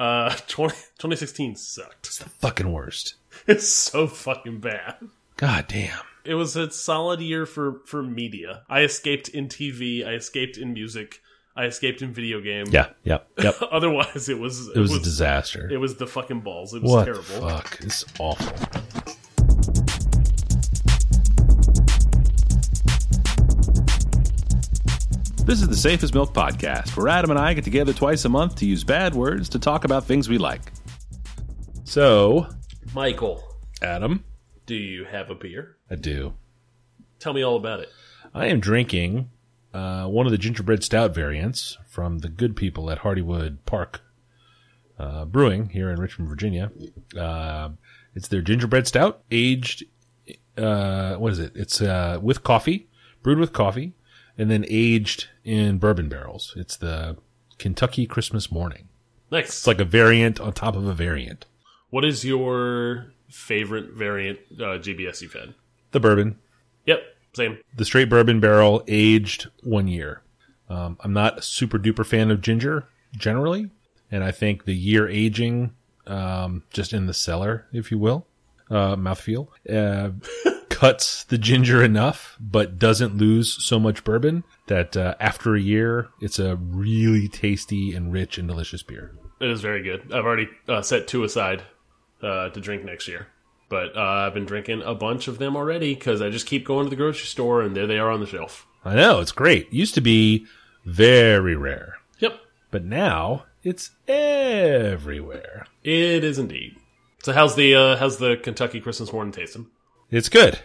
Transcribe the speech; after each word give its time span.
Uh, 0.00 0.30
20, 0.48 0.74
2016 0.74 1.56
sucked. 1.56 2.06
It's 2.06 2.18
the 2.18 2.28
fucking 2.28 2.72
worst. 2.72 3.14
It's 3.46 3.68
so 3.68 4.06
fucking 4.06 4.60
bad. 4.60 4.96
God 5.36 5.66
damn. 5.68 6.00
It 6.24 6.34
was 6.34 6.56
a 6.56 6.70
solid 6.70 7.20
year 7.20 7.46
for 7.46 7.80
for 7.86 8.02
media. 8.02 8.62
I 8.68 8.80
escaped 8.80 9.28
in 9.28 9.48
TV. 9.48 10.06
I 10.06 10.12
escaped 10.14 10.56
in 10.58 10.72
music. 10.72 11.20
I 11.56 11.64
escaped 11.64 12.00
in 12.00 12.12
video 12.14 12.40
game. 12.40 12.66
Yeah, 12.70 12.88
yep, 13.04 13.28
yep. 13.38 13.56
Otherwise, 13.72 14.28
it 14.28 14.38
was 14.38 14.68
It 14.68 14.78
was, 14.78 14.94
a 14.94 15.00
disaster. 15.00 15.68
It 15.70 15.78
was 15.78 15.96
the 15.96 16.06
fucking 16.06 16.40
balls. 16.40 16.72
It 16.74 16.82
was 16.82 16.92
what 16.92 17.04
terrible. 17.04 17.22
fuck? 17.22 17.78
It's 17.80 18.04
awful. 18.18 18.56
This 25.50 25.62
is 25.62 25.68
the 25.68 25.74
Safe 25.74 26.04
as 26.04 26.14
Milk 26.14 26.32
Podcast, 26.32 26.96
where 26.96 27.08
Adam 27.08 27.30
and 27.30 27.38
I 27.40 27.54
get 27.54 27.64
together 27.64 27.92
twice 27.92 28.24
a 28.24 28.28
month 28.28 28.54
to 28.54 28.66
use 28.66 28.84
bad 28.84 29.16
words 29.16 29.48
to 29.48 29.58
talk 29.58 29.82
about 29.82 30.04
things 30.04 30.28
we 30.28 30.38
like. 30.38 30.60
So, 31.82 32.46
Michael, 32.94 33.42
Adam, 33.82 34.22
do 34.66 34.76
you 34.76 35.04
have 35.06 35.28
a 35.28 35.34
beer? 35.34 35.76
I 35.90 35.96
do. 35.96 36.34
Tell 37.18 37.32
me 37.32 37.42
all 37.42 37.56
about 37.56 37.80
it. 37.80 37.88
I 38.32 38.46
am 38.46 38.60
drinking 38.60 39.28
uh, 39.74 40.06
one 40.06 40.24
of 40.24 40.30
the 40.30 40.38
gingerbread 40.38 40.84
stout 40.84 41.16
variants 41.16 41.76
from 41.88 42.18
the 42.18 42.28
good 42.28 42.54
people 42.54 42.88
at 42.88 43.00
Hardywood 43.00 43.58
Park 43.66 44.02
uh, 45.00 45.24
Brewing 45.24 45.70
here 45.70 45.90
in 45.90 45.98
Richmond, 45.98 46.30
Virginia. 46.30 46.70
Uh, 47.18 47.70
it's 48.14 48.28
their 48.28 48.40
gingerbread 48.40 48.86
stout, 48.86 49.24
aged. 49.32 49.82
Uh, 50.56 51.16
what 51.16 51.32
is 51.32 51.40
it? 51.40 51.50
It's 51.56 51.82
uh, 51.82 52.20
with 52.22 52.44
coffee, 52.44 52.88
brewed 53.24 53.38
with 53.38 53.52
coffee, 53.52 53.94
and 54.40 54.50
then 54.50 54.64
aged 54.68 55.28
in 55.44 55.76
bourbon 55.78 56.08
barrels. 56.08 56.54
It's 56.56 56.76
the 56.76 57.16
Kentucky 57.58 58.06
Christmas 58.06 58.50
Morning. 58.50 58.88
Nice. 59.30 59.48
It's 59.48 59.66
like 59.66 59.80
a 59.80 59.84
variant 59.84 60.40
on 60.40 60.52
top 60.54 60.74
of 60.76 60.86
a 60.86 60.94
variant. 60.94 61.44
what 61.90 62.04
is 62.04 62.24
your 62.24 63.12
favorite 63.28 63.92
variant 63.92 64.38
uh, 64.54 64.78
GBS 64.80 65.20
you've 65.20 65.34
had? 65.34 65.54
The 65.92 66.00
bourbon, 66.00 66.38
Yep, 66.86 67.00
same. 67.34 67.58
the 67.76 67.84
straight 67.84 68.08
bourbon 68.08 68.40
barrel 68.40 68.82
aged 68.88 69.48
one 69.62 69.88
year. 69.88 70.22
Um, 70.68 70.96
I'm 71.00 71.12
not 71.12 71.38
a 71.38 71.42
super 71.42 71.78
duper 71.78 72.06
fan 72.06 72.30
of 72.30 72.40
ginger 72.40 72.86
generally, 73.12 73.70
and 74.10 74.24
I 74.24 74.30
think 74.30 74.64
the 74.64 74.74
year 74.74 75.06
aging, 75.08 75.74
um, 76.06 76.62
just 76.72 76.92
in 76.92 77.06
the 77.06 77.14
cellar, 77.14 77.66
if 77.72 77.90
you 77.90 77.98
will, 77.98 78.26
uh, 78.70 78.96
mouthfeel, 78.96 79.48
uh, 79.68 80.10
cuts 80.80 81.24
the 81.24 81.36
ginger 81.36 81.84
enough, 81.84 82.38
but 82.40 82.78
doesn't 82.78 83.14
lose 83.18 83.62
so 83.62 83.78
much 83.78 84.02
bourbon 84.02 84.42
that 84.66 84.96
uh, 84.96 85.14
after 85.20 85.54
a 85.54 85.60
year, 85.60 86.08
it's 86.22 86.38
a 86.38 86.56
really 86.56 87.28
tasty 87.28 87.94
and 87.94 88.10
rich 88.14 88.38
and 88.38 88.48
delicious 88.48 88.82
beer. 88.82 89.14
It 89.40 89.50
is 89.50 89.60
very 89.60 89.82
good. 89.82 90.10
I've 90.10 90.24
already 90.24 90.48
uh, 90.66 90.80
set 90.80 91.06
two 91.06 91.22
aside 91.22 91.64
uh, 92.22 92.48
to 92.48 92.60
drink 92.62 92.82
next 92.82 93.08
year. 93.08 93.26
But 93.68 93.94
uh, 93.94 94.00
I've 94.00 94.32
been 94.34 94.46
drinking 94.46 94.80
a 94.82 94.94
bunch 94.94 95.28
of 95.28 95.36
them 95.38 95.54
already 95.54 95.94
because 95.94 96.22
I 96.22 96.30
just 96.30 96.46
keep 96.46 96.64
going 96.64 96.86
to 96.86 96.90
the 96.90 96.96
grocery 96.96 97.26
store 97.26 97.60
and 97.60 97.76
there 97.76 97.86
they 97.86 97.98
are 97.98 98.10
on 98.10 98.20
the 98.20 98.26
shelf. 98.26 98.66
I 98.82 98.94
know 98.94 99.20
it's 99.20 99.32
great. 99.32 99.70
Used 99.72 99.94
to 99.96 100.00
be 100.00 100.46
very 100.86 101.54
rare, 101.56 101.96
Yep, 102.20 102.40
but 102.70 102.84
now 102.84 103.44
it's 103.62 103.90
everywhere. 104.08 105.66
it 105.84 106.24
is 106.24 106.38
indeed. 106.38 106.76
So 107.22 107.34
how's 107.34 107.54
the 107.54 107.74
uh, 107.74 107.96
how's 107.98 108.16
the 108.16 108.38
Kentucky 108.38 108.80
Christmas 108.80 109.12
morning 109.12 109.32
tasting? 109.32 109.66
It's 110.10 110.30
good. 110.30 110.58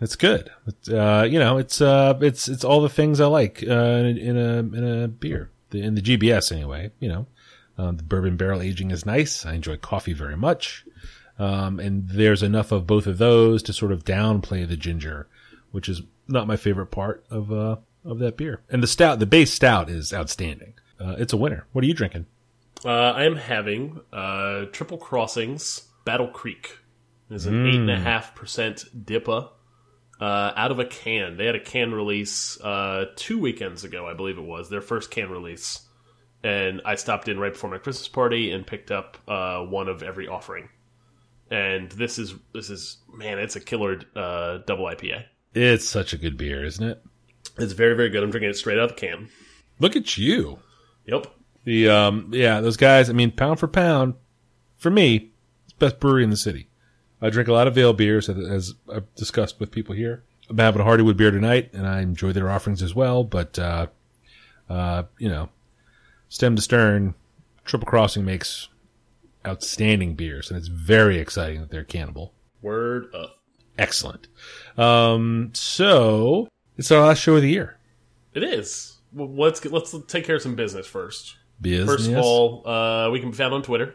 It's 0.00 0.16
good. 0.16 0.50
It, 0.66 0.92
uh, 0.92 1.26
you 1.28 1.38
know, 1.38 1.58
it's 1.58 1.80
uh, 1.80 2.18
it's 2.20 2.48
it's 2.48 2.64
all 2.64 2.80
the 2.80 2.88
things 2.88 3.20
I 3.20 3.26
like 3.26 3.62
uh, 3.66 3.72
in, 3.72 4.06
a, 4.06 4.20
in 4.20 4.36
a 4.36 4.58
in 4.58 5.02
a 5.02 5.08
beer. 5.08 5.50
The, 5.70 5.82
in 5.82 5.94
the 5.94 6.02
GBS 6.02 6.52
anyway. 6.52 6.92
You 7.00 7.08
know, 7.08 7.26
um, 7.76 7.96
the 7.96 8.02
bourbon 8.02 8.36
barrel 8.36 8.62
aging 8.62 8.90
is 8.90 9.04
nice. 9.04 9.44
I 9.44 9.54
enjoy 9.54 9.76
coffee 9.76 10.12
very 10.12 10.36
much, 10.36 10.84
um, 11.38 11.80
and 11.80 12.08
there's 12.08 12.42
enough 12.42 12.72
of 12.72 12.86
both 12.86 13.06
of 13.06 13.18
those 13.18 13.62
to 13.64 13.72
sort 13.72 13.92
of 13.92 14.04
downplay 14.04 14.66
the 14.66 14.76
ginger, 14.76 15.28
which 15.72 15.88
is 15.88 16.02
not 16.28 16.46
my 16.46 16.56
favorite 16.56 16.90
part 16.90 17.24
of 17.30 17.52
uh, 17.52 17.76
of 18.04 18.18
that 18.20 18.36
beer. 18.36 18.62
And 18.70 18.82
the 18.82 18.86
stout, 18.86 19.18
the 19.18 19.26
base 19.26 19.52
stout, 19.52 19.90
is 19.90 20.12
outstanding. 20.12 20.74
Uh, 21.00 21.16
it's 21.18 21.32
a 21.32 21.36
winner. 21.36 21.66
What 21.72 21.84
are 21.84 21.88
you 21.88 21.94
drinking? 21.94 22.26
Uh, 22.84 22.90
I 22.90 23.24
am 23.24 23.36
having 23.36 24.00
uh, 24.12 24.66
Triple 24.72 24.98
Crossings 24.98 25.82
Battle 26.04 26.28
Creek. 26.28 26.78
It's 27.30 27.44
an 27.44 27.66
eight 27.66 27.74
and 27.74 27.90
a 27.90 27.98
half 27.98 28.34
percent 28.34 28.84
DIPA 29.04 29.50
uh, 30.20 30.52
out 30.56 30.70
of 30.70 30.78
a 30.78 30.84
can. 30.84 31.36
They 31.36 31.46
had 31.46 31.54
a 31.54 31.60
can 31.60 31.92
release 31.92 32.60
uh, 32.60 33.06
two 33.16 33.38
weekends 33.38 33.84
ago, 33.84 34.06
I 34.06 34.14
believe 34.14 34.38
it 34.38 34.44
was 34.44 34.68
their 34.68 34.80
first 34.80 35.10
can 35.10 35.30
release, 35.30 35.80
and 36.42 36.80
I 36.84 36.96
stopped 36.96 37.28
in 37.28 37.38
right 37.38 37.52
before 37.52 37.70
my 37.70 37.78
Christmas 37.78 38.08
party 38.08 38.50
and 38.50 38.66
picked 38.66 38.90
up 38.90 39.18
uh, 39.28 39.60
one 39.64 39.88
of 39.88 40.02
every 40.02 40.28
offering. 40.28 40.68
And 41.50 41.90
this 41.92 42.18
is 42.18 42.34
this 42.52 42.68
is 42.68 42.98
man, 43.12 43.38
it's 43.38 43.56
a 43.56 43.60
killer 43.60 44.00
uh, 44.14 44.58
double 44.66 44.84
IPA. 44.84 45.24
It's 45.54 45.88
such 45.88 46.12
a 46.12 46.18
good 46.18 46.36
beer, 46.36 46.64
isn't 46.64 46.86
it? 46.86 47.02
It's 47.56 47.72
very 47.72 47.94
very 47.94 48.10
good. 48.10 48.22
I'm 48.22 48.30
drinking 48.30 48.50
it 48.50 48.56
straight 48.56 48.78
out 48.78 48.90
of 48.90 48.96
the 48.96 49.06
can. 49.06 49.28
Look 49.78 49.96
at 49.96 50.18
you. 50.18 50.58
Yep. 51.06 51.26
The 51.64 51.88
um 51.88 52.30
yeah, 52.32 52.60
those 52.60 52.76
guys, 52.76 53.08
I 53.08 53.12
mean 53.12 53.30
pound 53.30 53.60
for 53.60 53.68
pound, 53.68 54.14
for 54.76 54.90
me, 54.90 55.32
it's 55.64 55.74
the 55.74 55.86
best 55.86 56.00
brewery 56.00 56.24
in 56.24 56.30
the 56.30 56.36
city. 56.36 56.68
I 57.20 57.30
drink 57.30 57.48
a 57.48 57.52
lot 57.52 57.66
of 57.66 57.76
ale 57.76 57.92
beers 57.92 58.28
as- 58.28 58.46
as 58.48 58.74
I've 58.92 59.12
discussed 59.14 59.58
with 59.60 59.70
people 59.70 59.94
here. 59.94 60.22
I'm 60.48 60.58
having 60.58 60.80
a 60.80 60.84
Hardywood 60.84 61.16
beer 61.16 61.30
tonight 61.30 61.70
and 61.74 61.86
I 61.86 62.00
enjoy 62.00 62.32
their 62.32 62.48
offerings 62.50 62.82
as 62.82 62.94
well, 62.94 63.24
but 63.24 63.58
uh 63.58 63.86
uh 64.70 65.04
you 65.18 65.28
know, 65.28 65.48
stem 66.28 66.56
to 66.56 66.62
stern, 66.62 67.14
Triple 67.64 67.86
Crossing 67.88 68.24
makes 68.24 68.68
outstanding 69.46 70.14
beers 70.14 70.50
and 70.50 70.58
it's 70.58 70.68
very 70.68 71.18
exciting 71.18 71.60
that 71.60 71.70
they're 71.70 71.84
cannibal. 71.84 72.32
Word 72.62 73.14
up. 73.14 73.38
Excellent. 73.78 74.28
Um 74.76 75.50
so 75.54 76.48
it's 76.76 76.90
our 76.90 77.06
last 77.06 77.18
show 77.20 77.36
of 77.36 77.42
the 77.42 77.50
year. 77.50 77.76
It 78.34 78.42
is. 78.42 78.98
Well, 79.12 79.32
let's 79.34 79.58
get, 79.60 79.72
let's 79.72 79.94
take 80.06 80.24
care 80.24 80.36
of 80.36 80.42
some 80.42 80.54
business 80.54 80.86
first. 80.86 81.36
Business. 81.60 81.88
First 81.88 82.10
of 82.10 82.18
all, 82.18 82.68
uh, 82.68 83.10
we 83.10 83.18
can 83.20 83.30
be 83.32 83.36
found 83.36 83.52
on 83.54 83.62
Twitter. 83.62 83.94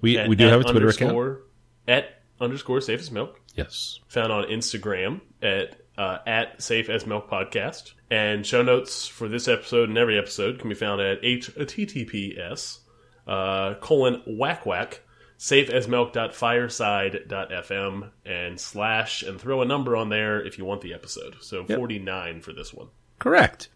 we 0.00 0.18
at- 0.18 0.28
we 0.28 0.34
do 0.36 0.46
have 0.46 0.60
a 0.62 0.64
Twitter 0.64 0.88
account. 0.88 1.38
At 1.86 2.13
underscore 2.40 2.80
safe 2.80 3.00
as 3.00 3.10
milk. 3.10 3.40
Yes. 3.54 4.00
Found 4.08 4.32
on 4.32 4.44
Instagram 4.44 5.20
at 5.42 5.80
uh, 5.96 6.18
at 6.26 6.60
safe 6.62 6.88
as 6.88 7.06
milk 7.06 7.30
podcast. 7.30 7.92
And 8.10 8.46
show 8.46 8.62
notes 8.62 9.06
for 9.06 9.28
this 9.28 9.48
episode 9.48 9.88
and 9.88 9.98
every 9.98 10.18
episode 10.18 10.58
can 10.58 10.68
be 10.68 10.74
found 10.74 11.00
at 11.00 11.22
https 11.22 12.78
uh, 13.26 13.74
colon 13.74 14.22
whack 14.26 14.66
whack 14.66 15.00
safe 15.36 15.70
as 15.70 15.88
milk.fireside.fm 15.88 18.10
and 18.24 18.60
slash 18.60 19.22
and 19.22 19.40
throw 19.40 19.62
a 19.62 19.64
number 19.64 19.96
on 19.96 20.08
there 20.08 20.44
if 20.44 20.58
you 20.58 20.64
want 20.64 20.80
the 20.80 20.94
episode. 20.94 21.36
So 21.40 21.64
49 21.64 22.40
for 22.40 22.52
this 22.52 22.72
one. 22.72 22.88
Correct. 23.18 23.68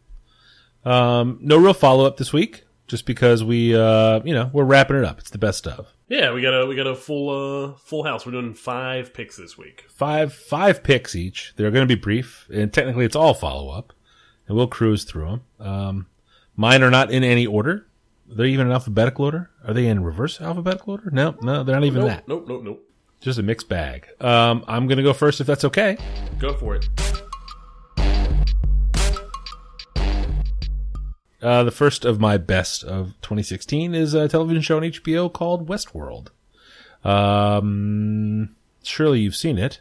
Um, 0.84 1.38
no 1.40 1.58
real 1.58 1.74
follow 1.74 2.06
up 2.06 2.16
this 2.16 2.32
week, 2.32 2.64
just 2.86 3.06
because 3.06 3.42
we, 3.42 3.74
uh, 3.74 4.20
you 4.24 4.34
know, 4.34 4.50
we're 4.52 4.64
wrapping 4.64 4.96
it 4.96 5.04
up. 5.04 5.18
It's 5.18 5.30
the 5.30 5.38
best 5.38 5.66
of 5.66 5.92
Yeah, 6.08 6.32
we 6.32 6.40
got 6.40 6.54
a 6.54 6.66
we 6.66 6.74
got 6.74 6.86
a 6.86 6.94
full 6.94 7.28
uh 7.30 7.76
full 7.76 8.02
house. 8.04 8.24
We're 8.24 8.32
doing 8.32 8.54
five 8.54 9.12
picks 9.12 9.36
this 9.36 9.58
week. 9.58 9.84
five 9.90 10.32
five 10.32 10.82
picks 10.82 11.14
each. 11.14 11.52
They're 11.56 11.70
going 11.70 11.86
to 11.86 11.94
be 11.96 12.00
brief, 12.00 12.48
and 12.52 12.72
technically 12.72 13.04
it's 13.04 13.16
all 13.16 13.34
follow 13.34 13.68
up, 13.70 13.92
and 14.46 14.56
we'll 14.56 14.68
cruise 14.68 15.04
through 15.04 15.26
them. 15.58 15.66
Um, 15.66 16.06
mine 16.56 16.82
are 16.82 16.90
not 16.90 17.10
in 17.10 17.22
any 17.24 17.46
order. 17.46 17.86
They're 18.26 18.46
even 18.46 18.66
in 18.66 18.72
alphabetical 18.72 19.24
order? 19.26 19.50
Are 19.66 19.72
they 19.74 19.86
in 19.86 20.02
reverse 20.02 20.40
alphabetical 20.40 20.92
order? 20.92 21.10
No, 21.10 21.34
no, 21.42 21.62
they're 21.62 21.74
not 21.76 21.84
even 21.84 22.00
Nope, 22.00 22.08
that. 22.10 22.28
nope, 22.28 22.44
nope, 22.46 22.62
nope. 22.62 22.84
Just 23.20 23.38
a 23.38 23.42
mixed 23.42 23.68
bag. 23.68 24.06
Um, 24.20 24.64
I'm 24.68 24.86
going 24.86 24.98
to 24.98 25.02
go 25.02 25.12
first 25.14 25.40
if 25.40 25.46
that's 25.46 25.64
okay. 25.64 25.96
Go 26.38 26.52
for 26.54 26.76
it. 26.76 26.88
Uh, 31.40 31.62
the 31.62 31.70
first 31.70 32.04
of 32.04 32.18
my 32.20 32.36
best 32.36 32.82
of 32.82 33.08
2016 33.22 33.94
is 33.94 34.12
a 34.14 34.28
television 34.28 34.60
show 34.62 34.76
on 34.78 34.82
HBO 34.82 35.32
called 35.32 35.68
Westworld. 35.68 36.28
Um, 37.04 38.56
surely 38.82 39.20
you've 39.20 39.36
seen 39.36 39.58
it. 39.58 39.80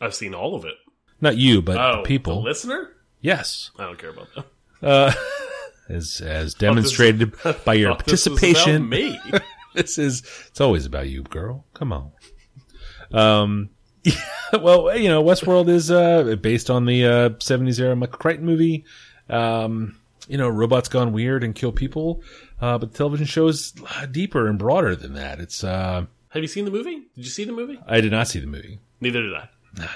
I've 0.00 0.14
seen 0.14 0.34
all 0.34 0.54
of 0.54 0.64
it. 0.64 0.74
Not 1.20 1.36
you, 1.36 1.62
but 1.62 1.76
Oh, 1.76 2.02
people. 2.02 2.42
listener? 2.42 2.90
yes, 3.20 3.70
I 3.78 3.84
don't 3.84 3.98
care 3.98 4.10
about 4.10 4.28
that. 4.34 4.46
uh, 4.82 5.12
as 5.88 6.20
as 6.20 6.54
demonstrated 6.54 7.34
by 7.64 7.74
your 7.74 7.90
Thought 7.94 8.06
this 8.06 8.26
participation. 8.26 8.88
me. 8.88 9.18
this 9.74 9.98
is 9.98 10.22
it's 10.48 10.60
always 10.60 10.86
about 10.86 11.08
you, 11.08 11.22
girl. 11.22 11.66
Come 11.74 11.92
on. 11.92 12.10
Um, 13.12 13.70
Yeah, 14.02 14.14
well, 14.60 14.96
you 14.96 15.08
know, 15.10 15.22
Westworld 15.22 15.68
is 15.68 15.90
uh 15.90 16.36
based 16.40 16.70
on 16.70 16.86
the 16.86 17.04
uh 17.04 17.28
70s 17.30 17.78
era 17.78 17.94
Michael 17.94 18.18
Crichton 18.18 18.46
movie. 18.46 18.84
Um, 19.28 19.99
you 20.30 20.38
know, 20.38 20.48
robots 20.48 20.88
gone 20.88 21.12
weird 21.12 21.42
and 21.42 21.54
kill 21.54 21.72
people. 21.72 22.22
Uh, 22.60 22.78
but 22.78 22.92
the 22.92 22.96
television 22.96 23.26
show 23.26 23.48
is 23.48 23.72
deeper 24.10 24.46
and 24.46 24.58
broader 24.58 24.94
than 24.94 25.14
that. 25.14 25.40
It's 25.40 25.64
uh, 25.64 26.06
Have 26.28 26.42
you 26.42 26.48
seen 26.48 26.64
the 26.64 26.70
movie? 26.70 26.94
Did 27.16 27.24
you 27.24 27.30
see 27.30 27.44
the 27.44 27.52
movie? 27.52 27.80
I 27.86 28.00
did 28.00 28.12
not 28.12 28.28
see 28.28 28.38
the 28.38 28.46
movie. 28.46 28.80
Neither 29.00 29.22
did 29.22 29.34
I. 29.34 29.48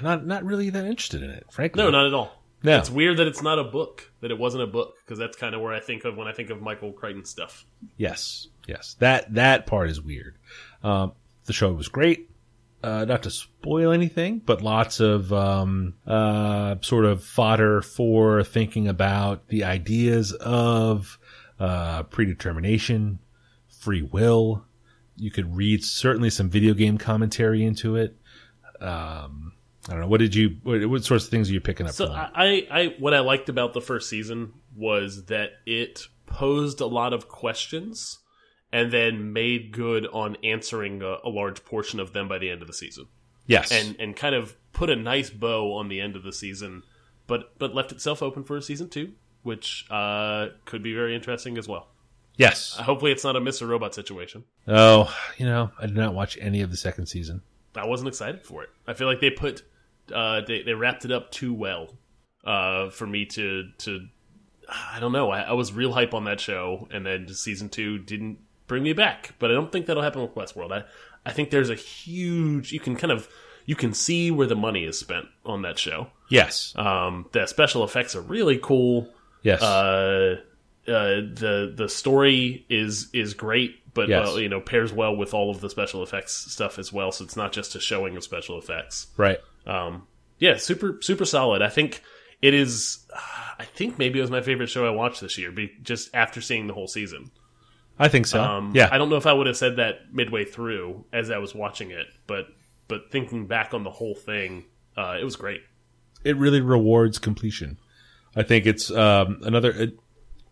Not 0.03 0.27
not 0.27 0.45
really 0.45 0.71
that 0.71 0.85
interested 0.85 1.23
in 1.23 1.31
it, 1.31 1.47
frankly. 1.51 1.83
No, 1.83 1.91
not 1.91 2.07
at 2.07 2.15
all. 2.15 2.43
No. 2.63 2.79
It's 2.79 2.91
weird 2.91 3.19
that 3.19 3.27
it's 3.27 3.43
not 3.43 3.59
a 3.59 3.65
book, 3.65 4.11
that 4.21 4.31
it 4.31 4.39
wasn't 4.39 4.63
a 4.63 4.67
book, 4.67 4.95
because 5.05 5.19
that's 5.19 5.37
kind 5.37 5.55
of 5.55 5.61
where 5.61 5.75
I 5.75 5.81
think 5.81 6.05
of 6.05 6.17
when 6.17 6.27
I 6.27 6.33
think 6.33 6.49
of 6.51 6.63
Michael 6.63 6.93
Crichton 6.93 7.25
stuff. 7.25 7.67
Yes, 7.97 8.49
yes. 8.67 8.97
That 9.01 9.35
that 9.35 9.67
part 9.67 9.91
is 9.91 10.01
weird. 10.01 10.39
Um, 10.83 11.13
the 11.45 11.53
show 11.53 11.73
was 11.73 11.89
great. 11.89 12.31
Uh, 12.85 13.07
not 13.07 13.23
to 13.23 13.31
spoil 13.31 13.93
anything, 13.93 14.43
but 14.45 14.61
lots 14.61 15.01
of 15.01 15.33
um, 15.33 15.95
uh, 16.07 16.77
sort 16.83 17.07
of 17.07 17.25
fodder 17.25 17.81
for 17.81 18.45
thinking 18.45 18.89
about 18.89 19.49
the 19.49 19.65
ideas 19.65 20.33
of 20.33 21.19
uh, 21.59 22.03
predetermination, 22.03 23.21
free 23.81 24.03
will. 24.03 24.67
You 25.17 25.31
could 25.31 25.57
read 25.57 25.83
certainly 25.83 26.29
some 26.29 26.51
video 26.51 26.75
game 26.75 26.99
commentary 26.99 27.65
into 27.65 27.97
it. 27.97 28.19
Um, 28.83 29.55
I 29.89 29.93
don't 29.93 30.01
know. 30.01 30.09
What 30.09 30.21
did 30.21 30.35
you? 30.35 30.59
What, 30.63 30.85
what 30.85 31.05
sorts 31.05 31.25
of 31.25 31.31
things 31.31 31.49
are 31.49 31.55
you 31.55 31.63
picking 31.63 31.87
up? 31.87 31.95
So? 31.95 32.13
I, 32.13 32.67
I, 32.71 32.95
what 32.99 33.15
I 33.15 33.21
liked 33.21 33.49
about 33.49 33.73
the 33.73 33.81
first 33.81 34.11
season 34.11 34.53
was 34.77 35.25
that 35.29 35.53
it 35.65 36.03
posed 36.27 36.83
a 36.83 36.87
lot 36.87 37.15
of 37.15 37.29
questions 37.29 38.19
and 38.75 38.91
then 38.93 39.33
made 39.33 39.71
good 39.71 40.05
on 40.13 40.37
answering 40.43 41.01
a, 41.01 41.19
a 41.23 41.29
large 41.29 41.65
portion 41.65 42.01
of 42.01 42.13
them 42.13 42.27
by 42.27 42.39
the 42.39 42.51
end 42.51 42.61
of 42.61 42.67
the 42.67 42.75
season, 42.75 43.07
yes, 43.47 43.71
and 43.71 43.95
and 44.01 44.17
kind 44.17 44.35
of 44.35 44.57
put 44.73 44.91
a 44.91 44.97
nice 44.97 45.31
bow 45.31 45.73
on 45.75 45.87
the 45.89 46.01
end 46.01 46.17
of 46.17 46.25
the 46.25 46.33
season, 46.33 46.83
but 47.29 47.57
but 47.59 47.73
left 47.73 47.93
itself 47.93 48.21
open 48.21 48.43
for 48.43 48.57
a 48.57 48.63
season 48.63 48.89
two, 48.89 49.13
which 49.45 49.87
uh, 49.91 50.49
could 50.65 50.83
be 50.83 50.93
very 50.93 51.15
interesting 51.15 51.57
as 51.57 51.69
well. 51.69 51.87
yes. 52.37 52.75
Hopefully, 52.77 53.13
it's 53.13 53.23
not 53.23 53.37
a 53.37 53.41
Mr. 53.41 53.69
Robot 53.69 53.95
situation. 53.95 54.43
Oh, 54.67 55.15
you 55.39 55.47
know, 55.47 55.71
I 55.79 55.87
did 55.87 55.97
not 55.97 56.13
watch 56.13 56.37
any 56.41 56.61
of 56.61 56.73
the 56.73 56.77
second 56.77 57.07
season. 57.07 57.43
I 57.77 57.87
wasn't 57.87 58.09
excited 58.09 58.45
for 58.45 58.65
it. 58.65 58.71
I 58.89 58.95
feel 58.95 59.07
like 59.07 59.21
they 59.21 59.31
put 59.31 59.63
uh, 60.13 60.41
they 60.47 60.63
they 60.63 60.75
wrapped 60.75 61.05
it 61.05 61.13
up 61.13 61.31
too 61.31 61.55
well 61.55 61.95
uh, 62.45 62.91
for 62.91 63.07
me 63.07 63.25
to 63.27 63.71
to 63.79 64.09
I 64.69 64.99
don't 64.99 65.13
know. 65.13 65.31
I, 65.31 65.43
I 65.43 65.53
was 65.53 65.73
real 65.73 65.93
hype 65.93 66.13
on 66.13 66.25
that 66.25 66.41
show, 66.41 66.89
and 66.91 67.07
then 67.07 67.29
season 67.29 67.69
two 67.69 67.99
didn't 67.99 68.39
bring 68.67 68.83
me 68.83 68.93
back. 68.93 69.35
But 69.39 69.51
I 69.51 69.55
don't 69.55 69.71
think 69.73 69.87
that'll 69.87 70.03
happen 70.03 70.23
with 70.23 70.35
Westworld. 70.35 70.73
I 70.73 70.85
I 71.27 71.33
think 71.33 71.51
there's 71.51 71.71
a 71.71 71.75
huge 71.75 72.73
you 72.73 72.81
can 72.81 72.97
kind 72.97 73.11
of 73.13 73.29
you 73.67 73.75
can 73.77 73.95
see 73.95 74.31
where 74.31 74.47
the 74.47 74.57
money 74.57 74.85
is 74.85 74.99
spent 74.99 75.27
on 75.47 75.63
that 75.63 75.79
show. 75.79 76.09
Yes, 76.29 76.73
Um, 76.77 77.27
the 77.33 77.47
special 77.47 77.85
effects 77.85 78.15
are 78.17 78.21
really 78.21 78.59
cool. 78.63 79.09
yes. 79.43 79.63
Uh, 79.63 80.37
uh, 80.87 81.21
the 81.33 81.73
the 81.75 81.89
story 81.89 82.67
is 82.69 83.09
is 83.15 83.33
great, 83.35 83.95
but 83.95 84.09
Yes. 84.09 84.29
uh, 84.29 84.37
you 84.37 84.49
know 84.51 84.61
pairs 84.61 84.93
well 84.93 85.17
with 85.17 85.33
all 85.33 85.51
of 85.51 85.61
the 85.63 85.71
special 85.71 86.03
effects 86.03 86.35
stuff 86.53 86.79
as 86.79 86.93
well. 86.93 87.11
So 87.13 87.25
it's 87.25 87.37
not 87.37 87.53
just 87.53 87.75
a 87.75 87.81
showing 87.81 88.17
of 88.17 88.25
special 88.25 88.59
effects. 88.59 89.07
right. 89.17 89.39
Um, 89.67 90.07
yeah, 90.39 90.57
super 90.59 90.99
super 91.01 91.25
solid. 91.25 91.63
I 91.63 91.69
think 91.71 92.03
it 92.43 92.53
is. 92.53 93.07
I 93.59 93.65
think 93.65 93.99
maybe 93.99 94.19
it 94.19 94.23
was 94.23 94.31
my 94.31 94.43
favorite 94.43 94.69
show 94.69 94.87
I 94.87 94.91
watched 94.91 95.21
this 95.23 95.39
year, 95.39 95.51
be, 95.53 95.73
just 95.83 96.11
after 96.15 96.41
seeing 96.43 96.67
the 96.67 96.75
whole 96.75 96.89
season. 96.89 97.31
I 97.99 98.09
think 98.09 98.27
so. 98.27 98.43
Um, 98.43 98.73
yeah. 98.75 98.89
I 98.91 98.99
don't 98.99 99.09
know 99.09 99.17
if 99.17 99.27
I 99.27 99.33
would 99.33 99.47
have 99.47 99.57
said 99.57 99.77
that 99.77 100.13
midway 100.13 100.45
through 100.45 101.05
as 101.13 101.31
I 101.31 101.39
was 101.39 101.55
watching 101.55 101.91
it, 101.91 102.07
but 102.27 102.47
but 102.89 103.11
thinking 103.11 103.47
back 103.47 103.73
on 103.73 103.85
the 103.85 103.91
whole 103.91 104.15
thing, 104.15 104.65
uh, 104.97 105.17
it 105.21 105.25
was 105.25 105.37
great. 105.37 105.63
it 106.25 106.37
really 106.37 106.61
rewards 106.61 107.19
completion. 107.19 107.79
I 108.37 108.43
think 108.43 108.67
it's 108.67 108.91
um, 108.91 109.41
another 109.43 109.71
it, 109.71 109.99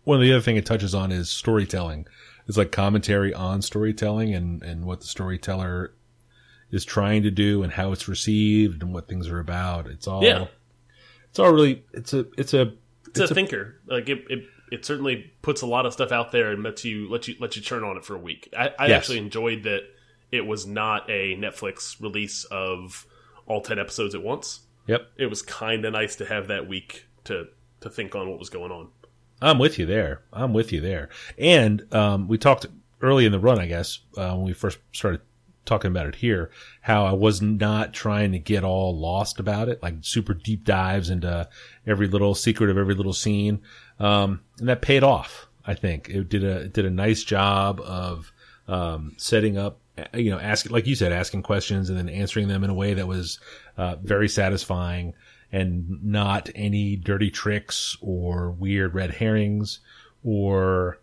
one 0.03 0.17
of 0.17 0.21
the 0.21 0.33
other 0.33 0.41
thing 0.41 0.55
it 0.55 0.65
touches 0.65 0.95
on 0.95 1.11
is 1.11 1.29
storytelling. 1.29 2.07
It's 2.47 2.57
like 2.57 2.71
commentary 2.71 3.33
on 3.33 3.61
storytelling 3.61 4.33
and 4.33 4.63
and 4.63 4.85
what 4.85 5.01
the 5.01 5.07
storyteller 5.07 5.93
is 6.71 6.85
trying 6.85 7.23
to 7.23 7.31
do 7.31 7.61
and 7.61 7.71
how 7.71 7.91
it's 7.91 8.07
received 8.07 8.81
and 8.81 8.93
what 8.93 9.07
things 9.07 9.27
are 9.27 9.39
about. 9.39 9.87
It's 9.87 10.07
all 10.07 10.23
Yeah. 10.23 10.47
It's 11.29 11.39
all 11.39 11.51
really 11.51 11.83
it's 11.93 12.13
a 12.13 12.25
it's 12.37 12.53
a 12.53 12.73
It's, 13.07 13.19
a, 13.19 13.35
thinker. 13.35 13.79
Like 13.85 14.09
it, 14.09 14.23
it, 14.29 14.45
it 14.73 14.83
certainly 14.85 15.31
puts 15.43 15.61
a 15.61 15.67
lot 15.67 15.85
of 15.85 15.93
stuff 15.93 16.11
out 16.11 16.31
there 16.31 16.51
and 16.51 16.63
lets 16.63 16.83
you 16.83 17.07
let 17.09 17.27
you 17.27 17.35
let 17.39 17.55
you 17.55 17.61
turn 17.61 17.83
on 17.83 17.95
it 17.95 18.03
for 18.03 18.15
a 18.15 18.19
week. 18.19 18.49
I, 18.57 18.71
I 18.79 18.87
Yes. 18.87 18.97
actually 18.97 19.19
enjoyed 19.19 19.63
that 19.63 19.81
it 20.31 20.45
was 20.47 20.65
not 20.65 21.07
a 21.09 21.35
Netflix 21.37 22.01
release 22.01 22.43
of 22.45 23.05
all 23.45 23.61
ten 23.61 23.77
episodes 23.79 24.15
at 24.15 24.23
once. 24.23 24.61
yep. 24.87 25.11
It 25.15 25.27
was 25.27 25.41
kind 25.43 25.85
of 25.85 25.93
nice 25.93 26.15
to 26.17 26.25
have 26.25 26.47
that 26.47 26.67
week 26.67 27.05
to 27.25 27.47
to 27.81 27.89
think 27.89 28.15
on 28.15 28.29
what 28.29 28.39
was 28.39 28.49
going 28.49 28.71
on. 28.71 28.89
I'm 29.41 29.59
with 29.59 29.77
you 29.77 29.85
there. 29.85 30.21
I'm 30.31 30.53
with 30.53 30.71
you 30.71 30.81
there. 30.81 31.09
And 31.37 31.93
um, 31.93 32.27
we 32.27 32.37
talked 32.37 32.65
early 33.01 33.25
in 33.25 33.31
the 33.33 33.39
run, 33.39 33.59
I 33.59 33.67
guess, 33.67 33.99
uh, 34.17 34.33
when 34.35 34.45
we 34.45 34.53
first 34.53 34.79
started 34.93 35.19
talking 35.65 35.91
about 35.91 36.07
it 36.07 36.15
here, 36.15 36.49
how 36.81 37.05
I 37.05 37.11
was 37.11 37.41
not 37.41 37.93
trying 37.93 38.31
to 38.31 38.39
get 38.39 38.63
all 38.63 38.97
lost 38.97 39.39
about 39.39 39.67
it, 39.69 39.83
like 39.83 39.95
super 40.01 40.33
deep 40.33 40.63
dives 40.63 41.09
into 41.09 41.47
every 41.85 42.07
little 42.07 42.35
secret 42.35 42.69
of 42.69 42.77
every 42.77 42.95
little 42.95 43.13
scene. 43.13 43.61
Um, 43.99 44.41
and 44.59 44.69
that 44.69 44.81
paid 44.81 45.03
off. 45.03 45.47
I 45.65 45.75
think 45.75 46.09
it 46.09 46.29
did 46.29 46.43
a 46.43 46.61
it 46.61 46.73
did 46.73 46.85
a 46.85 46.89
nice 46.89 47.23
job 47.23 47.79
of 47.81 48.31
um, 48.67 49.13
setting 49.17 49.57
up, 49.57 49.79
you 50.13 50.29
know, 50.29 50.39
asking 50.39 50.71
like 50.71 50.87
you 50.87 50.95
said, 50.95 51.11
asking 51.11 51.43
questions 51.43 51.89
and 51.89 51.97
then 51.97 52.09
answering 52.09 52.47
them 52.47 52.63
in 52.63 52.69
a 52.69 52.73
way 52.73 52.93
that 52.93 53.07
was 53.07 53.39
uh, 53.77 53.95
very 54.01 54.27
satisfying 54.27 55.13
and 55.51 56.03
not 56.03 56.49
any 56.55 56.95
dirty 56.95 57.29
tricks 57.29 57.95
or 58.01 58.51
weird 58.51 58.93
red 58.95 59.11
herrings 59.11 59.79
or 60.23 60.99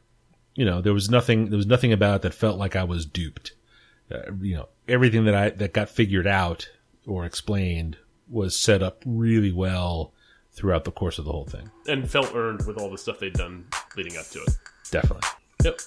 you 0.54 0.64
know 0.64 0.80
there 0.80 0.94
was 0.94 1.08
nothing 1.08 1.48
there 1.50 1.56
was 1.56 1.66
nothing 1.66 1.92
about 1.92 2.16
it 2.16 2.22
that 2.22 2.34
felt 2.34 2.58
like 2.58 2.76
I 2.76 2.84
was 2.84 3.06
duped. 3.06 3.52
Uh, 4.12 4.32
you 4.40 4.56
know 4.56 4.68
everything 4.88 5.24
that 5.24 5.34
I 5.34 5.50
that 5.50 5.72
got 5.72 5.88
figured 5.88 6.26
out 6.26 6.68
or 7.06 7.24
explained 7.24 7.96
was 8.28 8.58
set 8.58 8.82
up 8.82 9.02
really 9.06 9.52
well 9.52 10.12
throughout 10.52 10.84
the 10.84 10.90
course 10.90 11.18
of 11.18 11.24
the 11.24 11.32
whole 11.32 11.46
thing. 11.46 11.70
And 11.86 12.10
felt 12.10 12.34
earned 12.34 12.66
with 12.66 12.78
all 12.78 12.90
the 12.90 12.98
stuff 12.98 13.18
they'd 13.18 13.32
done 13.32 13.66
leading 13.96 14.16
up 14.16 14.26
to 14.26 14.42
it. 14.42 14.50
Definitely. 14.90 15.28
Yep. 15.64 15.80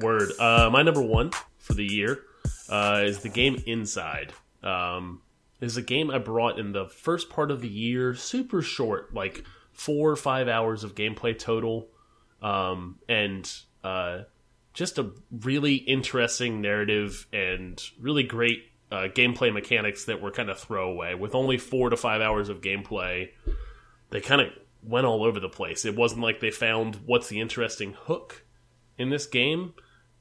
Word. 0.00 0.30
Uh, 0.38 0.70
my 0.72 0.82
number 0.82 1.02
one 1.02 1.30
for 1.58 1.74
the 1.74 1.84
year 1.84 2.20
uh, 2.68 3.02
is 3.04 3.18
the 3.18 3.28
game 3.28 3.62
Inside. 3.66 4.32
Um, 4.62 5.22
is 5.60 5.76
a 5.76 5.82
game 5.82 6.10
I 6.10 6.18
brought 6.18 6.58
in 6.58 6.72
the 6.72 6.86
first 6.86 7.28
part 7.28 7.50
of 7.50 7.60
the 7.60 7.68
year, 7.68 8.14
super 8.14 8.62
short, 8.62 9.12
like 9.14 9.44
four 9.72 10.10
or 10.10 10.16
five 10.16 10.48
hours 10.48 10.84
of 10.84 10.94
gameplay 10.94 11.38
total, 11.38 11.88
um, 12.42 12.98
and 13.08 13.50
uh, 13.84 14.20
just 14.72 14.98
a 14.98 15.10
really 15.30 15.74
interesting 15.74 16.60
narrative 16.60 17.26
and 17.32 17.82
really 18.00 18.22
great 18.22 18.64
uh, 18.92 19.08
gameplay 19.08 19.52
mechanics 19.52 20.04
that 20.06 20.20
were 20.20 20.30
kind 20.30 20.50
of 20.50 20.58
throwaway. 20.58 21.14
With 21.14 21.34
only 21.34 21.58
four 21.58 21.90
to 21.90 21.96
five 21.96 22.20
hours 22.20 22.48
of 22.48 22.60
gameplay, 22.60 23.30
they 24.10 24.20
kind 24.20 24.40
of 24.40 24.48
went 24.82 25.06
all 25.06 25.24
over 25.24 25.40
the 25.40 25.48
place. 25.48 25.84
It 25.84 25.96
wasn't 25.96 26.22
like 26.22 26.40
they 26.40 26.50
found 26.50 26.96
what's 27.06 27.28
the 27.28 27.40
interesting 27.40 27.94
hook 27.94 28.44
in 28.98 29.10
this 29.10 29.26
game, 29.26 29.74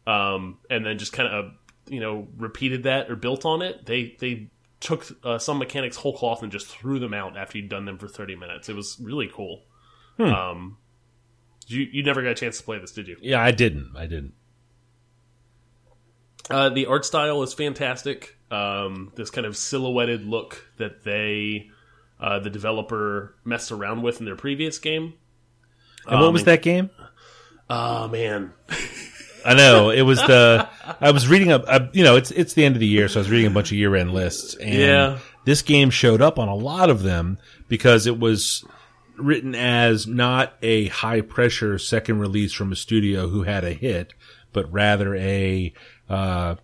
um, 0.07 0.57
and 0.69 0.85
then 0.85 0.97
just 0.97 1.13
kind 1.13 1.33
of 1.33 1.51
you 1.87 1.99
know 1.99 2.27
repeated 2.37 2.83
that 2.83 3.09
or 3.09 3.15
built 3.15 3.45
on 3.45 3.61
it. 3.61 3.85
They 3.85 4.15
they 4.19 4.49
took 4.79 5.05
uh, 5.23 5.37
some 5.37 5.57
mechanics 5.57 5.97
whole 5.97 6.15
cloth 6.15 6.41
and 6.43 6.51
just 6.51 6.67
threw 6.67 6.99
them 6.99 7.13
out 7.13 7.37
after 7.37 7.57
you'd 7.57 7.69
done 7.69 7.85
them 7.85 7.97
for 7.97 8.07
thirty 8.07 8.35
minutes. 8.35 8.69
It 8.69 8.75
was 8.75 8.97
really 9.01 9.29
cool. 9.33 9.63
Um, 10.19 10.77
you 11.67 11.87
you 11.91 12.03
never 12.03 12.21
got 12.21 12.31
a 12.31 12.35
chance 12.35 12.57
to 12.57 12.63
play 12.63 12.79
this, 12.79 12.91
did 12.91 13.07
you? 13.07 13.17
Yeah, 13.21 13.41
I 13.41 13.51
didn't. 13.51 13.93
I 13.95 14.05
didn't. 14.05 14.33
Uh, 16.49 16.69
the 16.69 16.87
art 16.87 17.05
style 17.05 17.43
is 17.43 17.53
fantastic. 17.53 18.35
Um, 18.51 19.11
this 19.15 19.29
kind 19.29 19.45
of 19.45 19.55
silhouetted 19.55 20.25
look 20.25 20.65
that 20.77 21.03
they, 21.03 21.69
uh, 22.19 22.39
the 22.39 22.49
developer, 22.49 23.35
messed 23.45 23.71
around 23.71 24.01
with 24.01 24.19
in 24.19 24.25
their 24.25 24.35
previous 24.35 24.79
game. 24.79 25.13
And 26.07 26.19
what 26.19 26.27
Um, 26.27 26.33
was 26.33 26.45
that 26.45 26.61
game? 26.61 26.89
Oh 27.69 28.07
man, 28.07 28.51
I 29.45 29.53
know 29.53 29.91
it 29.91 30.01
was 30.01 30.19
the. 30.19 30.67
I 31.01 31.11
was 31.11 31.27
reading 31.27 31.51
a, 31.51 31.57
Uh, 31.57 31.87
you 31.93 32.03
know, 32.03 32.15
it's 32.15 32.31
it's 32.31 32.53
the 32.53 32.65
end 32.65 32.75
of 32.75 32.79
the 32.79 32.87
year, 32.87 33.07
so 33.07 33.19
I 33.19 33.21
was 33.21 33.29
reading 33.29 33.45
a 33.47 33.53
bunch 33.53 33.71
of 33.71 33.77
year 33.77 33.95
end 33.95 34.11
lists, 34.13 34.55
and 34.55 34.73
Yeah. 34.73 35.17
this 35.45 35.61
game 35.61 35.91
showed 35.91 36.21
up 36.21 36.39
on 36.39 36.47
a 36.47 36.55
lot 36.55 36.89
of 36.89 37.03
them 37.03 37.37
because 37.67 38.07
it 38.07 38.17
was 38.17 38.65
written 39.17 39.53
as 39.53 40.07
not 40.07 40.53
a 40.63 40.87
high 40.87 41.21
pressure 41.21 41.77
second 41.77 42.19
release 42.19 42.53
from 42.53 42.71
a 42.71 42.75
studio 42.75 43.27
who 43.27 43.43
had 43.43 43.63
a 43.63 43.73
hit, 43.73 44.13
but 44.51 44.71
rather 44.73 45.13
a 45.15 45.71
uh, 46.09 46.55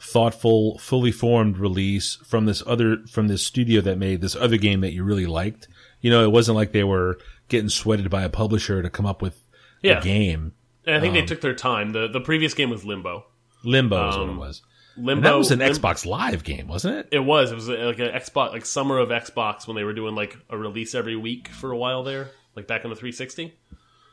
thoughtful, 0.00 0.78
fully 0.78 1.12
formed 1.12 1.56
release 1.58 2.16
from 2.26 2.46
this 2.46 2.62
other 2.66 2.98
from 3.10 3.28
this 3.28 3.42
studio 3.44 3.80
that 3.82 3.98
made 3.98 4.20
this 4.20 4.36
other 4.36 4.56
game 4.56 4.80
that 4.82 4.92
you 4.92 5.04
really 5.04 5.26
liked. 5.26 5.68
You 6.00 6.10
know, 6.10 6.24
it 6.24 6.30
wasn't 6.32 6.56
like 6.56 6.72
they 6.72 6.84
were 6.84 7.18
getting 7.48 7.68
sweated 7.68 8.10
by 8.10 8.22
a 8.22 8.28
publisher 8.28 8.82
to 8.82 8.90
come 8.90 9.06
up 9.06 9.22
with 9.22 9.40
Yeah. 9.82 9.98
a 10.00 10.02
game. 10.02 10.52
and 10.86 10.96
I 10.96 11.00
think 11.00 11.14
Um, 11.14 11.20
they 11.20 11.26
took 11.26 11.40
their 11.40 11.54
time. 11.54 11.92
the 11.92 12.08
The 12.08 12.20
previous 12.20 12.52
game 12.54 12.68
was 12.70 12.84
Limbo. 12.84 13.24
Limbo 13.64 14.08
is 14.10 14.16
what 14.16 14.26
it 14.26 14.30
Um, 14.30 14.36
was. 14.36 14.62
Limbo. 14.96 15.12
And 15.12 15.24
that 15.24 15.36
was 15.38 15.50
an 15.50 15.58
Lim- 15.60 15.72
Xbox 15.72 16.04
Live 16.06 16.44
game, 16.44 16.68
wasn't 16.68 16.98
it? 16.98 17.08
It 17.10 17.20
was. 17.20 17.50
It 17.50 17.54
was 17.54 17.68
like 17.68 17.98
an 17.98 18.08
Xbox, 18.10 18.52
like 18.52 18.66
summer 18.66 18.98
of 18.98 19.08
Xbox 19.08 19.66
when 19.66 19.76
they 19.76 19.82
were 19.84 19.94
doing 19.94 20.14
like 20.14 20.36
a 20.50 20.58
release 20.58 20.94
every 20.94 21.16
week 21.16 21.48
for 21.48 21.70
a 21.72 21.76
while 21.76 22.02
there, 22.04 22.30
like 22.54 22.66
back 22.66 22.84
on 22.84 22.90
the 22.90 22.96
360. 22.96 23.54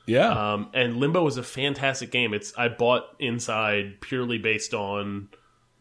Yeah. 0.05 0.53
Um, 0.53 0.69
and 0.73 0.97
Limbo 0.97 1.25
is 1.27 1.37
a 1.37 1.43
fantastic 1.43 2.11
game. 2.11 2.33
It's 2.33 2.53
I 2.57 2.67
bought 2.69 3.03
Inside 3.19 4.01
purely 4.01 4.37
based 4.37 4.73
on 4.73 5.29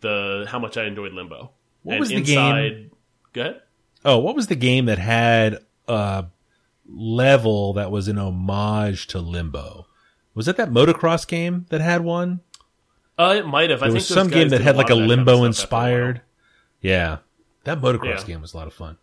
the 0.01 0.47
how 0.49 0.59
much 0.59 0.77
I 0.77 0.85
enjoyed 0.85 1.13
Limbo. 1.13 1.51
What 1.83 1.93
and 1.95 2.01
was 2.01 2.09
the 2.11 2.17
Inside, 2.17 2.69
game? 2.71 2.91
Go 3.33 3.41
ahead. 3.43 3.61
oh, 4.05 4.19
what 4.19 4.37
was 4.37 4.47
the 4.49 4.57
game 4.57 4.87
that 4.87 4.99
had 4.99 5.59
a 5.89 6.27
level 6.87 7.73
that 7.75 7.91
was 7.91 8.09
an 8.09 8.19
homage 8.19 9.07
to 9.09 9.21
Limbo? 9.21 9.87
Was 10.35 10.49
it 10.49 10.57
that 10.57 10.71
motocross 10.71 11.27
game 11.27 11.67
that 11.71 11.81
had 11.81 12.03
one? 12.03 12.41
Uh, 13.19 13.35
it 13.39 13.47
might 13.47 13.71
have. 13.71 13.81
I 13.83 13.87
There 13.87 13.93
think 13.93 13.95
was 13.95 14.09
some 14.09 14.29
game 14.29 14.49
that 14.51 14.61
had 14.61 14.77
like 14.77 14.89
a 14.91 14.93
of 14.93 14.99
kind 15.01 15.11
of 15.11 15.17
Limbo 15.17 15.33
stuff 15.35 15.43
a 15.43 15.47
inspired. 15.47 16.21
Yeah. 16.81 17.19
That 17.65 17.81
motocross 17.81 18.21
Yeah. 18.21 18.25
game 18.25 18.41
was 18.41 18.55
a 18.55 18.57
lot 18.57 18.67
of 18.67 18.73
fun. 18.73 18.97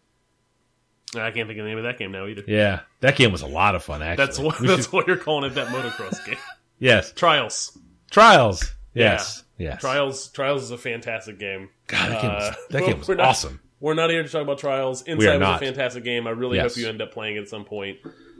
I 1.16 1.32
can't 1.32 1.48
think 1.48 1.52
of 1.60 1.64
the 1.66 1.70
name 1.70 1.78
of 1.78 1.86
that 1.86 1.98
game 1.98 2.12
now 2.12 2.28
either. 2.28 2.44
Yeah. 2.48 2.82
That 3.00 3.16
game 3.16 3.32
was 3.32 3.42
a 3.42 3.48
lot 3.48 3.76
of 3.76 3.84
fun, 3.84 4.02
actually. 4.02 4.26
That's 4.26 4.40
what 4.40 4.60
We 4.60 4.68
that's 4.68 4.84
should- 4.86 4.94
what 4.94 5.08
you're 5.08 5.18
calling 5.18 5.50
it. 5.50 5.56
That 5.56 5.68
motocross 5.68 6.26
game. 6.26 6.38
yes. 6.80 7.12
Trials. 7.14 7.78
Trials. 8.12 8.74
Yes. 8.94 9.44
Yes. 9.58 9.80
Trials. 9.82 10.28
Trials 10.30 10.64
is 10.64 10.72
a 10.72 10.78
fantastic 10.78 11.40
game. 11.40 11.70
God, 11.88 12.12
that 12.12 12.22
game 12.22 12.34
was, 12.34 12.44
Uh, 12.44 12.54
that 12.72 12.86
game 12.86 12.98
was 13.00 13.08
we're 13.08 13.16
not- 13.16 13.28
awesome. 13.28 13.62
We're 13.80 13.94
not 13.94 14.10
here 14.10 14.24
to 14.24 14.30
talk 14.30 14.42
about 14.42 14.58
Trials. 14.58 15.04
Inside 15.04 15.40
was 15.40 15.62
a 15.62 15.66
fantastic 15.66 16.04
game. 16.04 16.26
I 16.28 16.32
really 16.32 16.58
Yes. 16.58 16.74
hope 16.76 16.82
you 16.82 16.90
end 16.90 17.02
up 17.02 17.12
playing 17.14 17.38
at 17.38 17.48
some 17.48 17.64
point. 17.64 18.00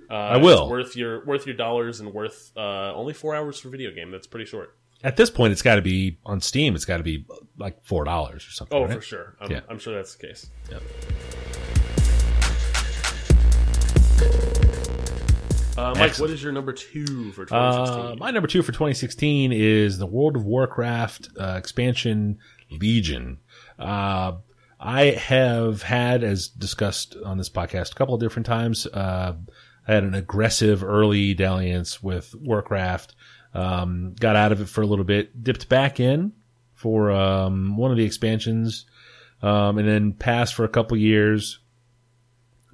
Uh, 0.10 0.14
I 0.14 0.38
will. 0.38 0.64
It's 0.64 0.72
worth 0.72 0.96
your 0.96 1.24
worth 1.26 1.46
your 1.46 1.56
dollars 1.56 2.00
and 2.00 2.12
worth 2.14 2.52
uh, 2.58 2.94
only 2.96 3.14
four 3.14 3.36
hours 3.36 3.60
for 3.60 3.70
video 3.70 3.92
game. 3.92 4.10
That's 4.10 4.26
pretty 4.26 4.46
short. 4.46 4.76
At 5.04 5.16
this 5.16 5.30
point, 5.30 5.52
it's 5.52 5.62
got 5.62 5.76
to 5.76 5.82
be 5.84 6.18
on 6.26 6.42
Steam. 6.42 6.74
It's 6.76 6.86
got 6.86 6.98
to 6.98 7.04
be 7.04 7.26
like 7.58 7.86
four 7.86 8.04
dollars 8.04 8.48
or 8.48 8.52
something. 8.52 8.78
Oh, 8.78 8.86
right? 8.86 8.94
for 8.96 9.02
sure. 9.02 9.36
I'm, 9.40 9.52
Yeah. 9.52 9.60
I'm 9.70 9.78
sure 9.80 9.94
that's 9.94 10.16
the 10.16 10.28
case. 10.28 10.50
Yep. 10.72 10.82
Uh, 15.78 15.94
Mike, 15.94 16.10
Excellent. 16.10 16.30
what 16.32 16.34
is 16.34 16.42
your 16.42 16.52
number 16.52 16.74
two 16.74 17.32
for 17.34 17.46
2016? 17.46 18.00
Uh, 18.00 18.16
my 18.18 18.32
number 18.32 18.48
two 18.48 18.64
for 18.64 18.72
2016 18.72 19.52
is 19.52 20.00
the 20.00 20.08
World 20.08 20.36
of 20.36 20.44
Warcraft 20.44 21.30
uh, 21.40 21.54
expansion 21.56 22.40
Legion. 22.72 23.38
Uh, 23.78 24.34
I 24.80 25.02
have 25.12 25.84
had, 25.84 26.24
as 26.24 26.48
discussed 26.48 27.16
on 27.24 27.38
this 27.38 27.50
podcast 27.50 27.92
a 27.92 27.96
couple 27.96 28.16
of 28.16 28.22
different 28.22 28.48
times, 28.48 28.88
uh, 28.88 29.36
I 29.88 29.94
had 29.94 30.04
an 30.04 30.16
aggressive 30.16 30.84
early 30.84 31.36
dalliance 31.36 32.02
with 32.02 32.34
Warcraft. 32.34 33.14
Um, 33.54 34.16
got 34.20 34.36
out 34.36 34.52
of 34.52 34.60
it 34.62 34.70
for 34.70 34.82
a 34.82 34.88
little 34.88 35.06
bit, 35.06 35.44
dipped 35.44 35.70
back 35.70 36.00
in 36.00 36.34
for 36.74 37.12
um, 37.12 37.78
one 37.78 37.92
of 37.92 37.98
the 37.98 38.04
expansions, 38.06 38.86
um, 39.44 39.78
and 39.78 39.88
then 39.88 40.14
passed 40.14 40.56
for 40.56 40.64
a 40.64 40.70
couple 40.70 40.98
years. 40.98 41.60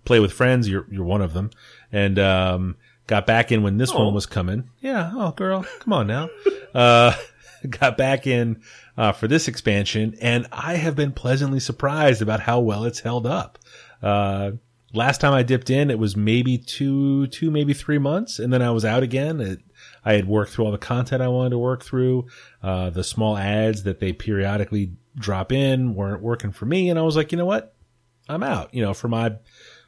Play 0.06 0.20
with 0.22 0.32
friends, 0.34 0.70
you're 0.70 0.86
you're 0.90 1.06
one 1.06 1.22
of 1.22 1.34
them, 1.34 1.52
and 1.92 2.20
um, 2.20 2.76
got 3.08 3.26
back 3.26 3.52
in 3.52 3.64
when 3.64 3.78
this 3.78 3.92
Oh. 3.94 4.06
one 4.06 4.14
was 4.14 4.26
coming. 4.26 4.70
Yeah, 4.82 5.12
oh 5.14 5.32
girl, 5.32 5.66
come 5.80 5.94
on 5.94 6.08
now. 6.08 6.30
uh, 6.74 7.14
got 7.70 7.98
back 7.98 8.28
in 8.28 8.62
uh, 8.98 9.12
for 9.12 9.28
this 9.28 9.48
expansion, 9.48 10.16
and 10.22 10.48
I 10.52 10.76
have 10.76 10.96
been 10.96 11.12
pleasantly 11.12 11.60
surprised 11.60 12.22
about 12.22 12.42
how 12.42 12.60
well 12.60 12.84
it's 12.86 13.00
held 13.02 13.26
up. 13.26 13.58
Uh, 14.02 14.52
last 14.94 15.22
time 15.22 15.34
I 15.34 15.44
dipped 15.44 15.70
in, 15.70 15.90
it 15.90 15.98
was 16.00 16.16
maybe 16.16 16.58
two, 16.58 17.28
two, 17.28 17.50
maybe 17.50 17.74
three 17.74 17.98
months, 17.98 18.38
and 18.40 18.52
then 18.52 18.62
I 18.62 18.70
was 18.72 18.84
out 18.86 19.02
again. 19.04 19.40
It, 19.42 19.60
I 20.06 20.14
had 20.14 20.28
worked 20.28 20.52
through 20.52 20.66
all 20.66 20.72
the 20.72 20.78
content 20.78 21.22
I 21.22 21.28
wanted 21.30 21.52
to 21.52 21.58
work 21.58 21.84
through. 21.84 22.28
Uh, 22.62 22.90
the 22.90 23.04
small 23.04 23.38
ads 23.38 23.84
that 23.84 24.00
they 24.00 24.12
periodically 24.14 24.92
drop 25.16 25.52
in 25.52 25.96
weren't 25.96 26.22
working 26.22 26.52
for 26.52 26.66
me, 26.66 26.90
and 26.90 27.00
I 27.00 27.04
was 27.04 27.16
like, 27.16 27.32
you 27.32 27.38
know 27.38 27.46
what? 27.46 27.74
I'm 28.30 28.44
out. 28.44 28.74
You 28.74 28.82
know, 28.82 28.94
for 28.94 29.08
my 29.08 29.34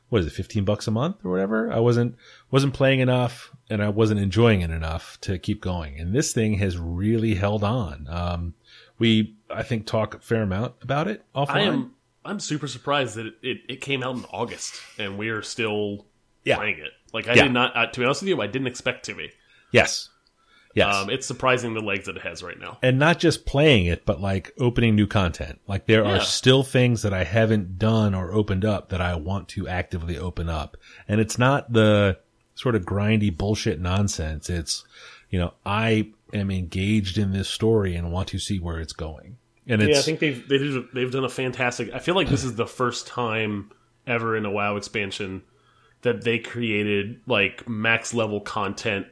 what 0.10 0.22
is 0.22 0.28
it, 0.28 0.32
15 0.34 0.64
bucks 0.66 0.88
a 0.88 0.92
month 0.92 1.18
or 1.26 1.32
whatever. 1.32 1.72
I 1.72 1.80
wasn't, 1.80 2.16
wasn't 2.52 2.74
playing 2.74 3.00
enough 3.00 3.52
and 3.70 3.82
I 3.84 3.90
wasn't 3.90 4.20
enjoying 4.20 4.62
it 4.62 4.70
enough 4.70 5.20
to 5.22 5.40
keep 5.40 5.62
going. 5.62 6.00
And 6.00 6.14
this 6.16 6.32
thing 6.34 6.60
has 6.60 6.78
really 6.78 7.34
held 7.36 7.64
on. 7.64 8.08
Um, 8.10 8.54
we, 9.00 9.36
I 9.50 9.64
think, 9.64 9.86
talk 9.88 10.14
a 10.16 10.20
fair 10.20 10.44
amount 10.44 10.76
about 10.82 11.08
it 11.08 11.24
offline. 11.36 11.50
I 11.56 11.62
am 11.62 11.92
I'm 12.24 12.40
super 12.40 12.68
surprised 12.68 13.16
that 13.16 13.28
it, 13.28 13.34
it, 13.44 13.58
it 13.70 13.82
came 13.82 14.02
out 14.04 14.16
in 14.16 14.26
August 14.32 14.74
and 14.98 15.18
we 15.18 15.30
are 15.30 15.42
still 15.44 16.06
Yeah. 16.44 16.58
playing 16.58 16.80
it. 16.80 16.92
Like 17.14 17.28
I 17.28 17.34
Yeah. 17.34 17.44
did 17.44 17.52
not. 17.54 17.76
Uh, 17.76 17.86
to 17.88 18.00
be 18.00 18.06
honest 18.06 18.22
with 18.22 18.30
you, 18.30 18.42
I 18.42 18.48
didn't 18.48 18.68
expect 18.68 19.06
to 19.06 19.14
be. 19.16 19.32
Yes. 19.72 20.10
Yes. 20.76 20.94
Um, 20.94 21.10
it's 21.10 21.26
surprising 21.26 21.74
the 21.74 21.80
legs 21.80 22.06
that 22.06 22.18
it 22.18 22.22
has 22.22 22.44
right 22.44 22.60
now. 22.60 22.78
and 22.84 23.00
not 23.00 23.18
just 23.18 23.46
playing 23.46 23.86
it, 23.88 24.06
but 24.06 24.22
like 24.22 24.52
opening 24.60 24.96
new 24.96 25.08
content. 25.08 25.60
Like 25.68 25.86
there 25.88 26.04
Yeah. 26.04 26.18
are 26.18 26.20
still 26.20 26.64
things 26.64 27.02
that 27.02 27.14
I 27.14 27.24
haven't 27.24 27.80
done 27.80 28.14
or 28.14 28.32
opened 28.34 28.66
up 28.66 28.90
that 28.90 29.00
I 29.02 29.16
want 29.16 29.48
to 29.50 29.68
actively 29.68 30.18
open 30.18 30.50
up. 30.50 30.76
And 31.08 31.20
it's 31.22 31.38
not 31.40 31.72
the 31.72 32.18
sort 32.56 32.76
of 32.76 32.84
grindy 32.84 33.36
bullshit 33.36 33.80
nonsense. 33.80 34.50
It's, 34.50 34.84
you 35.30 35.40
know, 35.40 35.54
I 35.66 36.12
am 36.34 36.52
engaged 36.52 37.18
in 37.18 37.32
this 37.32 37.48
story 37.50 37.96
and 37.96 38.12
want 38.12 38.28
to 38.30 38.40
see 38.40 38.60
where 38.60 38.80
it's 38.80 38.94
going. 38.94 39.38
And 39.68 39.82
it's, 39.82 39.92
Yeah, 39.94 40.00
I 40.00 40.02
think 40.02 40.20
they've 40.20 40.48
they 40.48 40.58
did, 40.58 40.84
they've 40.94 41.12
done 41.12 41.24
a 41.26 41.30
fantastic. 41.30 41.94
I 41.94 42.00
feel 42.00 42.16
like 42.16 42.28
this 42.28 42.44
is 42.44 42.56
the 42.56 42.68
first 42.68 43.08
time 43.08 43.72
ever 44.06 44.36
in 44.38 44.46
a 44.46 44.52
WoW 44.52 44.76
expansion 44.76 45.42
that 46.02 46.24
they 46.24 46.38
created 46.38 47.22
like 47.26 47.68
max 47.68 48.14
level 48.14 48.40
content 48.42 49.08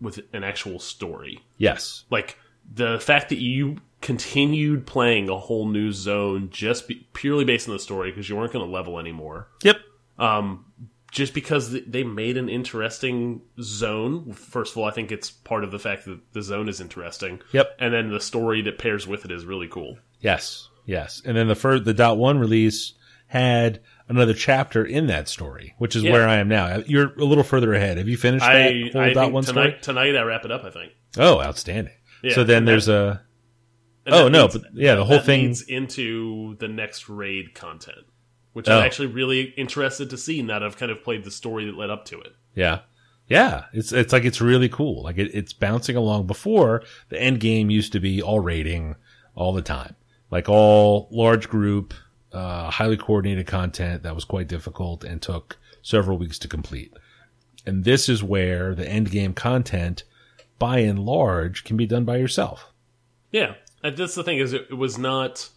with 0.00 0.20
an 0.32 0.44
actual 0.44 0.78
story. 0.78 1.40
yes. 1.56 2.04
Like 2.10 2.38
the 2.72 2.98
fact 3.00 3.30
that 3.30 3.38
you 3.38 3.78
continued 4.00 4.86
playing 4.86 5.28
a 5.28 5.38
whole 5.38 5.66
new 5.66 5.90
zone 5.92 6.48
just 6.50 6.86
be, 6.88 7.06
purely 7.14 7.44
based 7.44 7.68
on 7.68 7.74
the 7.74 7.80
story 7.80 8.10
because 8.10 8.28
you 8.28 8.36
weren't 8.36 8.52
going 8.52 8.64
to 8.64 8.70
level 8.70 8.98
anymore. 8.98 9.48
Yep. 9.62 9.78
Um, 10.18 10.64
just 11.10 11.34
because 11.34 11.72
they 11.72 12.04
made 12.04 12.36
an 12.36 12.48
interesting 12.48 13.40
zone. 13.60 14.32
First 14.32 14.72
of 14.72 14.78
all, 14.78 14.84
I 14.84 14.90
think 14.90 15.10
it's 15.10 15.30
part 15.30 15.64
of 15.64 15.70
the 15.70 15.78
fact 15.78 16.04
that 16.04 16.20
the 16.32 16.42
zone 16.42 16.68
is 16.68 16.80
interesting. 16.80 17.40
Yep. 17.52 17.76
And 17.78 17.94
then 17.94 18.10
the 18.10 18.20
story 18.20 18.62
that 18.62 18.78
pairs 18.78 19.06
with 19.06 19.24
it 19.24 19.30
is 19.30 19.44
really 19.44 19.68
cool. 19.68 19.98
Yes. 20.20 20.68
Yes. 20.84 21.22
And 21.24 21.36
then 21.36 21.48
the 21.48 21.54
first, 21.54 21.84
the 21.84 21.94
dot 21.94 22.18
one 22.18 22.38
release 22.38 22.92
had 23.26 23.80
another 24.08 24.34
chapter 24.34 24.84
in 24.84 25.06
that 25.08 25.28
story, 25.28 25.74
which 25.78 25.94
is 25.96 26.02
Yeah. 26.02 26.12
where 26.12 26.28
I 26.28 26.36
am 26.36 26.48
now. 26.48 26.82
You're 26.86 27.12
a 27.14 27.24
little 27.24 27.44
further 27.44 27.74
ahead. 27.74 27.98
Have 27.98 28.08
you 28.08 28.16
finished 28.16 28.44
that 28.44 28.54
I, 28.56 28.90
whole 28.92 29.18
I 29.18 29.26
one 29.26 29.44
tonight, 29.44 29.82
story? 29.82 30.10
tonight 30.12 30.16
I 30.16 30.22
wrap 30.22 30.44
it 30.44 30.50
up. 30.52 30.64
I 30.64 30.70
think. 30.70 30.92
Oh, 31.16 31.40
outstanding. 31.40 31.92
Yeah, 32.22 32.34
so 32.34 32.44
then 32.44 32.64
there's 32.64 32.88
a, 32.88 33.22
Oh, 34.06 34.28
no, 34.28 34.42
leads- 34.44 34.58
but 34.58 34.62
yeah, 34.74 34.94
the 34.94 35.04
whole 35.04 35.16
that 35.18 35.26
thing- 35.26 35.46
leads 35.48 35.62
into 35.62 36.56
the 36.58 36.68
next 36.68 37.08
raid 37.08 37.54
content, 37.54 38.06
which 38.54 38.68
Oh. 38.68 38.78
I'm 38.78 38.84
actually 38.84 39.08
really 39.08 39.42
interested 39.56 40.08
to 40.10 40.16
see 40.16 40.40
now 40.42 40.58
that 40.58 40.66
I've 40.66 40.76
kind 40.78 40.90
of 40.90 41.04
played 41.04 41.24
the 41.24 41.30
story 41.30 41.66
that 41.66 41.76
led 41.76 41.90
up 41.90 42.04
to 42.06 42.20
it. 42.20 42.32
yeah. 42.54 42.80
Yeah. 43.28 43.64
It's, 43.74 43.92
it's 43.92 44.10
like, 44.14 44.24
it's 44.24 44.40
really 44.40 44.70
cool. 44.70 45.02
Like 45.02 45.18
it, 45.18 45.30
it's 45.34 45.52
bouncing 45.52 45.96
along 45.96 46.26
before 46.26 46.82
the 47.10 47.20
end 47.20 47.40
game 47.40 47.68
used 47.68 47.92
to 47.92 48.00
be 48.00 48.22
all 48.22 48.40
raiding 48.40 48.96
all 49.34 49.52
the 49.52 49.60
time. 49.60 49.96
Like 50.30 50.48
all 50.48 51.08
large 51.12 51.46
group, 51.50 51.92
uh, 52.32 52.70
highly 52.70 52.96
coordinated 52.96 53.46
content 53.46 54.02
that 54.02 54.14
was 54.14 54.24
quite 54.24 54.48
difficult 54.48 55.04
and 55.04 55.20
took 55.22 55.58
several 55.82 56.18
weeks 56.18 56.38
to 56.40 56.48
complete. 56.48 56.92
And 57.66 57.84
this 57.84 58.08
is 58.08 58.22
where 58.22 58.74
the 58.74 58.88
end 58.88 59.10
game 59.10 59.34
content, 59.34 60.04
by 60.58 60.78
and 60.80 60.98
large, 60.98 61.64
can 61.64 61.76
be 61.76 61.86
done 61.86 62.04
by 62.04 62.16
yourself. 62.16 62.72
Yeah, 63.30 63.54
and 63.82 63.96
that's 63.96 64.14
the 64.14 64.24
thing 64.24 64.38
is 64.38 64.52
it, 64.52 64.66
it 64.70 64.74
was 64.74 64.98
not 64.98 65.48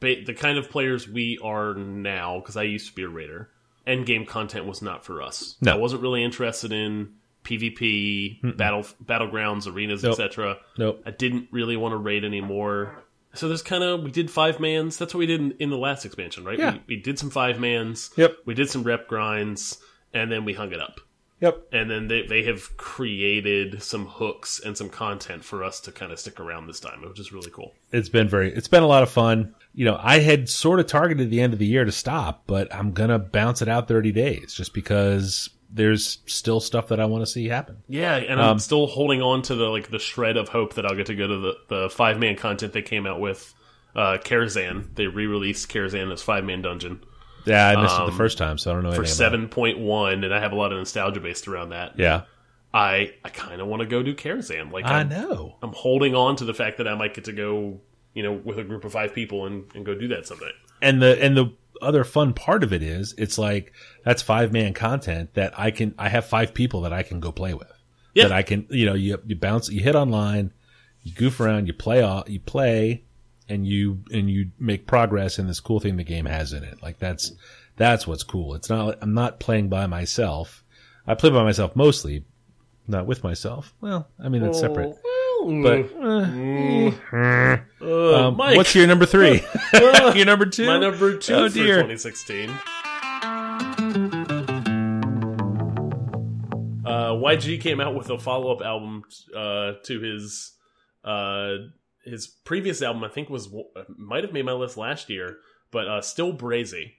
ba 0.00 0.24
the 0.24 0.34
kind 0.34 0.58
of 0.58 0.70
players 0.70 1.08
we 1.08 1.38
are 1.42 1.74
now. 1.74 2.38
Because 2.40 2.56
I 2.56 2.62
used 2.64 2.88
to 2.88 2.94
be 2.94 3.02
a 3.02 3.08
raider. 3.08 3.50
End 3.86 4.06
game 4.06 4.24
content 4.24 4.64
was 4.64 4.80
not 4.80 5.04
for 5.04 5.20
us. 5.20 5.56
No. 5.60 5.72
I 5.72 5.76
wasn't 5.76 6.00
really 6.00 6.24
interested 6.24 6.72
in 6.72 7.14
PvP, 7.44 8.56
battle 8.56 8.82
battlegrounds, 9.04 9.70
arenas, 9.70 10.02
Nope. 10.02 10.12
etc. 10.12 10.56
Nope. 10.78 11.02
I 11.04 11.10
didn't 11.10 11.48
really 11.50 11.76
want 11.76 11.92
to 11.92 11.98
raid 11.98 12.24
anymore. 12.24 13.03
So 13.34 13.48
there's 13.48 13.62
kind 13.62 13.84
of 13.84 14.02
we 14.02 14.10
did 14.10 14.30
five 14.30 14.60
mans. 14.60 14.96
That's 14.96 15.14
what 15.14 15.18
we 15.18 15.26
did 15.26 15.40
in, 15.40 15.52
in 15.58 15.70
the 15.70 15.76
last 15.76 16.04
expansion, 16.04 16.44
right? 16.44 16.58
Yeah. 16.58 16.72
We, 16.72 16.80
we 16.88 16.96
did 16.96 17.18
some 17.18 17.30
five 17.30 17.58
mans. 17.60 18.10
Yep. 18.16 18.38
We 18.46 18.54
did 18.54 18.70
some 18.70 18.82
rep 18.82 19.08
grinds, 19.08 19.78
and 20.12 20.30
then 20.30 20.44
we 20.44 20.54
hung 20.54 20.72
it 20.72 20.80
up. 20.80 21.00
Yep. 21.40 21.68
And 21.72 21.90
then 21.90 22.08
they 22.08 22.22
they 22.26 22.44
have 22.44 22.76
created 22.76 23.82
some 23.82 24.06
hooks 24.06 24.60
and 24.64 24.76
some 24.78 24.88
content 24.88 25.44
for 25.44 25.62
us 25.64 25.80
to 25.80 25.92
kind 25.92 26.12
of 26.12 26.18
stick 26.18 26.40
around 26.40 26.66
this 26.66 26.80
time, 26.80 27.02
which 27.02 27.20
is 27.20 27.32
really 27.32 27.50
cool. 27.50 27.74
It's 27.92 28.08
been 28.08 28.28
very, 28.28 28.54
it's 28.54 28.68
been 28.68 28.82
a 28.82 28.86
lot 28.86 29.02
of 29.02 29.10
fun. 29.10 29.54
You 29.74 29.84
know, 29.84 29.98
I 30.00 30.20
had 30.20 30.48
sort 30.48 30.80
of 30.80 30.86
targeted 30.86 31.30
the 31.30 31.40
end 31.40 31.52
of 31.52 31.58
the 31.58 31.66
year 31.66 31.84
to 31.84 31.92
stop, 31.92 32.44
but 32.46 32.72
I'm 32.74 32.92
going 32.92 33.10
to 33.10 33.18
bounce 33.18 33.60
it 33.60 33.68
out 33.68 33.88
30 33.88 34.12
days 34.12 34.54
just 34.54 34.72
because 34.72 35.50
there's 35.74 36.18
still 36.26 36.60
stuff 36.60 36.88
that 36.88 37.00
I 37.00 37.04
want 37.06 37.22
to 37.22 37.26
see 37.30 37.48
happen. 37.48 37.82
Yeah, 37.88 38.14
and 38.14 38.40
Um, 38.40 38.48
I'm 38.48 38.58
still 38.60 38.86
holding 38.86 39.20
on 39.20 39.42
to 39.42 39.56
the 39.56 39.64
like 39.64 39.90
the 39.90 39.98
shred 39.98 40.36
of 40.36 40.48
hope 40.48 40.74
that 40.74 40.86
I'll 40.86 40.94
get 40.94 41.06
to 41.06 41.14
go 41.16 41.26
to 41.26 41.38
the 41.38 41.54
the 41.68 41.90
five 41.90 42.18
man 42.18 42.36
content 42.36 42.72
they 42.72 42.82
came 42.82 43.06
out 43.06 43.20
with. 43.20 43.52
Uh, 43.94 44.18
Karazhan, 44.24 44.94
they 44.94 45.06
re-released 45.06 45.68
Karazhan 45.70 46.12
as 46.12 46.20
five 46.22 46.44
man 46.44 46.62
dungeon 46.62 47.00
Yeah, 47.44 47.68
I 47.68 47.80
missed 47.80 47.94
it 47.94 48.00
Um, 48.00 48.10
the 48.10 48.16
first 48.16 48.38
time, 48.38 48.58
so 48.58 48.70
I 48.70 48.74
don't 48.74 48.82
know 48.84 48.92
for 48.92 49.04
seven 49.04 49.48
point 49.48 49.78
one, 49.78 50.24
and 50.24 50.32
I 50.32 50.40
have 50.40 50.52
a 50.52 50.56
lot 50.56 50.72
of 50.72 50.78
nostalgia 50.78 51.20
based 51.20 51.46
around 51.48 51.70
that. 51.70 51.98
Yeah. 51.98 52.22
I 52.72 53.14
I 53.24 53.28
kind 53.28 53.60
of 53.60 53.68
want 53.68 53.80
to 53.80 53.86
go 53.86 54.02
do 54.02 54.14
Karazhan. 54.14 54.72
Like 54.72 54.84
I 54.84 55.00
I'm, 55.00 55.08
know. 55.08 55.56
I'm 55.62 55.72
holding 55.72 56.14
on 56.14 56.36
to 56.36 56.44
the 56.44 56.54
fact 56.54 56.78
that 56.78 56.88
I 56.88 56.94
might 56.96 57.14
get 57.14 57.24
to 57.26 57.32
go, 57.32 57.80
you 58.14 58.22
know, 58.24 58.32
with 58.32 58.58
a 58.58 58.64
group 58.64 58.84
of 58.84 58.92
five 58.92 59.14
people 59.14 59.46
and, 59.46 59.64
and 59.74 59.86
go 59.86 59.94
do 59.94 60.08
that 60.08 60.26
someday. 60.26 60.50
And 60.82 61.00
the, 61.00 61.22
and 61.22 61.36
the 61.36 61.52
other 61.82 62.04
fun 62.04 62.32
part 62.32 62.62
of 62.62 62.72
it 62.72 62.82
is 62.82 63.14
it's 63.18 63.38
like, 63.38 63.72
that's 64.04 64.22
five 64.22 64.52
man 64.52 64.74
content 64.74 65.34
that 65.34 65.58
I 65.58 65.70
can, 65.70 65.94
I 65.98 66.08
have 66.08 66.26
five 66.26 66.54
people 66.54 66.82
that 66.82 66.92
I 66.92 67.02
can 67.02 67.20
go 67.20 67.32
play 67.32 67.54
with. 67.54 67.70
Yeah. 68.14 68.28
that 68.28 68.32
I 68.32 68.42
can, 68.42 68.66
you 68.70 68.86
know, 68.86 68.94
you 68.94 69.20
you 69.26 69.34
bounce, 69.34 69.68
you 69.68 69.80
hit 69.82 69.96
online, 69.96 70.52
you 71.02 71.12
goof 71.12 71.40
around, 71.40 71.66
you 71.66 71.72
play, 71.72 72.00
off, 72.00 72.28
you 72.28 72.38
play, 72.38 73.02
and 73.48 73.66
you 73.66 74.02
and 74.12 74.30
you 74.30 74.50
make 74.58 74.86
progress 74.86 75.38
in 75.38 75.46
this 75.46 75.60
cool 75.60 75.80
thing 75.80 75.96
the 75.96 76.04
game 76.04 76.26
has 76.26 76.52
in 76.52 76.62
it. 76.64 76.82
Like 76.82 76.98
that's 76.98 77.32
that's 77.76 78.06
what's 78.06 78.22
cool. 78.22 78.54
It's 78.54 78.70
not 78.70 78.98
I'm 79.02 79.14
not 79.14 79.40
playing 79.40 79.68
by 79.68 79.86
myself. 79.86 80.62
I 81.06 81.14
play 81.14 81.30
by 81.30 81.42
myself 81.42 81.74
mostly, 81.76 82.24
not 82.86 83.06
with 83.06 83.24
myself. 83.24 83.74
Well, 83.80 84.08
I 84.22 84.28
mean 84.28 84.42
that's 84.42 84.60
separate. 84.60 84.96
But 85.44 85.90
mm, 86.00 86.94
uh, 87.12 87.84
uh, 87.84 88.28
um, 88.28 88.36
Mike, 88.38 88.56
what's 88.56 88.74
your 88.74 88.86
number 88.86 89.04
three? 89.04 89.42
your 89.74 90.24
number 90.24 90.46
two? 90.46 90.66
my 90.66 90.78
number 90.78 91.18
two 91.18 91.34
Oh, 91.34 91.48
for 91.50 91.54
dear. 91.54 91.82
2016? 91.82 92.48
Uh, 96.86 97.12
YG 97.12 97.60
came 97.60 97.80
out 97.80 97.94
with 97.94 98.08
a 98.08 98.18
follow 98.18 98.54
up 98.54 98.62
album 98.62 99.02
uh, 99.36 99.72
to 99.84 100.00
his 100.00 100.52
uh, 101.04 101.54
his 102.04 102.26
previous 102.26 102.80
album. 102.80 103.04
I 103.04 103.08
think 103.08 103.28
was 103.28 103.48
might 103.98 104.24
have 104.24 104.32
made 104.32 104.46
my 104.46 104.52
list 104.52 104.78
last 104.78 105.10
year, 105.10 105.38
but 105.70 105.86
uh, 105.88 106.00
still 106.00 106.32
Brazy, 106.34 106.92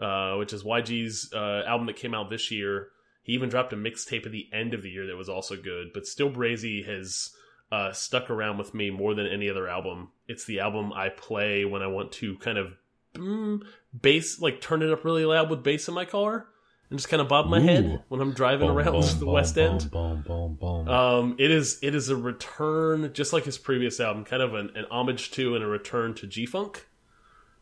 uh, 0.00 0.36
which 0.36 0.52
is 0.52 0.62
YG's 0.62 1.32
uh, 1.32 1.62
album 1.66 1.86
that 1.88 1.96
came 1.96 2.14
out 2.14 2.30
this 2.30 2.50
year. 2.52 2.88
He 3.24 3.32
even 3.32 3.48
dropped 3.48 3.72
a 3.72 3.76
mixtape 3.76 4.24
at 4.24 4.32
the 4.32 4.48
end 4.52 4.72
of 4.72 4.82
the 4.82 4.90
year 4.90 5.06
that 5.08 5.16
was 5.16 5.28
also 5.28 5.56
good. 5.56 5.88
But 5.92 6.06
still 6.06 6.30
Brazy 6.30 6.86
has 6.86 7.30
uh, 7.70 7.92
stuck 7.92 8.30
around 8.30 8.58
with 8.58 8.74
me 8.74 8.90
more 8.90 9.14
than 9.14 9.26
any 9.26 9.48
other 9.50 9.68
album. 9.68 10.10
It's 10.26 10.44
the 10.44 10.60
album 10.60 10.92
I 10.92 11.08
play 11.10 11.64
when 11.64 11.82
I 11.82 11.86
want 11.86 12.12
to 12.12 12.36
kind 12.38 12.58
of 12.58 12.74
mm, 13.14 13.62
bass, 13.98 14.40
like 14.40 14.60
turn 14.60 14.82
it 14.82 14.90
up 14.90 15.04
really 15.04 15.24
loud 15.24 15.50
with 15.50 15.62
bass 15.62 15.88
in 15.88 15.94
my 15.94 16.04
car, 16.04 16.46
and 16.90 16.98
just 16.98 17.08
kind 17.08 17.20
of 17.20 17.28
bob 17.28 17.46
my 17.46 17.58
Ooh. 17.58 17.64
head 17.64 18.04
when 18.08 18.20
I'm 18.20 18.32
driving 18.32 18.68
Boom, 18.68 18.76
around 18.76 18.92
boom, 18.92 19.02
the 19.18 19.24
boom, 19.24 19.34
West 19.34 19.58
End. 19.58 19.90
Boom, 19.90 20.24
boom, 20.26 20.56
boom. 20.58 20.88
Um, 20.88 21.36
it 21.38 21.50
is 21.50 21.78
it 21.82 21.94
is 21.94 22.08
a 22.08 22.16
return, 22.16 23.12
just 23.12 23.32
like 23.32 23.44
his 23.44 23.58
previous 23.58 24.00
album, 24.00 24.24
kind 24.24 24.42
of 24.42 24.54
an, 24.54 24.70
an 24.74 24.86
homage 24.90 25.30
to 25.32 25.54
and 25.54 25.64
a 25.64 25.68
return 25.68 26.14
to 26.14 26.26
G 26.26 26.46
Funk. 26.46 26.86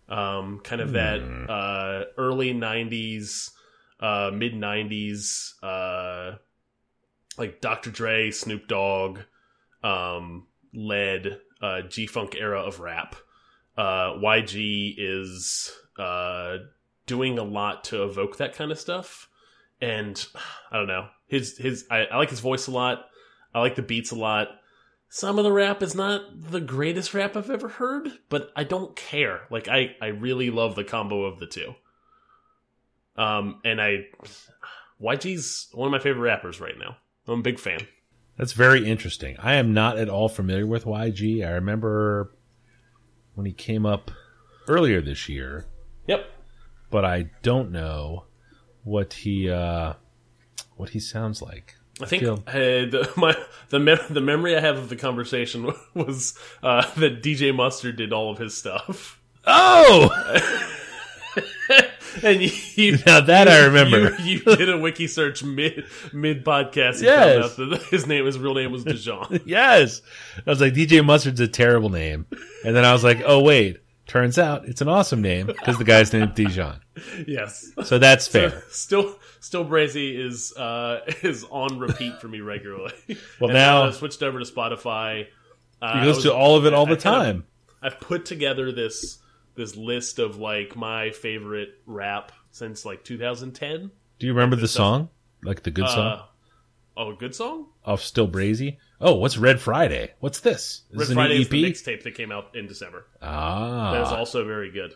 Um, 0.09 0.61
kind 0.63 0.81
of 0.81 0.93
that 0.93 1.19
uh, 1.21 2.05
early 2.17 2.55
'90s, 2.55 3.51
uh, 3.99 4.31
mid 4.33 4.55
'90s, 4.55 5.55
uh, 5.65 6.37
like 7.37 7.61
Dr. 7.61 7.91
Dre, 7.91 8.31
Snoop 8.31 8.69
Dogg, 8.69 9.19
um, 9.83 10.47
led 10.75 11.41
uh, 11.61 11.83
G 11.83 12.07
Funk 12.07 12.35
era 12.39 12.61
of 12.61 12.81
rap. 12.81 13.17
Uh, 13.77 14.15
YG 14.15 14.95
is 14.97 15.71
uh, 15.99 16.59
doing 17.07 17.39
a 17.39 17.45
lot 17.45 17.85
to 17.85 18.05
evoke 18.05 18.39
that 18.39 18.55
kind 18.55 18.71
of 18.73 18.79
stuff, 18.79 19.29
and 19.81 20.27
I 20.71 20.77
don't 20.77 20.89
know 20.89 21.09
his 21.27 21.57
his 21.59 21.87
I, 21.91 22.07
I 22.07 22.17
like 22.17 22.31
his 22.31 22.41
voice 22.41 22.67
a 22.67 22.73
lot. 22.73 23.07
I 23.55 23.61
like 23.61 23.75
the 23.75 23.83
beats 23.83 24.11
a 24.11 24.17
lot. 24.17 24.49
Some 25.09 25.39
of 25.39 25.45
the 25.45 25.53
rap 25.53 25.83
is 25.83 25.95
not 25.95 26.23
the 26.51 26.61
greatest 26.61 27.15
rap 27.15 27.37
I've 27.37 27.51
ever 27.51 27.69
heard, 27.69 28.11
but 28.29 28.51
I 28.57 28.65
don't 28.65 28.97
care. 28.97 29.43
Like 29.51 29.69
I 29.69 29.97
I 30.01 30.09
really 30.09 30.51
love 30.51 30.75
the 30.75 30.85
combo 30.85 31.25
of 31.25 31.39
the 31.39 31.47
two. 31.47 31.75
Um, 33.17 33.61
and 33.65 33.81
I 33.81 34.07
YG's 35.01 35.69
one 35.73 35.87
of 35.87 35.93
my 35.93 35.99
favorite 35.99 36.23
rappers 36.23 36.61
right 36.61 36.79
now. 36.79 36.97
I'm 37.27 37.41
a 37.41 37.43
big 37.43 37.59
fan. 37.59 37.87
That's 38.37 38.53
very 38.53 38.87
interesting. 38.87 39.37
I 39.39 39.55
am 39.55 39.73
not 39.73 39.99
at 39.99 40.09
all 40.09 40.29
familiar 40.29 40.67
with 40.67 40.85
YG. 40.85 41.47
I 41.47 41.51
remember 41.53 42.33
when 43.35 43.47
he 43.47 43.53
came 43.53 43.87
up 43.87 44.11
earlier 44.69 45.01
this 45.01 45.29
year, 45.29 45.67
Yep. 46.07 46.27
but 46.91 47.05
I 47.05 47.31
don't 47.43 47.71
know 47.71 48.25
what 48.85 49.13
he 49.15 49.51
uh 49.51 49.95
what 50.77 50.91
he 50.91 51.01
sounds 51.01 51.41
like. 51.43 51.75
I 52.01 52.05
think 52.05 52.23
uh, 52.25 52.35
the 52.47 53.11
my 53.17 53.35
the 53.71 53.79
mem 53.79 53.99
the 54.11 54.21
memory 54.21 54.55
I 54.57 54.61
have 54.61 54.77
of 54.77 54.89
the 54.91 54.97
conversation 54.97 55.73
was 55.95 56.39
uh, 56.63 56.91
that 56.97 57.23
DJ 57.23 57.55
Mustard 57.55 57.97
did 57.97 58.13
all 58.13 58.31
of 58.31 58.39
his 58.39 58.55
stuff, 58.57 59.19
Oh, 59.47 60.11
and 62.23 62.41
you, 62.43 62.51
you 62.75 62.99
now 63.07 63.21
that 63.21 63.49
I 63.49 63.65
remember. 63.67 64.17
you, 64.23 64.41
you 64.47 64.57
did 64.57 64.69
a 64.69 64.79
wiki 64.79 65.07
search 65.07 65.43
mid 65.45 65.85
mid 66.13 66.45
podcast. 66.45 67.03
Yes. 67.03 67.55
found 67.57 67.73
out 67.73 67.79
that 67.79 67.83
his 67.91 68.07
name 68.07 68.27
his 68.27 68.39
real 68.39 68.55
name 68.55 68.73
was 68.73 68.85
Dijon. 68.85 69.41
yes, 69.45 70.03
I 70.47 70.51
was 70.51 70.61
like 70.61 70.75
DJ 70.75 71.05
Mustard's 71.05 71.41
a 71.41 71.49
terrible 71.49 71.91
name, 71.91 72.27
and 72.65 72.75
then 72.77 72.85
I 72.85 72.93
was 72.93 73.05
like, 73.05 73.23
oh 73.27 73.41
wait, 73.43 73.79
turns 74.07 74.39
out 74.39 74.67
it's 74.69 74.81
an 74.81 74.89
awesome 74.89 75.21
name 75.23 75.47
because 75.47 75.79
the 75.79 75.85
guy's 75.85 76.13
named 76.13 76.35
Dijon. 76.35 76.81
yes, 77.27 77.71
So 77.85 77.99
that's 77.99 78.27
fair. 78.29 78.63
still 78.71 79.17
still 79.41 79.65
Brazy 79.65 80.19
is 80.19 80.53
uh, 80.57 81.01
is 81.23 81.45
on 81.51 81.79
repeat 81.79 82.21
for 82.21 82.29
me 82.29 82.41
regularly. 82.41 82.93
Well, 83.41 83.51
And 83.51 83.53
now- 83.55 83.85
I 83.85 83.91
switched 83.91 84.23
over 84.23 84.39
to 84.39 84.45
Spotify. 84.45 85.27
Uh, 85.83 85.93
He 85.95 85.99
I 86.01 86.05
goes 86.07 86.23
to 86.23 86.35
all 86.35 86.57
of 86.57 86.65
it 86.67 86.73
all 86.73 86.87
the 86.87 86.93
I 86.93 86.97
kind 86.97 87.17
of- 87.17 87.27
time. 87.35 87.45
I've 87.83 88.01
put 88.01 88.25
together 88.25 88.73
this 88.73 89.19
this 89.57 89.77
list 89.77 90.19
of 90.19 90.37
like 90.39 90.77
my 90.77 91.11
favorite 91.11 91.71
rap 91.87 92.33
since 92.51 92.85
like 92.85 93.05
2010. 93.05 93.91
Do 94.19 94.27
you 94.27 94.33
remember 94.33 94.57
the 94.57 94.69
song, 94.69 95.09
like 95.43 95.63
the 95.63 95.71
good 95.71 95.89
song 95.89 96.07
Uh, 96.07 96.23
oh, 96.97 97.11
a 97.13 97.15
good 97.17 97.35
song. 97.35 97.67
off 97.85 98.01
Still 98.03 98.29
Brazy? 98.29 98.77
Oh, 99.01 99.15
what's 99.17 99.37
Red 99.37 99.61
Friday? 99.61 100.13
What's 100.21 100.41
this? 100.41 100.83
Is 100.91 100.99
Red 100.99 100.99
this 101.09 101.13
Friday 101.15 101.41
is 101.41 101.49
the 101.49 101.63
mixtape 101.65 102.03
that 102.05 102.15
came 102.15 102.33
out 102.33 102.55
in 102.57 102.67
December. 102.67 103.07
Ah. 103.21 103.93
That 103.93 104.03
is 104.03 104.09
also 104.13 104.45
very 104.47 104.71
good. 104.71 104.95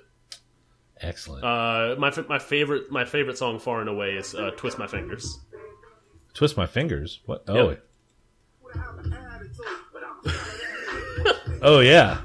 excellent. 1.00 1.44
Uh, 1.44 1.96
my 1.98 2.10
my 2.28 2.38
favorite 2.38 2.90
my 2.90 3.04
favorite 3.04 3.36
song 3.38 3.58
far 3.58 3.80
and 3.80 3.88
away 3.90 4.12
is 4.12 4.34
uh, 4.34 4.50
"Twist 4.56 4.78
My 4.78 4.86
Fingers." 4.86 5.38
Twist 6.32 6.56
my 6.56 6.66
fingers. 6.66 7.20
What? 7.26 7.42
Oh, 7.48 7.70
Yep. 7.70 7.84
oh 11.62 11.80
yeah, 11.80 12.18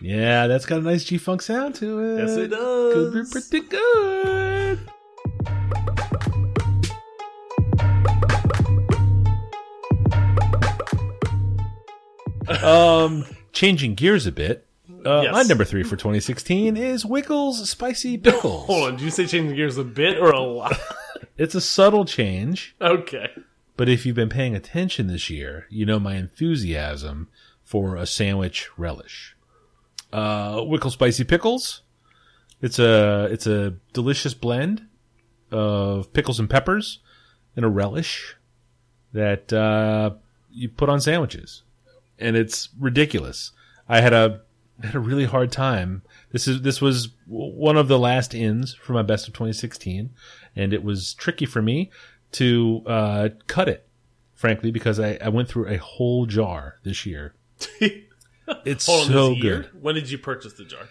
yeah. 0.00 0.46
That's 0.46 0.66
got 0.66 0.80
a 0.80 0.82
nice 0.82 1.04
G 1.04 1.18
funk 1.18 1.42
sound 1.42 1.74
to 1.76 2.00
it. 2.00 2.18
Yes, 2.18 2.36
it 2.36 2.48
does. 2.48 2.94
Could 2.94 3.12
be 3.12 3.30
pretty 3.30 3.68
good. 3.68 4.78
um, 12.62 13.24
changing 13.52 13.94
gears 13.94 14.26
a 14.26 14.32
bit. 14.32 14.66
Uh, 15.04 15.22
Yes. 15.22 15.32
My 15.32 15.42
number 15.42 15.64
three 15.64 15.82
for 15.82 15.96
2016 15.96 16.76
is 16.76 17.04
Wickles 17.04 17.54
Spicy 17.66 18.18
Pickles. 18.18 18.66
Hold 18.66 18.88
on, 18.88 18.96
did 18.96 19.04
you 19.04 19.10
say 19.10 19.26
changing 19.26 19.56
gears 19.56 19.78
a 19.78 19.84
bit 19.84 20.18
or 20.18 20.30
a 20.30 20.40
lot? 20.40 20.78
It's 21.36 21.54
a 21.54 21.60
subtle 21.60 22.04
change, 22.04 22.74
okay. 22.82 23.28
but 23.76 23.88
if 23.88 24.04
you've 24.04 24.16
been 24.16 24.28
paying 24.28 24.54
attention 24.54 25.06
this 25.06 25.30
year, 25.30 25.66
you 25.70 25.86
know 25.86 25.98
my 25.98 26.16
enthusiasm 26.16 27.28
for 27.64 27.96
a 27.96 28.04
sandwich 28.06 28.68
relish. 28.76 29.34
Uh, 30.12 30.56
Wickle 30.56 30.90
Spicy 30.90 31.24
Pickles. 31.24 31.82
It's 32.62 32.78
a 32.78 33.28
it's 33.30 33.46
a 33.46 33.74
delicious 33.92 34.34
blend 34.34 34.86
of 35.50 36.12
pickles 36.12 36.38
and 36.38 36.48
peppers 36.48 37.00
and 37.56 37.64
a 37.64 37.68
relish 37.68 38.36
that 39.12 39.52
uh, 39.52 40.10
you 40.50 40.68
put 40.68 40.88
on 40.88 41.00
sandwiches, 41.00 41.62
and 42.18 42.36
it's 42.36 42.68
ridiculous. 42.78 43.52
I 43.88 44.00
had 44.00 44.12
a 44.12 44.42
had 44.82 44.94
a 44.94 45.00
really 45.00 45.24
hard 45.24 45.52
time. 45.52 46.02
This 46.32 46.48
is 46.48 46.62
this 46.62 46.80
was 46.80 47.10
one 47.26 47.76
of 47.76 47.88
the 47.88 47.98
last 47.98 48.34
ins 48.34 48.74
for 48.74 48.92
my 48.92 49.02
best 49.02 49.28
of 49.28 49.34
2016, 49.34 50.10
and 50.56 50.72
it 50.72 50.82
was 50.82 51.14
tricky 51.14 51.46
for 51.46 51.62
me 51.62 51.90
to 52.32 52.82
uh, 52.86 53.28
cut 53.46 53.68
it, 53.68 53.86
frankly, 54.34 54.70
because 54.70 55.00
I, 55.00 55.18
I 55.20 55.28
went 55.28 55.48
through 55.48 55.68
a 55.68 55.76
whole 55.76 56.26
jar 56.26 56.76
this 56.82 57.04
year. 57.06 57.34
It's 58.64 58.86
Hold 58.86 59.06
on, 59.06 59.12
so 59.12 59.28
this 59.34 59.42
year? 59.42 59.56
good. 59.72 59.82
When 59.82 59.94
did 59.94 60.10
you 60.10 60.18
purchase 60.18 60.52
the 60.54 60.64
jar? 60.64 60.82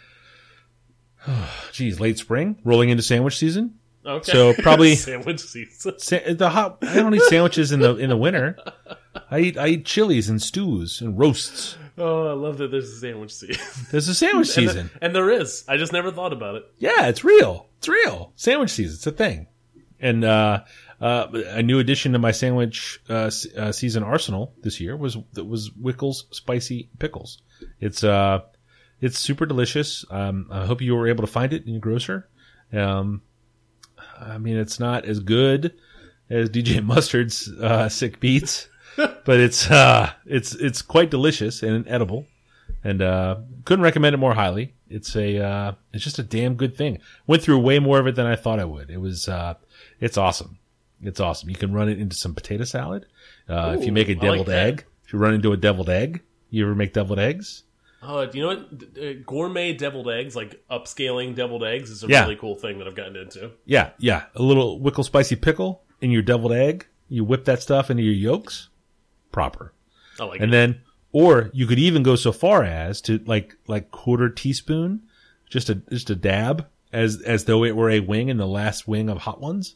Geez, 1.71 1.99
late 1.99 2.17
spring, 2.17 2.57
rolling 2.63 2.89
into 2.89 3.03
sandwich 3.03 3.37
season. 3.37 3.75
Okay. 4.05 4.31
So 4.31 4.53
probably- 4.53 4.95
sandwich 4.97 5.41
season. 5.41 5.93
Sa- 5.99 6.19
the 6.33 6.49
hot. 6.49 6.77
I 6.81 6.95
don't 6.95 7.13
eat 7.13 7.21
sandwiches 7.23 7.71
in 7.71 7.79
the 7.81 7.95
in 7.97 8.09
the 8.09 8.17
winter. 8.17 8.57
I 9.29 9.39
eat 9.39 9.57
I 9.57 9.67
eat 9.67 9.85
chilies 9.85 10.29
and 10.29 10.41
stews 10.41 11.01
and 11.01 11.17
roasts. 11.19 11.77
Oh, 11.97 12.27
I 12.29 12.33
love 12.33 12.57
that 12.59 12.71
there's 12.71 12.89
a 12.89 12.97
sandwich 12.99 13.33
season. 13.33 13.61
There's 13.91 14.07
a 14.07 14.15
sandwich 14.15 14.47
And 14.47 14.55
season. 14.69 14.89
the- 14.93 15.03
and 15.05 15.15
there 15.15 15.29
is. 15.29 15.65
I 15.67 15.75
just 15.77 15.91
never 15.91 16.11
thought 16.11 16.31
about 16.31 16.55
it. 16.55 16.63
Yeah, 16.77 17.07
it's 17.07 17.23
real. 17.25 17.67
It's 17.79 17.89
real. 17.89 18.31
Sandwich 18.35 18.69
season. 18.71 18.95
It's 18.95 19.07
a 19.07 19.11
thing. 19.11 19.47
And 19.99 20.23
uh, 20.23 20.63
uh, 21.01 21.27
a 21.47 21.61
new 21.61 21.79
addition 21.79 22.13
to 22.13 22.19
my 22.19 22.31
sandwich 22.31 23.01
uh, 23.09 23.29
uh, 23.57 23.71
season 23.73 24.01
arsenal 24.03 24.53
this 24.61 24.79
year 24.79 24.95
was 24.95 25.17
was 25.35 25.71
Wickles 25.71 26.23
spicy 26.33 26.89
pickles. 26.99 27.41
It's 27.79 28.03
uh, 28.03 28.41
it's 29.01 29.17
super 29.17 29.45
delicious. 29.45 30.05
Um, 30.09 30.47
I 30.51 30.65
hope 30.65 30.81
you 30.81 30.95
were 30.95 31.07
able 31.07 31.25
to 31.25 31.31
find 31.31 31.53
it 31.53 31.65
in 31.65 31.73
your 31.73 31.81
grocer. 31.81 32.27
Um, 32.73 33.21
I 34.19 34.37
mean, 34.37 34.57
it's 34.57 34.79
not 34.79 35.05
as 35.05 35.19
good 35.19 35.73
as 36.29 36.49
DJ 36.51 36.83
Mustard's 36.83 37.51
uh, 37.51 37.89
sick 37.89 38.19
beats, 38.19 38.67
but 38.97 39.39
it's 39.39 39.69
uh, 39.69 40.11
it's 40.25 40.55
it's 40.55 40.81
quite 40.81 41.09
delicious 41.09 41.63
and 41.63 41.87
edible 41.87 42.25
and 42.83 43.01
uh, 43.01 43.37
couldn't 43.65 43.83
recommend 43.83 44.13
it 44.13 44.17
more 44.17 44.33
highly. 44.33 44.73
It's 44.89 45.15
a 45.15 45.43
uh, 45.43 45.71
it's 45.93 46.03
just 46.03 46.19
a 46.19 46.23
damn 46.23 46.55
good 46.55 46.75
thing. 46.75 46.99
Went 47.27 47.43
through 47.43 47.59
way 47.59 47.79
more 47.79 47.99
of 47.99 48.07
it 48.07 48.15
than 48.15 48.25
I 48.25 48.35
thought 48.35 48.59
I 48.59 48.65
would. 48.65 48.89
It 48.89 48.97
was 48.97 49.27
uh, 49.27 49.55
it's 49.99 50.17
awesome. 50.17 50.57
It's 51.01 51.19
awesome. 51.19 51.49
You 51.49 51.55
can 51.55 51.73
run 51.73 51.89
it 51.89 51.99
into 51.99 52.15
some 52.15 52.33
potato 52.33 52.63
salad. 52.63 53.05
Uh, 53.47 53.75
if 53.79 53.85
you 53.85 53.91
make 53.91 54.09
a 54.09 54.15
deviled 54.15 54.47
that. 54.47 54.67
egg, 54.67 54.85
if 55.05 55.13
you 55.13 55.19
run 55.19 55.33
into 55.33 55.53
a 55.53 55.57
deviled 55.57 55.89
egg, 55.89 56.21
you 56.49 56.63
ever 56.65 56.75
make 56.75 56.93
deviled 56.93 57.19
eggs? 57.19 57.63
Uh, 58.01 58.25
do 58.25 58.37
you 58.37 58.43
know 58.43 58.49
what? 58.55 58.93
D- 58.93 59.09
uh, 59.09 59.23
gourmet 59.25 59.73
deviled 59.73 60.09
eggs, 60.09 60.35
like 60.35 60.61
upscaling 60.71 61.35
deviled 61.35 61.63
eggs, 61.63 61.89
is 61.89 62.03
a 62.03 62.07
Yeah. 62.07 62.21
really 62.21 62.37
cool 62.37 62.55
thing 62.55 62.77
that 62.79 62.87
I've 62.87 62.95
gotten 62.95 63.15
into. 63.17 63.51
Yeah, 63.65 63.89
yeah. 63.99 64.25
A 64.35 64.41
little 64.41 64.79
wickle 64.79 65.03
spicy 65.03 65.35
pickle 65.35 65.83
in 65.99 66.09
your 66.11 66.21
deviled 66.21 66.53
egg. 66.53 66.87
You 67.09 67.23
whip 67.25 67.45
that 67.45 67.61
stuff 67.61 67.89
into 67.91 68.03
your 68.03 68.13
yolks. 68.13 68.69
Proper. 69.31 69.73
I 70.19 70.23
like 70.25 70.39
And 70.41 70.49
it. 70.49 70.51
then, 70.51 70.81
or 71.11 71.49
you 71.53 71.67
could 71.67 71.79
even 71.79 72.03
go 72.03 72.15
so 72.15 72.31
far 72.31 72.63
as 72.63 73.01
to 73.01 73.19
like 73.25 73.55
like 73.67 73.91
quarter 73.91 74.29
teaspoon, 74.29 75.01
just 75.49 75.69
a 75.69 75.75
just 75.75 76.09
a 76.09 76.15
dab, 76.15 76.67
as 76.93 77.21
as 77.23 77.45
though 77.45 77.63
it 77.63 77.75
were 77.75 77.89
a 77.89 77.99
wing 77.99 78.29
in 78.29 78.37
the 78.37 78.47
last 78.47 78.87
wing 78.87 79.09
of 79.09 79.19
hot 79.19 79.41
ones, 79.41 79.75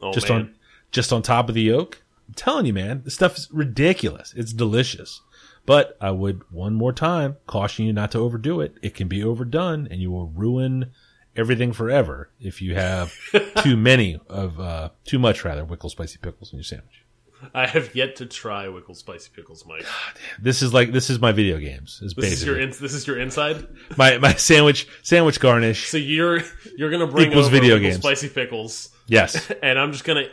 oh, 0.00 0.12
just 0.12 0.28
man. 0.28 0.38
on 0.40 0.54
just 0.90 1.12
on 1.12 1.20
top 1.22 1.48
of 1.48 1.54
the 1.54 1.62
yolk. 1.62 2.02
I'm 2.28 2.34
telling 2.34 2.66
you, 2.66 2.72
man, 2.72 3.02
this 3.04 3.14
stuff 3.14 3.36
is 3.36 3.48
ridiculous. 3.52 4.32
It's 4.36 4.52
delicious. 4.52 5.20
But 5.66 5.96
I 6.00 6.12
would 6.12 6.42
one 6.50 6.74
more 6.74 6.92
time 6.92 7.36
caution 7.46 7.86
you 7.86 7.92
not 7.92 8.12
to 8.12 8.18
overdo 8.18 8.60
it. 8.60 8.76
It 8.82 8.94
can 8.94 9.08
be 9.08 9.22
overdone, 9.22 9.88
and 9.90 10.00
you 10.00 10.10
will 10.10 10.28
ruin 10.28 10.92
everything 11.34 11.72
forever 11.72 12.30
if 12.40 12.62
you 12.62 12.74
have 12.74 13.12
too 13.62 13.76
many 13.76 14.18
of 14.28 14.58
uh 14.58 14.88
too 15.04 15.18
much 15.18 15.44
rather 15.44 15.64
wickle 15.64 15.90
spicy 15.90 16.18
pickles 16.18 16.52
in 16.52 16.58
your 16.58 16.64
sandwich. 16.64 17.05
I 17.54 17.66
have 17.66 17.94
yet 17.94 18.16
to 18.16 18.26
try 18.26 18.66
Wickle 18.66 18.96
Spicy 18.96 19.30
Pickles, 19.34 19.64
Mike. 19.66 19.84
This 20.40 20.62
is 20.62 20.74
like 20.74 20.92
this 20.92 21.10
is 21.10 21.18
my 21.18 21.32
video 21.32 21.58
games. 21.58 22.00
Is 22.02 22.14
This 22.14 22.32
is 22.32 22.44
your 22.44 22.58
in, 22.58 22.70
this 22.70 22.92
is 22.94 23.06
your 23.06 23.18
inside. 23.18 23.66
my 23.96 24.18
my 24.18 24.34
sandwich 24.34 24.86
sandwich 25.02 25.40
garnish. 25.40 25.88
So 25.88 25.96
you're 25.96 26.42
you're 26.76 26.90
gonna 26.90 27.06
bring 27.06 27.30
Equals 27.30 27.46
over 27.46 27.56
video 27.56 27.76
Wickle 27.76 27.82
games. 27.82 27.96
Spicy 27.96 28.28
Pickles, 28.28 28.90
Yes, 29.06 29.50
and 29.62 29.78
I'm 29.78 29.92
just 29.92 30.04
gonna, 30.04 30.24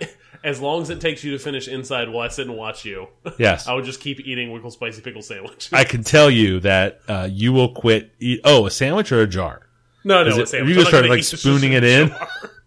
as 0.44 0.60
long 0.60 0.82
as 0.82 0.90
it 0.90 1.00
takes 1.00 1.24
you 1.24 1.32
to 1.32 1.40
finish 1.40 1.68
inside 1.68 2.10
while 2.10 2.26
I 2.26 2.30
sit 2.30 2.48
and 2.48 2.58
watch 2.58 2.86
you, 2.86 3.08
yes. 3.38 3.68
I 3.68 3.74
would 3.74 3.86
just 3.86 4.00
keep 4.00 4.20
eating 4.20 4.50
Wickle 4.50 4.72
Spicy 4.72 5.02
Pickle 5.02 5.22
sandwich. 5.22 5.70
I 5.72 5.84
can 5.84 6.04
tell 6.04 6.30
you 6.30 6.60
that 6.62 7.02
uh, 7.08 7.28
you 7.32 7.54
will 7.54 7.74
quit. 7.74 8.12
Eat, 8.20 8.42
oh, 8.44 8.66
a 8.66 8.72
sandwich 8.72 9.12
or 9.12 9.22
a 9.22 9.28
jar? 9.28 9.68
No, 10.04 10.24
no, 10.24 10.30
it- 10.36 10.42
a 10.44 10.48
sandwich. 10.48 10.68
are 10.68 10.70
you 10.70 10.76
gonna 10.76 10.88
start 10.88 11.10
like 11.10 11.24
spooning 11.24 11.74
it 11.74 11.84
in? 11.84 12.12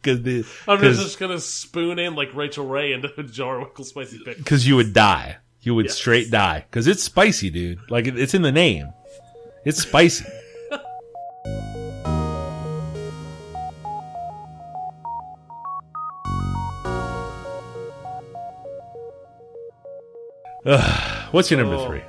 Because 0.03 0.47
I'm 0.69 0.81
just, 0.81 1.03
just 1.03 1.19
gonna 1.19 1.41
spoon 1.41 1.99
in 1.99 2.15
like 2.15 2.35
Rachael 2.35 2.67
Ray 2.67 2.93
into 2.93 3.11
a 3.19 3.23
jar 3.25 3.61
of 3.61 3.69
Wickle 3.69 3.85
Spicy 3.85 4.19
Pickles. 4.19 4.37
because 4.37 4.67
you 4.67 4.77
would 4.77 4.93
die. 4.93 5.39
You 5.63 5.75
would 5.75 5.87
Yes. 5.87 5.97
straight 5.97 6.31
die 6.31 6.65
because 6.71 6.87
it's 6.87 7.03
spicy, 7.03 7.51
dude. 7.51 7.79
Like 7.91 8.07
it, 8.07 8.17
it's 8.19 8.33
in 8.35 8.43
the 8.43 8.53
name. 8.53 8.93
It's 9.65 9.83
spicy. 9.83 10.25
Ugh, 20.65 21.29
what's 21.33 21.51
your 21.51 21.61
number 21.61 21.77
Oh. 21.77 21.87
three? 21.87 22.03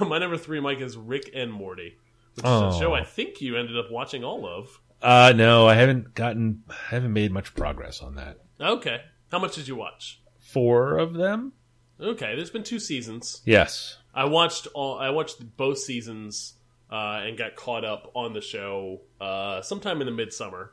My 0.08 0.18
number 0.18 0.36
three, 0.38 0.60
Mike, 0.60 0.80
is 0.80 0.96
Rick 0.96 1.30
and 1.34 1.52
Morty, 1.52 1.98
which 2.34 2.44
is 2.44 2.50
Oh. 2.50 2.68
a 2.68 2.78
show 2.78 2.94
I 2.94 3.04
think 3.04 3.40
you 3.40 3.56
ended 3.56 3.76
up 3.78 3.90
watching 3.90 4.24
all 4.24 4.46
of. 4.46 4.80
Uh, 5.02 5.32
no, 5.36 5.66
I 5.68 5.74
haven't 5.74 6.14
gotten. 6.14 6.62
I 6.68 6.74
haven't 6.90 7.12
made 7.12 7.30
much 7.32 7.54
progress 7.54 8.00
on 8.00 8.14
that. 8.16 8.38
Okay, 8.60 9.00
how 9.30 9.38
much 9.38 9.54
did 9.56 9.68
you 9.68 9.76
watch? 9.76 10.20
Four 10.40 10.98
of 10.98 11.14
them. 11.14 11.52
Okay, 12.00 12.34
there's 12.36 12.50
been 12.50 12.62
two 12.64 12.78
seasons. 12.78 13.42
Yes. 13.44 13.98
I 14.14 14.24
watched 14.26 14.66
all. 14.74 14.98
I 14.98 15.10
watched 15.10 15.56
both 15.56 15.78
seasons 15.78 16.54
uh, 16.90 17.22
and 17.24 17.36
got 17.36 17.56
caught 17.56 17.84
up 17.84 18.10
on 18.14 18.32
the 18.32 18.40
show 18.40 19.02
uh, 19.20 19.60
sometime 19.62 20.00
in 20.00 20.06
the 20.06 20.12
midsummer, 20.12 20.72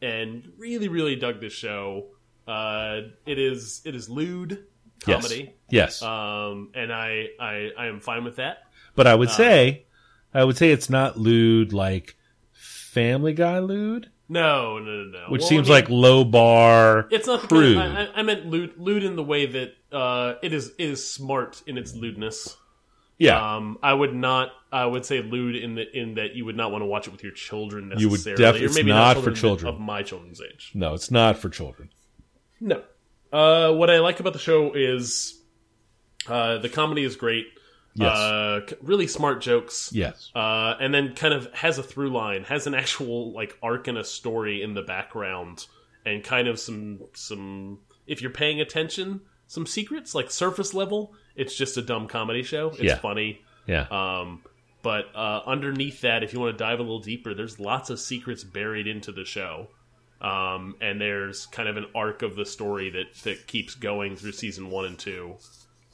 and 0.00 0.52
really, 0.58 0.88
really 0.88 1.16
dug 1.16 1.40
this 1.40 1.52
show. 1.52 2.08
Uh, 2.46 3.00
it 3.26 3.38
is 3.38 3.80
it 3.84 3.94
is 3.94 4.08
lewd 4.08 4.66
Yes. 5.06 5.22
comedy, 5.22 5.54
Yes. 5.68 6.00
um, 6.02 6.70
and 6.74 6.92
I, 6.92 7.26
I 7.40 7.70
I 7.76 7.86
am 7.86 7.98
fine 8.00 8.22
with 8.24 8.36
that. 8.36 8.58
But 8.94 9.06
I 9.08 9.14
would 9.16 9.30
say, 9.30 9.86
I 10.34 10.44
would 10.44 10.56
say 10.56 10.70
it's 10.70 10.88
not 10.90 11.18
lewd 11.18 11.72
like 11.72 12.16
Family 12.52 13.32
Guy 13.32 13.58
lewd, 13.58 14.10
No, 14.28 14.78
no, 14.78 14.84
no, 14.84 15.04
no. 15.04 15.24
which 15.28 15.40
Well, 15.42 15.48
seems 15.48 15.68
I 15.70 15.72
mean, 15.74 15.80
like 15.82 15.90
low 15.90 16.24
bar. 16.24 17.06
it's 17.10 17.26
not 17.26 17.42
the 17.42 17.48
crude. 17.48 17.76
I, 17.78 18.04
I- 18.04 18.08
I 18.16 18.22
meant 18.22 18.46
lewd, 18.46 18.74
lewd 18.78 19.02
in 19.04 19.16
the 19.16 19.22
way 19.22 19.46
that 19.46 19.74
uh, 19.92 20.34
it 20.42 20.52
is 20.52 20.68
it 20.78 20.84
is 20.90 21.10
smart 21.10 21.62
in 21.66 21.76
its 21.78 21.94
lewdness. 21.94 22.56
yeah, 23.18 23.56
Um, 23.56 23.78
I 23.82 23.92
would 23.92 24.14
not. 24.14 24.50
I 24.72 24.86
would 24.86 25.04
say 25.04 25.20
lewd 25.22 25.54
in 25.56 25.74
the 25.74 25.84
in 25.96 26.14
that 26.14 26.34
you 26.34 26.46
would 26.46 26.56
not 26.56 26.70
want 26.72 26.80
to 26.82 26.86
watch 26.86 27.06
it 27.06 27.10
with 27.10 27.22
your 27.22 27.32
children 27.32 27.88
necessarily. 27.90 28.02
You 28.02 28.10
would 28.10 28.24
definitely. 28.38 28.64
it's 28.66 28.74
maybe 28.74 28.88
not 28.88 29.16
for 29.16 29.22
children 29.32 29.36
children. 29.36 29.74
of 29.74 29.80
my 29.80 30.02
children's 30.02 30.40
age. 30.40 30.70
no, 30.74 30.94
it's 30.94 31.10
not 31.10 31.36
for 31.36 31.50
children. 31.50 31.90
No. 32.60 32.82
Uh, 33.32 33.72
what 33.72 33.90
I 33.90 33.98
like 34.00 34.18
about 34.20 34.32
the 34.34 34.38
show 34.38 34.72
is 34.74 35.40
uh, 36.26 36.58
the 36.58 36.68
comedy 36.70 37.02
is 37.04 37.16
great. 37.16 37.46
Yes. 37.94 38.16
Uh, 38.16 38.60
really 38.82 39.06
smart 39.06 39.42
jokes. 39.42 39.90
Yes, 39.92 40.30
Uh, 40.34 40.74
and 40.80 40.94
then 40.94 41.14
kind 41.14 41.34
of 41.34 41.52
has 41.52 41.76
a 41.78 41.82
through 41.82 42.10
line, 42.10 42.44
has 42.44 42.66
an 42.66 42.74
actual 42.74 43.32
like 43.32 43.58
arc 43.62 43.86
and 43.88 43.98
a 43.98 44.04
story 44.04 44.62
in 44.62 44.74
the 44.74 44.82
background, 44.82 45.66
and 46.06 46.24
kind 46.24 46.48
of 46.48 46.58
some 46.58 47.00
some 47.12 47.78
if 48.06 48.22
you're 48.22 48.30
paying 48.30 48.60
attention, 48.60 49.20
some 49.46 49.66
secrets 49.66 50.14
like 50.14 50.30
surface 50.30 50.72
level. 50.74 51.14
It's 51.36 51.54
just 51.54 51.76
a 51.76 51.82
dumb 51.82 52.08
comedy 52.08 52.42
show. 52.42 52.68
It's 52.70 52.82
Yeah. 52.82 52.98
funny. 52.98 53.40
yeah, 53.66 53.86
Um, 53.90 54.42
but 54.82 55.06
uh, 55.14 55.42
underneath 55.46 56.00
that, 56.00 56.22
if 56.24 56.32
you 56.32 56.40
want 56.40 56.56
to 56.56 56.64
dive 56.64 56.78
a 56.80 56.82
little 56.82 56.98
deeper, 57.00 57.32
there's 57.34 57.60
lots 57.60 57.88
of 57.90 58.00
secrets 58.00 58.42
buried 58.42 58.86
into 58.86 59.12
the 59.12 59.24
show. 59.24 59.68
Um, 60.20 60.76
and 60.80 61.00
there's 61.00 61.46
kind 61.46 61.68
of 61.68 61.76
an 61.76 61.86
arc 61.94 62.22
of 62.22 62.36
the 62.36 62.44
story 62.44 62.90
that, 62.90 63.14
that 63.24 63.46
keeps 63.46 63.74
going 63.74 64.16
through 64.16 64.32
season 64.32 64.70
one 64.70 64.84
and 64.84 64.98
two. 64.98 65.36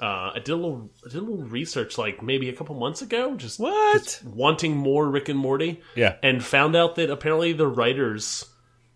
Uh, 0.01 0.31
I 0.35 0.39
did 0.39 0.51
a 0.51 0.57
little, 0.57 0.91
I 1.05 1.09
did 1.09 1.19
a 1.19 1.21
little 1.25 1.45
research, 1.45 1.99
like 1.99 2.23
maybe 2.23 2.49
a 2.49 2.53
couple 2.53 2.75
months 2.77 3.03
ago, 3.03 3.35
just 3.35 3.59
what? 3.59 4.23
wanting 4.25 4.77
more 4.77 5.09
Rick 5.11 5.29
and 5.29 5.39
Morty, 5.39 5.81
Yeah, 5.97 6.17
and 6.23 6.45
found 6.45 6.77
out 6.77 6.95
that 6.97 7.11
apparently 7.11 7.53
the 7.53 7.67
writers, 7.67 8.45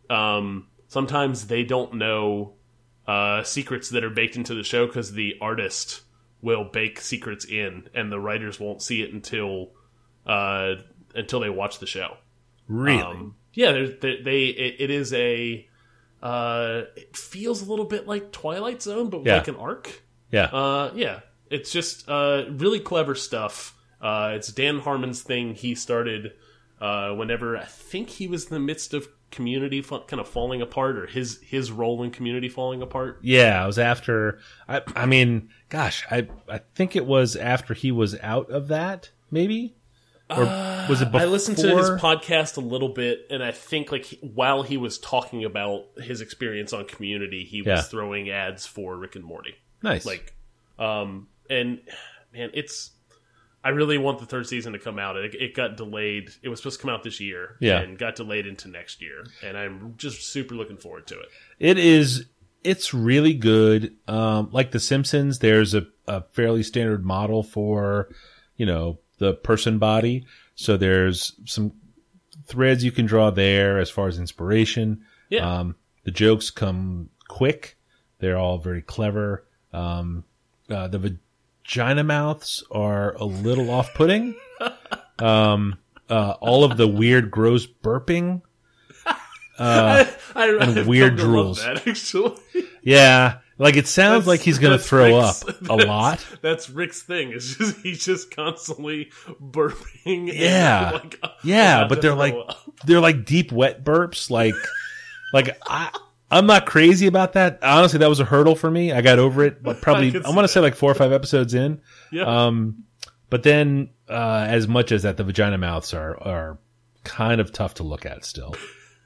um, 0.08 0.68
sometimes 0.86 1.48
they 1.48 1.64
don't 1.64 1.94
know 1.94 2.54
uh, 3.08 3.42
secrets 3.42 3.90
that 3.90 4.04
are 4.04 4.10
baked 4.10 4.36
into 4.36 4.54
the 4.54 4.62
show 4.62 4.86
because 4.86 5.12
the 5.12 5.34
artist 5.40 6.02
will 6.40 6.64
bake 6.64 7.00
secrets 7.00 7.44
in, 7.44 7.88
and 7.94 8.12
the 8.12 8.20
writers 8.20 8.60
won't 8.60 8.80
see 8.80 9.02
it 9.02 9.12
until 9.12 9.70
uh, 10.24 10.74
until 11.16 11.40
they 11.40 11.50
watch 11.50 11.78
the 11.80 11.86
show. 11.86 12.16
really? 12.68 13.02
Um, 13.02 13.34
yeah, 13.54 13.72
there's, 13.72 13.98
they, 14.00 14.22
they 14.22 14.42
it, 14.44 14.76
it 14.78 14.90
is 14.90 15.12
a 15.12 15.68
uh, 16.22 16.82
it 16.96 17.16
feels 17.16 17.60
a 17.60 17.64
little 17.68 17.84
bit 17.86 18.06
like 18.06 18.30
Twilight 18.30 18.80
Zone, 18.82 19.10
but 19.10 19.18
with 19.18 19.26
Yeah. 19.26 19.38
like 19.38 19.48
an 19.48 19.56
arc. 19.56 20.02
Yeah, 20.32 20.46
Uh, 20.46 20.90
yeah, 20.94 21.20
it's 21.50 21.70
just 21.70 22.08
uh, 22.08 22.44
really 22.50 22.80
clever 22.80 23.14
stuff. 23.14 23.76
Uh, 24.00 24.32
it's 24.34 24.48
Dan 24.52 24.80
Harmon's 24.80 25.22
thing. 25.22 25.54
He 25.54 25.76
started 25.76 26.32
uh, 26.80 27.10
whenever 27.14 27.56
I 27.56 27.64
think 27.64 28.08
he 28.08 28.26
was 28.26 28.46
in 28.46 28.50
the 28.54 28.58
midst 28.60 28.92
of 28.94 29.06
Community 29.30 29.80
kind 29.82 30.20
of 30.20 30.28
falling 30.28 30.60
apart, 30.60 30.98
or 30.98 31.06
his 31.06 31.40
his 31.40 31.70
role 31.72 32.02
in 32.02 32.10
Community 32.10 32.50
falling 32.50 32.82
apart. 32.82 33.20
yeah. 33.22 33.62
I 33.62 33.66
was 33.66 33.78
after. 33.78 34.40
I, 34.68 34.82
I 34.94 35.06
mean, 35.06 35.48
gosh, 35.70 36.04
I, 36.10 36.28
I 36.50 36.60
think 36.74 36.96
it 36.96 37.06
was 37.06 37.34
after 37.36 37.72
he 37.72 37.92
was 37.92 38.14
out 38.20 38.50
of 38.50 38.68
that, 38.68 39.10
maybe, 39.30 39.74
or 40.28 40.40
was 40.86 41.00
it? 41.00 41.06
Before? 41.06 41.20
I 41.20 41.24
listened 41.24 41.56
to 41.58 41.76
his 41.78 41.88
podcast 41.90 42.58
a 42.58 42.60
little 42.60 42.90
bit, 42.90 43.26
and 43.30 43.42
I 43.42 43.52
think 43.52 43.90
like 43.90 44.18
while 44.20 44.62
he 44.64 44.76
was 44.76 44.98
talking 44.98 45.44
about 45.44 45.84
his 45.96 46.20
experience 46.20 46.74
on 46.74 46.84
Community, 46.84 47.44
he 47.44 47.60
was 47.62 47.66
Yeah. 47.68 47.80
throwing 47.82 48.28
ads 48.28 48.66
for 48.66 48.98
Rick 48.98 49.16
and 49.16 49.24
Morty. 49.24 49.54
Nice. 49.82 50.04
Like, 50.06 50.34
um, 50.78 51.28
and 51.50 51.80
man, 52.32 52.50
it's. 52.54 52.90
I 53.64 53.68
really 53.68 53.96
want 53.96 54.18
the 54.18 54.26
third 54.26 54.48
season 54.48 54.72
to 54.72 54.80
come 54.80 54.98
out. 54.98 55.16
It, 55.16 55.36
it 55.36 55.54
got 55.54 55.76
delayed. 55.76 56.30
It 56.42 56.48
was 56.48 56.58
supposed 56.58 56.80
to 56.80 56.82
come 56.86 56.92
out 56.92 57.04
this 57.04 57.20
year, 57.20 57.56
Yeah. 57.60 57.78
and 57.80 57.96
got 57.96 58.16
delayed 58.16 58.44
into 58.44 58.66
next 58.66 59.00
year. 59.00 59.24
And 59.44 59.56
I'm 59.56 59.94
just 59.98 60.22
super 60.32 60.56
looking 60.56 60.78
forward 60.78 61.06
to 61.06 61.20
it. 61.20 61.28
It 61.60 61.78
is. 61.78 62.26
It's 62.64 62.92
really 62.92 63.34
good. 63.34 63.94
Um, 64.08 64.48
like 64.50 64.72
The 64.72 64.80
Simpsons, 64.80 65.38
there's 65.38 65.74
a, 65.74 65.86
a 66.08 66.22
fairly 66.32 66.64
standard 66.64 67.04
model 67.04 67.44
for, 67.44 68.08
you 68.56 68.66
know, 68.66 68.98
the 69.18 69.34
person 69.34 69.78
body. 69.78 70.26
So 70.56 70.76
there's 70.76 71.32
some 71.44 71.72
threads 72.46 72.82
you 72.82 72.90
can 72.90 73.06
draw 73.06 73.30
there 73.30 73.78
as 73.78 73.90
far 73.90 74.08
as 74.08 74.18
inspiration. 74.18 75.04
Yeah, 75.28 75.60
Um, 75.60 75.76
the 76.02 76.10
jokes 76.10 76.50
come 76.50 77.10
quick. 77.28 77.76
They're 78.18 78.38
all 78.38 78.58
very 78.58 78.82
clever. 78.82 79.46
Um, 79.72 80.24
uh, 80.70 80.88
the 80.88 81.18
vagina 81.64 82.04
mouths 82.04 82.64
are 82.70 83.14
a 83.14 83.24
little 83.24 83.70
off-putting. 83.70 84.34
Um, 85.18 85.78
uh, 86.10 86.34
all 86.40 86.64
of 86.64 86.76
the 86.76 86.86
weird, 86.88 87.30
gross 87.30 87.66
burping. 87.66 88.42
I, 89.58 90.08
I, 90.34 90.48
and 90.48 90.78
I've 90.78 90.86
weird 90.86 91.16
to 91.18 91.22
drools. 91.24 91.62
That 91.62 91.86
actually, 91.86 92.36
Yeah, 92.82 93.38
like 93.58 93.76
it 93.76 93.86
sounds 93.86 94.24
That's- 94.24 94.26
like 94.26 94.40
he's 94.40 94.58
gonna 94.58 94.78
throw 94.78 95.20
Rick's- 95.22 95.44
up 95.46 95.62
a 95.68 95.74
lot. 95.86 96.26
That's 96.40 96.68
Rick's 96.70 97.02
thing. 97.02 97.32
It's 97.32 97.54
just 97.56 97.76
he's 97.80 98.04
just 98.04 98.34
constantly 98.34 99.10
burping. 99.40 100.32
Yeah. 100.32 100.90
like, 100.94 101.20
Yeah, 101.44 101.86
but 101.86 102.02
they're 102.02 102.14
like 102.14 102.34
up. 102.34 102.56
they're 102.86 103.00
like 103.00 103.24
deep 103.24 103.52
wet 103.52 103.84
burps. 103.84 104.30
Like, 104.30 104.54
like 105.32 105.56
I 105.66 105.96
I'm 106.32 106.46
not 106.46 106.64
crazy 106.66 107.06
about 107.06 107.34
that. 107.34 107.58
Honestly, 107.62 107.98
that 107.98 108.08
was 108.08 108.18
a 108.18 108.24
hurdle 108.24 108.56
for 108.56 108.70
me. 108.70 108.90
I 108.90 109.02
got 109.02 109.18
over 109.18 109.44
it, 109.44 109.62
but 109.62 109.80
probably 109.82 110.08
I, 110.08 110.12
see 110.12 110.34
want 110.34 110.44
to 110.44 110.48
say 110.48 110.60
like 110.60 110.74
four 110.74 110.90
or 110.90 110.94
five 110.94 111.12
episodes 111.12 111.52
in. 111.52 111.80
Yeah. 112.10 112.46
Um, 112.46 112.84
but 113.28 113.42
then 113.42 113.90
uh, 114.08 114.46
as 114.48 114.66
much 114.66 114.92
as 114.92 115.02
that, 115.02 115.18
the 115.18 115.24
vagina 115.24 115.58
mouths 115.58 115.92
are 115.94 116.18
are 116.22 116.58
kind 117.04 117.40
of 117.40 117.52
tough 117.52 117.74
to 117.74 117.82
look 117.82 118.06
at 118.06 118.24
still. 118.24 118.54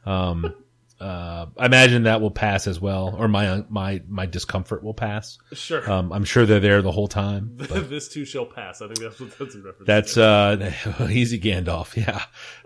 Um, 0.04 0.54
uh, 1.00 1.46
I 1.58 1.66
imagine 1.66 2.04
that 2.04 2.20
will 2.20 2.30
pass 2.30 2.68
as 2.68 2.80
well, 2.80 3.14
or 3.18 3.26
my 3.26 3.64
my 3.68 4.02
my 4.08 4.26
discomfort 4.26 4.84
will 4.84 4.94
pass. 4.94 5.38
sure. 5.52 5.90
Um, 5.90 6.12
I'm 6.12 6.24
sure 6.24 6.46
they're 6.46 6.60
there 6.60 6.80
the 6.80 6.92
whole 6.92 7.08
time. 7.08 7.58
This 7.86 8.08
too 8.08 8.24
shall 8.24 8.46
pass. 8.46 8.80
I 8.82 8.86
think 8.86 9.00
that's 9.00 9.20
what 9.20 9.36
that's 9.36 9.54
a 9.54 9.58
reference. 9.58 9.86
that's 9.86 10.14
to. 10.14 10.24
uh, 10.24 11.08
easy 11.08 11.40
Gandalf. 11.40 11.96
Yeah. 11.96 12.22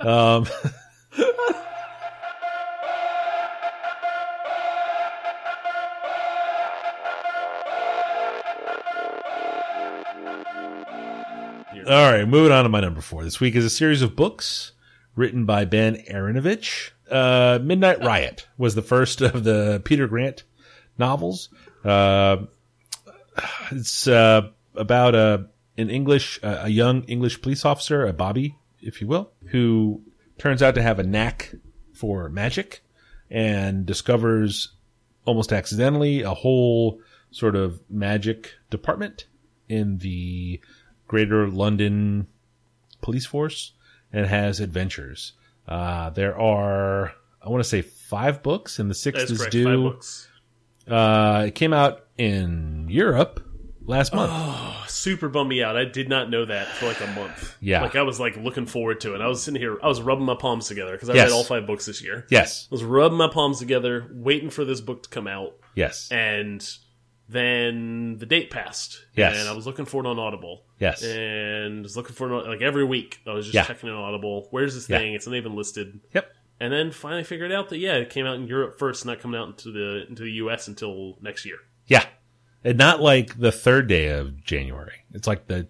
Um, 0.07 0.47
All 11.87 12.13
right, 12.13 12.29
moving 12.29 12.53
on 12.53 12.65
to 12.65 12.69
my 12.69 12.81
number 12.81 13.01
four. 13.01 13.25
This 13.25 13.41
week 13.41 13.55
is 13.55 13.65
a 13.65 13.71
series 13.71 14.03
of 14.03 14.15
books 14.15 14.73
written 15.17 15.47
by 15.47 15.65
Ben 15.65 15.97
Aaronovitch. 16.11 16.91
Uh, 17.11 17.59
Midnight 17.63 18.01
Riot 18.05 18.47
was 18.59 18.75
the 18.75 18.83
first 18.83 19.23
of 19.23 19.45
the 19.45 19.81
Peter 19.85 20.07
Grant 20.07 20.45
novels. 20.99 21.49
Uh, 21.83 22.45
it's 23.71 24.07
uh, 24.07 24.49
about 24.75 25.15
a 25.15 25.47
an 25.79 25.89
English 25.89 26.39
a 26.43 26.69
young 26.69 27.03
English 27.05 27.41
police 27.41 27.65
officer, 27.65 28.05
a 28.07 28.13
Bobby, 28.13 28.57
if 28.83 29.01
you 29.01 29.07
will, 29.07 29.33
who 29.47 30.03
turns 30.39 30.63
out 30.63 30.75
to 30.75 30.83
have 30.83 30.99
a 30.99 31.05
knack 31.05 31.55
for 31.95 32.29
magic 32.29 32.85
and 33.31 33.87
discovers 33.87 34.75
almost 35.25 35.51
accidentally 35.51 36.21
a 36.21 36.35
whole 36.35 37.01
sort 37.31 37.57
of 37.57 37.81
magic 37.89 38.53
department 38.69 39.27
in 39.69 39.99
the 39.99 40.61
greater 41.11 41.49
London 41.49 42.29
police 43.03 43.27
force 43.27 43.73
and 44.13 44.27
has 44.29 44.61
adventures. 44.61 45.33
Uh, 45.67 46.09
there 46.11 46.39
are, 46.39 47.13
I 47.43 47.49
want 47.49 47.65
to 47.65 47.69
say, 47.69 47.83
five 47.83 48.45
books, 48.45 48.79
and 48.79 48.89
the 48.89 48.95
sixth 48.95 49.29
is 49.29 49.45
due. 49.47 49.65
Five 49.65 49.93
books. 49.93 50.29
Uh, 50.87 51.47
it 51.49 51.57
came 51.57 51.73
out 51.73 52.07
in 52.17 52.87
Europe 52.89 53.45
last 53.85 54.15
month. 54.15 54.31
Oh, 54.33 54.85
super 54.87 55.29
bummed 55.29 55.51
me 55.51 55.65
out. 55.65 55.77
I 55.77 55.85
did 55.85 56.09
not 56.09 56.31
know 56.31 56.45
that 56.45 56.69
for 56.77 56.87
like 56.87 57.01
a 57.01 57.09
month. 57.09 57.57
Yeah. 57.61 57.83
Like 57.83 57.97
I 57.97 58.03
was 58.03 58.21
like 58.21 58.37
looking 58.37 58.67
forward 58.67 59.01
to 59.01 59.17
it. 59.17 59.21
I 59.21 59.27
was 59.27 59.43
sitting 59.43 59.61
here. 59.61 59.79
I 59.83 59.89
was 59.89 60.01
rubbing 60.01 60.25
my 60.27 60.37
palms 60.37 60.69
together 60.69 60.93
because 60.93 61.11
I 61.11 61.15
Yes. 61.15 61.27
read 61.31 61.35
all 61.35 61.43
five 61.43 61.67
books 61.67 61.87
this 61.87 62.01
year. 62.05 62.25
Yes, 62.31 62.69
I 62.71 62.75
was 62.75 62.85
rubbing 62.85 63.19
my 63.19 63.29
palms 63.29 63.59
together, 63.59 64.09
waiting 64.13 64.49
for 64.51 64.65
this 64.65 64.81
book 64.81 65.03
to 65.03 65.09
come 65.09 65.27
out, 65.27 65.55
yes, 65.75 66.09
and 66.13 66.65
then 67.29 68.17
the 68.19 68.27
date 68.27 68.51
passed. 68.51 69.05
Yes. 69.17 69.37
And 69.39 69.49
I 69.49 69.53
was 69.53 69.67
looking 69.67 69.87
for 69.87 70.05
it 70.05 70.07
on 70.09 70.21
Audible. 70.21 70.63
Yes. 70.81 71.03
And 71.05 71.83
was 71.85 71.97
looking 71.97 72.15
for 72.15 72.29
like 72.43 72.63
every 72.63 72.85
week. 72.85 73.21
I 73.27 73.33
was 73.35 73.47
just 73.47 73.55
Yeah. 73.55 73.65
checking 73.65 73.89
on 73.91 73.97
Audible. 73.97 74.49
Where's 74.51 74.75
this 74.75 74.89
Yeah. 74.89 74.99
thing? 74.99 75.15
It's 75.15 75.27
not 75.27 75.37
even 75.37 75.55
listed. 75.55 76.01
Yep. 76.15 76.33
And 76.59 76.73
then 76.73 76.91
finally 76.91 77.25
figured 77.25 77.53
out 77.53 77.69
that 77.69 77.79
yeah, 77.79 77.95
it 77.95 78.11
came 78.11 78.27
out 78.27 78.35
in 78.37 78.47
Europe 78.47 78.79
first, 78.79 79.07
not 79.07 79.21
coming 79.21 79.41
out 79.41 79.49
into 79.49 79.71
the 79.73 80.07
into 80.09 80.23
the 80.25 80.33
U.S. 80.33 80.67
until 80.69 81.17
next 81.23 81.45
year. 81.47 81.57
Yeah. 81.87 82.05
And 82.65 82.77
not 82.77 83.01
like 83.01 83.39
the 83.39 83.53
third 83.53 83.87
day 83.87 84.09
of 84.09 84.43
January. 84.45 85.05
It's 85.15 85.27
like 85.27 85.47
the 85.47 85.69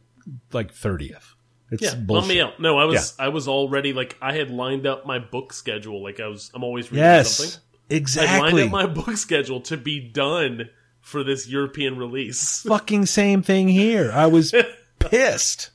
like 0.53 0.73
thirtieth. 0.73 1.35
It's 1.71 1.83
Yeah, 1.83 1.95
bullshit. 1.95 2.29
me 2.29 2.41
out. 2.41 2.59
No, 2.59 2.79
I 2.79 2.85
was 2.87 3.15
I 3.21 3.29
was 3.29 3.47
already 3.47 3.93
like 3.93 4.17
I 4.21 4.33
had 4.33 4.51
lined 4.51 4.87
up 4.87 5.07
my 5.07 5.21
book 5.21 5.53
schedule. 5.53 6.03
Like 6.03 6.19
I 6.19 6.27
was 6.27 6.51
I'm 6.55 6.65
always 6.65 6.91
reading 6.91 7.05
Yes, 7.05 7.37
something. 7.37 7.55
I 7.55 7.93
lined 7.93 8.01
exactly. 8.03 8.63
up 8.65 8.71
my 8.71 8.87
book 8.87 9.17
schedule 9.17 9.61
to 9.63 9.77
be 9.77 10.01
done 10.01 10.71
for 11.01 11.23
this 11.23 11.49
European 11.49 11.97
release. 11.97 12.63
Fucking 12.63 13.07
same 13.07 13.43
thing 13.43 13.69
here. 13.69 14.11
I 14.13 14.27
was 14.27 14.53
pissed 15.01 15.71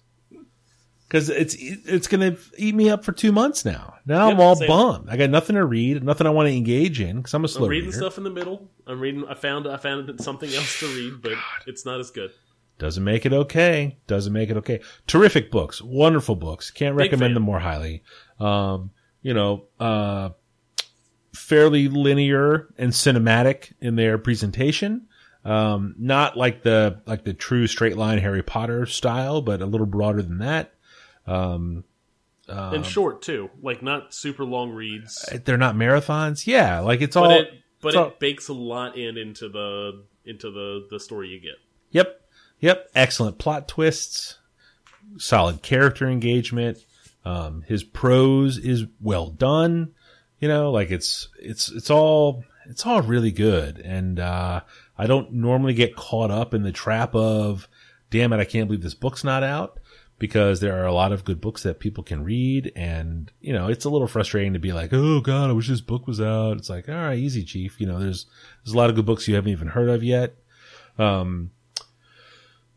because 1.07 1.29
it's 1.29 1.55
it's 1.59 2.07
gonna 2.07 2.35
eat 2.57 2.73
me 2.75 2.89
up 2.89 3.03
for 3.03 3.11
two 3.11 3.31
months 3.31 3.65
now. 3.65 3.95
Now 4.05 4.29
I'm 4.29 4.39
all 4.39 4.55
same. 4.55 4.67
bummed. 4.67 5.09
I 5.09 5.17
got 5.17 5.29
nothing 5.29 5.55
to 5.55 5.65
read, 5.65 6.03
nothing 6.03 6.25
I 6.27 6.29
want 6.31 6.47
to 6.47 6.55
engage 6.55 6.99
in 7.01 7.17
because 7.17 7.33
I'm 7.33 7.43
a 7.45 7.47
slow 7.47 7.65
I'm 7.65 7.71
reading 7.71 7.87
reader. 7.89 7.97
stuff 7.97 8.17
in 8.17 8.23
the 8.23 8.29
middle. 8.29 8.69
I'm 8.87 8.99
reading. 8.99 9.25
I 9.27 9.33
found 9.33 9.67
I 9.67 9.77
found 9.77 10.19
something 10.21 10.51
else 10.53 10.79
to 10.79 10.87
read, 10.87 11.21
but 11.21 11.33
it's 11.67 11.85
not 11.85 11.99
as 11.99 12.11
good. 12.11 12.31
Doesn't 12.77 13.03
make 13.03 13.25
it 13.25 13.31
okay. 13.33 13.97
Doesn't 14.07 14.33
make 14.33 14.49
it 14.49 14.57
okay. 14.57 14.81
Terrific 15.07 15.49
books, 15.51 15.81
wonderful 15.81 16.35
books. 16.35 16.71
Can't 16.71 16.97
Big 16.97 17.05
recommend 17.05 17.29
fan. 17.29 17.33
them 17.35 17.43
more 17.43 17.59
highly. 17.59 18.03
Um, 18.39 18.91
you 19.21 19.33
know, 19.33 19.65
uh, 19.79 20.29
fairly 21.33 21.87
linear 21.87 22.67
and 22.77 22.91
cinematic 22.91 23.71
in 23.79 23.95
their 23.95 24.17
presentation. 24.17 25.07
Um, 25.45 25.93
not 25.99 26.35
like 26.35 26.63
the 26.63 27.01
like 27.05 27.23
the 27.23 27.33
true 27.33 27.67
straight 27.67 27.95
line 27.97 28.17
Harry 28.17 28.41
Potter 28.43 28.85
style, 28.87 29.41
but 29.41 29.61
a 29.61 29.65
little 29.65 29.85
broader 29.87 30.21
than 30.21 30.39
that. 30.39 30.73
Um, 31.27 31.83
and 32.47 32.85
short 32.85 33.21
too, 33.21 33.49
like 33.61 33.81
not 33.81 34.13
super 34.13 34.43
long 34.43 34.71
reads. 34.71 35.23
they're 35.45 35.57
not 35.57 35.75
marathons. 35.75 36.45
Yeah, 36.47 36.79
like 36.79 37.01
it's 37.01 37.15
But 37.15 37.23
all. 37.23 37.31
it 37.31 37.49
but 37.81 37.93
it 37.93 37.97
all- 37.97 38.13
bakes 38.19 38.47
a 38.49 38.53
lot 38.53 38.97
in 38.97 39.17
into 39.17 39.47
the 39.49 40.03
into 40.25 40.49
the 40.51 40.87
the 40.89 40.99
story 40.99 41.29
you 41.29 41.39
get. 41.39 41.55
Yep. 41.91 42.21
Yep. 42.61 42.89
Excellent 42.95 43.37
plot 43.37 43.67
twists, 43.67 44.39
solid 45.17 45.61
character 45.61 46.07
engagement. 46.09 46.79
Um, 47.23 47.63
his 47.67 47.83
prose 47.83 48.57
is 48.57 48.85
well 49.01 49.27
done. 49.29 49.93
You 50.39 50.47
know, 50.47 50.71
like 50.71 50.91
it's, 50.91 51.29
it's, 51.39 51.71
it's 51.71 51.89
all, 51.89 52.43
it's 52.69 52.85
all 52.85 53.01
really 53.01 53.31
good. 53.31 53.79
And, 53.79 54.19
uh, 54.19 54.61
I 54.97 55.07
don't 55.07 55.33
normally 55.33 55.73
get 55.73 55.95
caught 55.95 56.31
up 56.31 56.53
in 56.53 56.63
the 56.63 56.71
trap 56.71 57.15
of, 57.15 57.67
damn 58.09 58.33
it, 58.33 58.39
I 58.39 58.45
can't 58.45 58.67
believe 58.67 58.83
this 58.83 58.93
book's 58.93 59.23
not 59.23 59.43
out 59.43 59.79
because 60.17 60.61
there 60.61 60.81
are 60.81 60.85
a 60.85 60.93
lot 60.93 61.11
of 61.11 61.25
good 61.25 61.41
books 61.41 61.63
that 61.63 61.79
people 61.79 62.03
can 62.03 62.23
read. 62.23 62.71
And, 62.75 63.31
you 63.41 63.51
know, 63.51 63.67
it's 63.67 63.85
a 63.85 63.89
little 63.89 64.07
frustrating 64.07 64.53
to 64.53 64.59
be 64.59 64.71
like, 64.71 64.91
Oh 64.93 65.19
God, 65.19 65.49
I 65.49 65.53
wish 65.53 65.67
this 65.67 65.81
book 65.81 66.07
was 66.07 66.21
out. 66.21 66.57
It's 66.57 66.69
like, 66.69 66.87
all 66.87 66.95
right, 66.95 67.17
easy, 67.17 67.43
chief. 67.43 67.81
You 67.81 67.87
know, 67.87 67.99
there's, 67.99 68.25
there's 68.63 68.73
a 68.73 68.77
lot 68.77 68.89
of 68.89 68.95
good 68.95 69.05
books 69.05 69.27
you 69.27 69.35
haven't 69.35 69.51
even 69.51 69.69
heard 69.69 69.89
of 69.89 70.03
yet. 70.03 70.35
Um, 70.97 71.51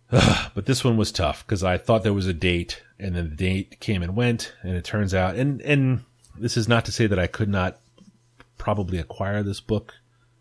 but 0.10 0.66
this 0.66 0.82
one 0.82 0.96
was 0.96 1.12
tough 1.12 1.46
because 1.46 1.62
I 1.62 1.78
thought 1.78 2.02
there 2.02 2.14
was 2.14 2.26
a 2.26 2.32
date 2.32 2.82
and 2.98 3.14
then 3.14 3.30
the 3.30 3.36
date 3.36 3.78
came 3.80 4.02
and 4.02 4.16
went 4.16 4.54
and 4.62 4.74
it 4.74 4.84
turns 4.84 5.14
out 5.14 5.36
and 5.36 5.60
and 5.60 6.00
this 6.36 6.56
is 6.56 6.68
not 6.68 6.84
to 6.86 6.92
say 6.92 7.06
that 7.06 7.18
I 7.18 7.26
could 7.26 7.48
not 7.48 7.78
probably 8.56 8.98
acquire 8.98 9.42
this 9.42 9.60
book 9.60 9.94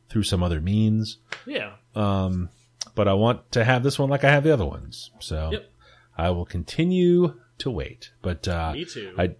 through 0.10 0.24
some 0.24 0.44
other 0.44 0.62
means 0.62 1.18
Yeah, 1.46 1.74
Um, 1.96 2.50
but 2.96 3.08
I 3.08 3.14
want 3.14 3.52
to 3.54 3.64
have 3.64 3.84
this 3.84 4.00
one 4.00 4.10
like 4.10 4.24
I 4.24 4.32
have 4.32 4.44
the 4.44 4.54
other 4.54 4.66
ones 4.66 5.12
so 5.20 5.50
Yep. 5.52 5.70
I 6.18 6.30
will 6.32 6.46
continue 6.46 7.40
to 7.60 7.72
wait 7.72 8.12
but 8.22 8.48
uh 8.48 8.74
me 8.74 8.86
too. 8.86 9.14
I 9.18 9.36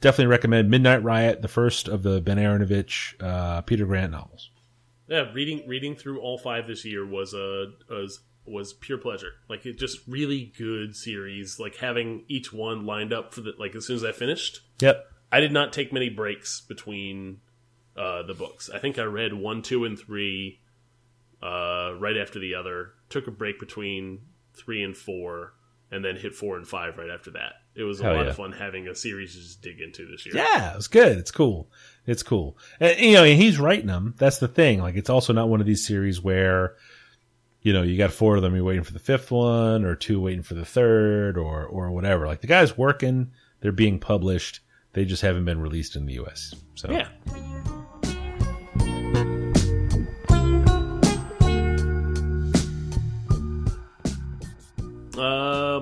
definitely 0.00 0.26
recommend 0.26 0.70
Midnight 0.70 1.02
Riot 1.02 1.42
the 1.42 1.48
first 1.48 1.88
of 1.88 2.02
the 2.02 2.20
Ben 2.20 2.36
Aaronovitch 2.38 3.14
uh 3.22 3.62
Peter 3.62 3.86
Grant 3.86 4.12
novels 4.12 4.50
yeah, 5.08 5.30
reading 5.32 5.62
reading 5.66 5.96
through 5.96 6.20
all 6.20 6.36
five 6.38 6.66
this 6.66 6.84
year 6.84 7.04
was 7.04 7.32
a 7.32 7.72
was 7.88 8.20
was 8.44 8.72
pure 8.74 8.98
pleasure. 8.98 9.32
Like 9.48 9.64
it 9.66 9.78
just 9.78 10.00
really 10.06 10.52
good 10.56 10.94
series. 10.94 11.58
Like 11.58 11.76
having 11.76 12.24
each 12.28 12.52
one 12.52 12.84
lined 12.86 13.12
up 13.12 13.34
for 13.34 13.40
the 13.40 13.52
like 13.58 13.74
as 13.74 13.86
soon 13.86 13.96
as 13.96 14.04
I 14.04 14.12
finished, 14.12 14.60
yep 14.80 15.06
I 15.32 15.40
did 15.40 15.52
not 15.52 15.72
take 15.72 15.92
many 15.92 16.08
breaks 16.10 16.60
between 16.60 17.40
uh, 17.98 18.22
the 18.22 18.34
books. 18.34 18.70
I 18.72 18.78
think 18.78 18.98
I 18.98 19.02
read 19.02 19.34
one, 19.34 19.62
two, 19.62 19.84
and 19.84 19.98
three 19.98 20.60
uh, 21.42 21.92
right 21.98 22.16
after 22.16 22.38
the 22.38 22.54
other. 22.54 22.92
Took 23.10 23.26
a 23.26 23.30
break 23.30 23.58
between 23.58 24.20
three 24.54 24.82
and 24.82 24.96
four, 24.96 25.54
and 25.90 26.04
then 26.04 26.16
hit 26.16 26.34
four 26.34 26.56
and 26.56 26.66
five 26.66 26.96
right 26.96 27.10
after 27.10 27.32
that. 27.32 27.54
It 27.74 27.84
was 27.84 28.00
a 28.00 28.04
Hell 28.04 28.14
lot 28.14 28.24
yeah. 28.24 28.30
of 28.30 28.36
fun 28.36 28.52
having 28.52 28.88
a 28.88 28.94
series 28.94 29.34
to 29.34 29.40
just 29.40 29.62
dig 29.62 29.80
into 29.80 30.06
this 30.10 30.26
year. 30.26 30.36
Yeah, 30.36 30.72
it 30.72 30.76
was 30.76 30.88
good. 30.88 31.16
It's 31.18 31.30
cool. 31.30 31.70
It's 32.06 32.22
cool. 32.22 32.58
And, 32.80 32.98
you 32.98 33.12
know, 33.12 33.24
and 33.24 33.40
he's 33.40 33.58
writing 33.58 33.86
them. 33.86 34.14
That's 34.18 34.38
the 34.38 34.48
thing. 34.48 34.80
Like, 34.80 34.96
it's 34.96 35.10
also 35.10 35.32
not 35.32 35.48
one 35.48 35.60
of 35.60 35.66
these 35.66 35.86
series 35.86 36.20
where, 36.20 36.74
you 37.62 37.72
know, 37.72 37.82
you 37.82 37.96
got 37.96 38.12
four 38.12 38.36
of 38.36 38.42
them, 38.42 38.54
you're 38.54 38.64
waiting 38.64 38.82
for 38.82 38.92
the 38.92 38.98
fifth 38.98 39.30
one, 39.30 39.84
or 39.84 39.94
two 39.94 40.20
waiting 40.20 40.42
for 40.42 40.54
the 40.54 40.64
third, 40.64 41.38
or 41.38 41.66
or 41.66 41.90
whatever. 41.92 42.26
Like, 42.26 42.40
the 42.40 42.46
guy's 42.46 42.76
working. 42.76 43.30
They're 43.60 43.72
being 43.72 43.98
published. 44.00 44.60
They 44.92 45.04
just 45.04 45.22
haven't 45.22 45.44
been 45.44 45.60
released 45.60 45.94
in 45.96 46.06
the 46.06 46.14
U.S. 46.14 46.54
So 46.74 46.90
Yeah. 46.90 47.08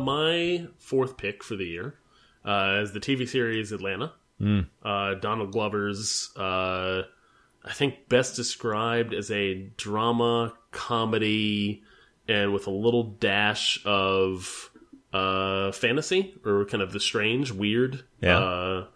My 0.07 0.67
fourth 0.79 1.17
pick 1.17 1.43
for 1.43 1.57
the 1.57 1.65
year 1.65 1.99
uh, 2.45 2.79
is 2.83 2.93
the 2.93 3.01
TV 3.01 3.29
series 3.29 3.73
Atlanta. 3.73 4.13
Uh, 4.83 5.15
Donald 5.15 5.51
Glover's, 5.51 6.31
uh, 6.37 7.03
I 7.65 7.73
think, 7.73 8.09
best 8.09 8.37
described 8.37 9.13
as 9.13 9.31
a 9.31 9.55
drama 9.77 10.55
comedy 10.71 11.83
and 12.29 12.53
with 12.53 12.69
a 12.69 12.71
little 12.71 13.03
dash 13.03 13.83
of 13.85 14.71
uh, 15.13 15.73
fantasy 15.73 16.35
or 16.45 16.65
kind 16.67 16.83
of 16.83 16.93
the 16.93 17.01
strange, 17.01 17.51
weird. 17.51 18.05
Yeah. 18.21 18.39
Uh, 18.39 18.87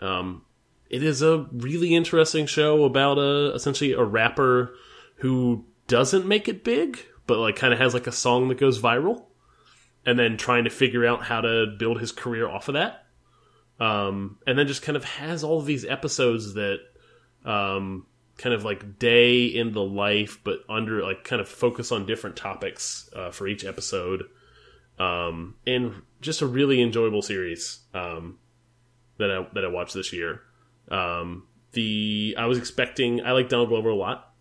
um, 0.00 0.42
it 0.88 1.02
is 1.02 1.20
a 1.20 1.46
really 1.52 1.94
interesting 1.94 2.46
show 2.46 2.84
about 2.84 3.18
a 3.18 3.52
essentially 3.54 3.92
a 3.92 4.02
rapper 4.02 4.74
who 5.16 5.66
doesn't 5.86 6.26
make 6.26 6.48
it 6.48 6.64
big, 6.64 6.98
but 7.26 7.38
like 7.38 7.56
kind 7.56 7.74
of 7.74 7.78
has 7.78 7.92
like 7.92 8.06
a 8.06 8.12
song 8.12 8.48
that 8.48 8.58
goes 8.58 8.80
viral, 8.80 9.24
and 10.04 10.18
then 10.18 10.36
trying 10.36 10.64
to 10.64 10.70
figure 10.70 11.06
out 11.06 11.22
how 11.22 11.40
to 11.40 11.66
build 11.78 12.00
his 12.00 12.12
career 12.12 12.48
off 12.48 12.68
of 12.68 12.74
that. 12.74 13.06
Um, 13.78 14.38
and 14.46 14.58
then 14.58 14.66
just 14.66 14.82
kind 14.82 14.96
of 14.96 15.04
has 15.04 15.42
all 15.42 15.58
of 15.58 15.66
these 15.66 15.84
episodes 15.84 16.54
that 16.54 16.78
um, 17.44 18.06
kind 18.36 18.54
of 18.54 18.64
like 18.64 18.98
day 18.98 19.44
in 19.44 19.72
the 19.72 19.82
life, 19.82 20.38
but 20.44 20.60
under 20.68 21.02
like 21.02 21.24
kind 21.24 21.40
of 21.40 21.48
focus 21.48 21.92
on 21.92 22.06
different 22.06 22.36
topics 22.36 23.08
uh, 23.14 23.30
for 23.30 23.46
each 23.46 23.64
episode. 23.64 24.24
Um, 24.98 25.56
and 25.66 26.02
just 26.20 26.42
a 26.42 26.46
really 26.46 26.82
enjoyable 26.82 27.22
series 27.22 27.80
um, 27.94 28.38
that 29.18 29.30
I 29.30 29.46
that 29.54 29.64
I 29.64 29.68
watched 29.68 29.94
this 29.94 30.12
year. 30.12 30.42
Um, 30.90 31.46
the 31.72 32.34
I 32.38 32.46
was 32.46 32.58
expecting 32.58 33.24
I 33.24 33.32
like 33.32 33.48
Donald 33.48 33.70
Glover 33.70 33.90
a 33.90 33.94
lot. 33.94 34.34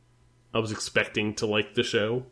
I 0.53 0.59
was 0.59 0.71
expecting 0.71 1.35
to 1.35 1.45
like 1.45 1.75
the 1.75 1.83
show. 1.83 2.25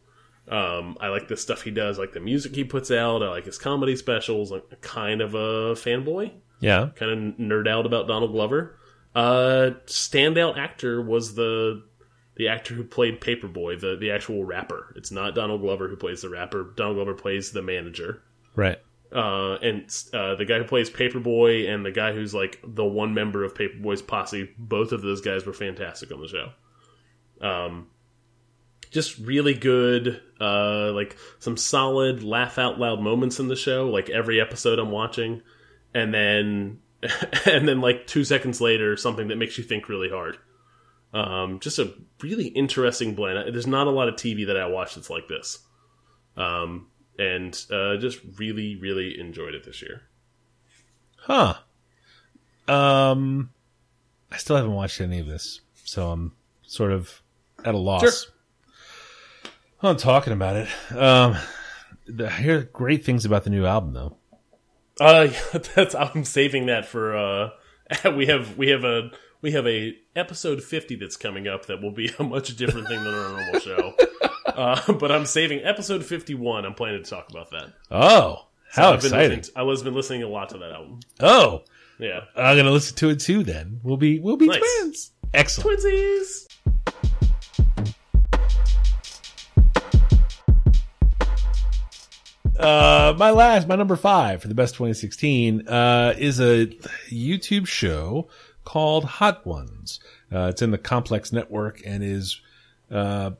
Um, 0.49 0.97
I 1.01 1.10
like 1.10 1.27
the 1.27 1.36
stuff 1.38 1.63
he 1.63 1.71
does, 1.71 1.99
like 1.99 2.13
the 2.13 2.19
music 2.21 2.55
he 2.55 2.63
puts 2.63 2.89
out. 2.91 3.21
I 3.21 3.29
like 3.29 3.45
his 3.45 3.57
comedy 3.57 3.95
specials. 3.95 4.51
I'm 4.51 4.62
kind 4.81 5.21
of 5.21 5.33
a 5.36 5.73
fanboy, 5.75 6.31
Yeah. 6.62 6.89
kind 6.95 7.12
of 7.12 7.38
nerd 7.38 7.67
out 7.67 7.86
about 7.86 8.07
Donald 8.07 8.31
Glover. 8.31 8.77
Uh, 9.13 9.71
standout 9.88 10.57
actor 10.57 11.01
was 11.01 11.36
the 11.36 11.83
the 12.36 12.47
actor 12.49 12.75
who 12.75 12.83
played 12.83 13.19
Paperboy, 13.19 13.79
the 13.81 13.97
the 13.97 14.12
actual 14.12 14.45
rapper. 14.45 14.93
It's 14.95 15.12
not 15.12 15.33
Donald 15.36 15.62
Glover 15.62 15.88
who 15.89 15.95
plays 15.97 16.21
the 16.21 16.29
rapper. 16.29 16.71
Donald 16.77 16.97
Glover 16.97 17.13
plays 17.15 17.51
the 17.51 17.62
manager. 17.63 18.21
Right. 18.55 18.77
Uh, 19.12 19.55
and 19.55 19.83
uh, 20.13 20.36
the 20.36 20.45
guy 20.45 20.57
who 20.60 20.65
plays 20.65 20.89
Paperboy 20.89 21.67
and 21.67 21.86
the 21.86 21.91
guy 21.91 22.13
who's 22.13 22.33
like 22.33 22.60
the 22.63 22.86
one 22.86 23.13
member 23.13 23.43
of 23.43 23.53
Paperboy's 23.55 24.01
posse, 24.01 24.49
both 24.57 24.91
of 24.91 25.01
those 25.01 25.21
guys 25.21 25.45
were 25.45 25.53
fantastic 25.53 26.12
on 26.12 26.21
the 26.21 26.27
show. 26.27 26.51
Um, 27.45 27.88
just 28.91 29.17
really 29.17 29.53
good, 29.53 30.21
uh, 30.39 30.91
like 30.93 31.17
some 31.39 31.58
solid 31.58 32.23
laugh 32.23 32.58
out 32.58 32.80
loud 32.80 33.02
moments 33.02 33.39
in 33.39 33.47
the 33.47 33.56
show. 33.56 33.89
Like 33.89 34.10
every 34.10 34.39
episode 34.41 34.80
I'm 34.80 34.91
watching, 34.91 35.41
and 35.93 36.13
then 36.13 36.80
and 37.45 37.67
then 37.67 37.82
like 37.82 38.08
two 38.08 38.23
seconds 38.23 38.62
later, 38.62 38.97
something 38.97 39.28
that 39.30 39.38
makes 39.38 39.58
you 39.58 39.63
think 39.63 39.89
really 39.89 40.10
hard. 40.10 40.38
Um, 41.13 41.60
just 41.60 41.80
a 41.80 41.93
really 42.21 42.47
interesting 42.47 43.15
blend. 43.15 43.54
There's 43.54 43.67
not 43.67 43.88
a 43.88 43.91
lot 43.91 44.10
of 44.10 44.15
TV 44.15 44.47
that 44.47 44.58
I 44.58 44.67
watch 44.67 44.95
that's 44.95 45.10
like 45.10 45.28
this. 45.28 45.60
Um, 46.36 46.88
and 47.17 47.60
uh, 47.71 47.97
just 47.97 48.19
really, 48.38 48.76
really 48.76 49.19
enjoyed 49.19 49.56
it 49.56 49.63
this 49.63 49.82
year. 49.82 50.02
Huh. 51.17 51.56
Um, 52.67 53.52
I 54.32 54.38
still 54.38 54.56
haven't 54.56 54.73
watched 54.73 55.02
any 55.02 55.19
of 55.19 55.28
this, 55.28 55.62
so 55.84 56.12
I'm 56.12 56.34
sort 56.63 56.91
of 56.91 57.21
at 57.63 57.73
a 57.73 57.78
loss. 57.78 58.02
Sure. 58.02 58.34
Well, 59.82 59.92
I'm 59.92 59.98
talking 59.98 60.34
about 60.34 60.56
it. 60.56 60.68
Um, 60.96 61.38
the, 62.08 62.28
I 62.28 62.32
hear 62.32 62.63
great 62.74 63.06
things 63.06 63.26
about 63.26 63.44
the 63.44 63.50
new 63.50 63.66
album, 63.66 63.94
though. 63.94 64.18
Uh, 65.00 65.28
that's 65.76 65.94
I'm 65.96 66.24
saving 66.24 66.66
that 66.68 66.86
for. 66.86 67.16
Uh, 67.16 67.50
we 68.16 68.26
have 68.28 68.58
we 68.58 68.70
have 68.70 68.84
a 68.84 69.12
we 69.42 69.52
have 69.52 69.68
a 69.68 69.96
episode 70.16 70.63
50 70.63 70.96
that's 70.96 71.16
coming 71.16 71.48
up 71.48 71.68
that 71.68 71.82
will 71.82 71.92
be 71.92 72.10
a 72.20 72.24
much 72.24 72.56
different 72.56 72.88
thing 72.88 73.04
than 73.04 73.13
our 73.13 73.30
normal 73.30 73.60
show. 73.60 73.94
Uh, 74.48 74.94
but 74.94 75.12
I'm 75.12 75.26
saving 75.26 75.60
episode 75.63 76.04
51. 76.04 76.66
I'm 76.66 76.74
planning 76.74 77.04
to 77.04 77.10
talk 77.10 77.30
about 77.30 77.52
that. 77.52 77.74
Oh, 77.92 78.48
how 78.72 78.94
I've 78.94 78.96
exciting! 79.04 79.38
listening- 79.38 79.54
I 79.58 79.62
was 79.63 79.84
been 79.84 79.94
listening 79.94 80.24
a 80.24 80.28
lot 80.28 80.50
to 80.50 80.58
that 80.58 80.72
album. 80.72 81.00
oh, 81.20 81.63
Yeah, 82.00 82.22
I'm 82.36 82.58
gonna 82.58 82.72
listen 82.72 82.96
to 82.98 83.10
it 83.10 83.20
too. 83.20 83.44
Then 83.44 83.80
we'll 83.84 83.98
be 83.98 84.20
we'll 84.20 84.38
be 84.38 84.48
Nice. 84.48 84.60
twins. 84.80 85.12
Excellent. 85.34 85.80
twinsies. 85.82 86.48
Uh, 92.58 93.13
my 93.17 93.32
last, 93.32 93.67
my 93.67 93.76
number 93.76 93.96
five 93.96 94.41
for 94.41 94.48
the 94.48 94.56
best 94.56 94.74
2016, 94.76 95.67
uh, 95.67 96.13
is 96.17 96.39
a 96.39 96.67
YouTube 97.10 97.67
show 97.67 98.28
called 98.63 99.06
Hot 99.06 99.46
Ones. 99.46 100.00
Uh, 100.32 100.48
it's 100.52 100.62
in 100.62 100.72
the 100.72 100.78
Complex 100.78 101.32
Network 101.32 101.82
and 101.86 102.04
is, 102.04 102.41
uh, 102.91 103.32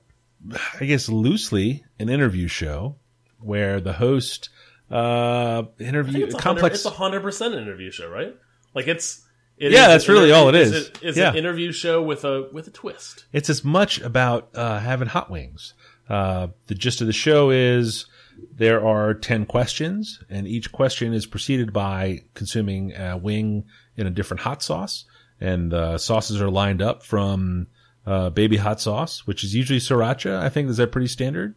I 0.80 0.86
guess 0.86 1.10
loosely 1.10 1.84
an 2.00 2.10
interview 2.10 2.48
show 2.48 2.96
where 3.40 3.80
the 3.82 3.94
host, 3.94 4.50
uh, 4.92 5.64
interview 5.80 6.26
It's 6.26 6.36
a 6.36 6.38
complex. 6.38 6.76
It's 6.78 6.86
a 6.86 6.90
hundred 6.92 7.22
percent 7.22 7.56
interview 7.56 7.92
show, 7.92 8.08
right? 8.10 8.36
Like 8.74 8.88
it's. 8.88 9.26
it 9.58 9.72
Yeah, 9.72 9.88
that's 9.88 10.08
really 10.08 10.32
all 10.32 10.48
it 10.50 10.56
is. 10.56 10.74
It's, 10.74 11.00
it's 11.02 11.18
Yeah. 11.18 11.32
an 11.32 11.36
interview 11.38 11.72
show 11.72 12.02
with 12.02 12.24
a 12.24 12.48
with 12.54 12.68
a 12.68 12.72
twist. 12.72 13.26
it's 13.34 13.50
as 13.50 13.64
much 13.66 14.00
about 14.00 14.50
uh, 14.56 14.80
having 14.80 15.08
hot 15.10 15.30
wings. 15.30 15.74
Uh, 16.08 16.48
the 16.68 16.76
gist 16.76 17.02
of 17.02 17.08
the 17.08 17.14
show 17.14 17.50
is 17.50 18.06
there 18.54 18.86
are 18.86 19.14
10 19.14 19.46
questions, 19.46 20.24
and 20.30 20.48
each 20.48 20.72
question 20.72 21.14
is 21.14 21.26
preceded 21.26 21.74
by 21.74 22.24
consuming 22.34 22.94
a 22.96 23.18
wing 23.18 23.66
in 23.96 24.08
a 24.08 24.12
different 24.12 24.42
hot 24.42 24.64
sauce. 24.64 25.06
And 25.40 25.72
the 25.72 25.98
sauces 25.98 26.42
are 26.42 26.50
lined 26.50 26.82
up 26.82 27.04
from 27.04 27.68
uh, 28.06 28.32
baby 28.32 28.58
hot 28.58 28.82
sauce, 28.82 29.28
which 29.28 29.44
is 29.44 29.54
usually 29.54 29.80
sriracha. 29.80 30.40
I 30.40 30.50
think 30.50 30.70
is 30.70 30.78
that 30.78 30.92
pretty 30.92 31.08
standard. 31.08 31.56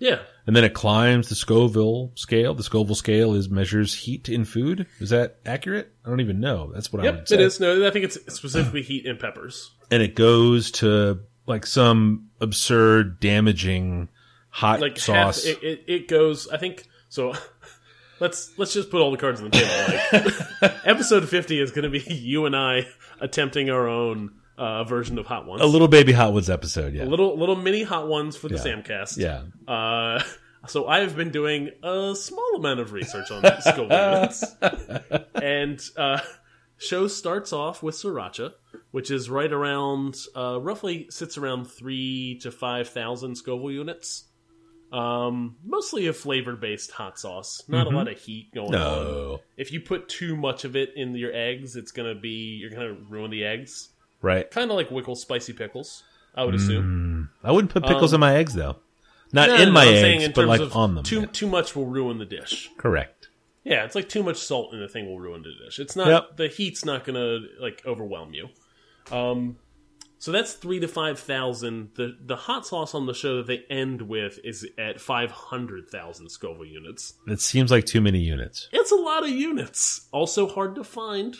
Yeah, 0.00 0.20
And 0.46 0.56
then 0.56 0.64
it 0.64 0.72
climbs 0.72 1.28
the 1.28 1.34
Scoville 1.34 2.12
scale. 2.14 2.54
The 2.54 2.62
Scoville 2.62 2.94
scale 2.94 3.34
is 3.34 3.50
measures 3.50 3.92
heat 3.92 4.30
in 4.30 4.46
food. 4.46 4.86
Is 4.98 5.10
that 5.10 5.36
accurate? 5.44 5.92
I 6.06 6.08
don't 6.08 6.20
even 6.20 6.40
know. 6.40 6.72
That's 6.72 6.90
what 6.90 7.00
I 7.00 7.10
would 7.10 7.18
yep, 7.18 7.28
say. 7.28 7.34
it 7.34 7.42
is. 7.42 7.60
No, 7.60 7.86
I 7.86 7.90
think 7.90 8.06
it's 8.06 8.16
specifically 8.34 8.80
heat 8.80 9.04
and 9.04 9.18
peppers. 9.20 9.74
and 9.90 10.02
it 10.02 10.14
goes 10.14 10.70
to 10.70 11.20
like 11.46 11.66
some 11.66 12.30
absurd 12.40 13.20
damaging 13.20 14.08
hot 14.50 14.80
like 14.80 14.98
sauce. 14.98 15.44
half 15.44 15.56
it, 15.62 15.62
it, 15.62 15.84
it 15.86 16.08
goes 16.08 16.48
i 16.48 16.56
think 16.56 16.86
so 17.08 17.32
let's 18.20 18.52
let's 18.58 18.72
just 18.74 18.90
put 18.90 19.00
all 19.00 19.10
the 19.10 19.16
cards 19.16 19.40
on 19.40 19.50
the 19.50 19.58
table 19.58 20.32
like 20.60 20.74
episode 20.84 21.28
50 21.28 21.60
is 21.60 21.70
going 21.70 21.84
to 21.84 21.88
be 21.90 22.00
you 22.14 22.46
and 22.46 22.56
i 22.56 22.86
attempting 23.20 23.70
our 23.70 23.88
own 23.88 24.32
uh, 24.58 24.84
version 24.84 25.18
of 25.18 25.24
hot 25.26 25.46
ones 25.46 25.62
a 25.62 25.66
little 25.66 25.88
baby 25.88 26.12
hot 26.12 26.32
ones 26.34 26.50
episode, 26.50 26.92
yeah. 26.92 27.04
little 27.04 27.38
little 27.38 27.56
mini 27.56 27.82
hot 27.82 28.08
ones 28.08 28.36
for 28.36 28.48
the 28.48 28.56
Yeah. 28.56 28.60
samcast 28.82 29.16
yeah. 29.16 29.72
uh 29.72 30.22
so 30.66 30.86
i 30.86 31.00
have 31.00 31.16
been 31.16 31.30
doing 31.30 31.70
a 31.82 32.14
small 32.14 32.56
amount 32.56 32.80
of 32.80 32.92
research 32.92 33.30
on 33.30 33.42
Scoville 33.62 33.84
units 33.84 34.44
and 35.34 35.80
uh 35.96 36.20
show 36.76 37.06
starts 37.08 37.52
off 37.54 37.82
with 37.82 37.94
sriracha 37.94 38.52
which 38.90 39.10
is 39.10 39.30
right 39.30 39.50
around 39.52 40.16
uh 40.36 40.58
roughly 40.60 41.06
sits 41.10 41.38
around 41.38 41.64
three 41.66 42.38
to 42.42 42.50
five 42.50 42.88
thousand 42.88 43.36
scoville 43.36 43.70
units 43.70 44.24
um 44.92 45.56
mostly 45.64 46.06
a 46.08 46.12
flavor 46.12 46.56
based 46.56 46.90
hot 46.90 47.18
sauce 47.18 47.62
not 47.68 47.86
a 47.86 47.90
lot 47.90 48.08
of 48.08 48.18
heat 48.18 48.52
going 48.52 48.74
on 48.74 49.38
if 49.56 49.72
you 49.72 49.80
put 49.80 50.08
too 50.08 50.36
much 50.36 50.64
of 50.64 50.74
it 50.74 50.92
in 50.96 51.14
your 51.14 51.32
eggs 51.32 51.76
it's 51.76 51.92
gonna 51.92 52.14
be 52.14 52.56
you're 52.60 52.70
gonna 52.70 52.94
ruin 53.08 53.30
the 53.30 53.44
eggs 53.44 53.90
Right. 54.22 54.50
kind 54.50 54.70
of 54.70 54.76
like 54.76 54.90
wickle 54.90 55.16
spicy 55.16 55.52
pickles 55.52 56.02
i 56.34 56.42
would 56.44 56.54
assume 56.54 57.30
I 57.44 57.52
wouldn't 57.52 57.72
put 57.72 57.84
pickles 57.84 58.12
Um, 58.12 58.16
in 58.16 58.20
my 58.20 58.34
eggs 58.36 58.54
though. 58.54 58.76
Not 59.32 59.48
No, 59.48 59.54
in 59.56 59.68
no, 59.68 59.72
my 59.72 59.84
I'm 59.84 59.94
eggs, 59.94 60.24
in 60.24 60.32
but 60.32 60.46
like 60.48 60.74
on 60.76 60.94
them. 60.96 61.04
too 61.04 61.26
too 61.26 61.46
much 61.46 61.76
will 61.76 61.86
ruin 61.86 62.18
the 62.18 62.24
dish 62.26 62.68
Correct. 62.76 63.28
Yeah, 63.62 63.84
it's 63.84 63.94
like 63.94 64.08
too 64.08 64.22
much 64.24 64.38
salt 64.38 64.72
in 64.74 64.80
the 64.80 64.88
thing 64.88 65.06
will 65.06 65.20
ruin 65.20 65.42
the 65.42 65.52
dish. 65.64 65.78
It's 65.78 65.94
not 65.94 66.08
Yep. 66.08 66.36
the 66.38 66.48
heat's 66.48 66.84
not 66.84 67.04
gonna 67.04 67.40
like 67.60 67.82
overwhelm 67.86 68.32
you. 68.34 68.48
Um, 69.12 69.56
so 70.20 70.30
that's 70.30 70.52
three 70.52 70.78
to 70.80 70.86
five 70.86 71.18
thousand. 71.18 71.90
The 71.96 72.16
the 72.24 72.36
hot 72.36 72.64
sauce 72.66 72.94
on 72.94 73.06
the 73.06 73.14
show 73.14 73.38
that 73.38 73.46
they 73.48 73.64
end 73.68 74.02
with 74.02 74.38
is 74.44 74.64
at 74.78 75.00
five 75.00 75.32
hundred 75.32 75.88
thousand 75.88 76.28
Scoville 76.30 76.64
units. 76.66 77.14
It 77.26 77.40
seems 77.40 77.72
like 77.72 77.86
too 77.86 78.00
many 78.00 78.20
units. 78.20 78.68
It's 78.70 78.92
a 78.92 78.96
lot 78.96 79.24
of 79.24 79.30
units. 79.30 80.06
Also 80.12 80.46
hard 80.46 80.76
to 80.76 80.84
find 80.84 81.34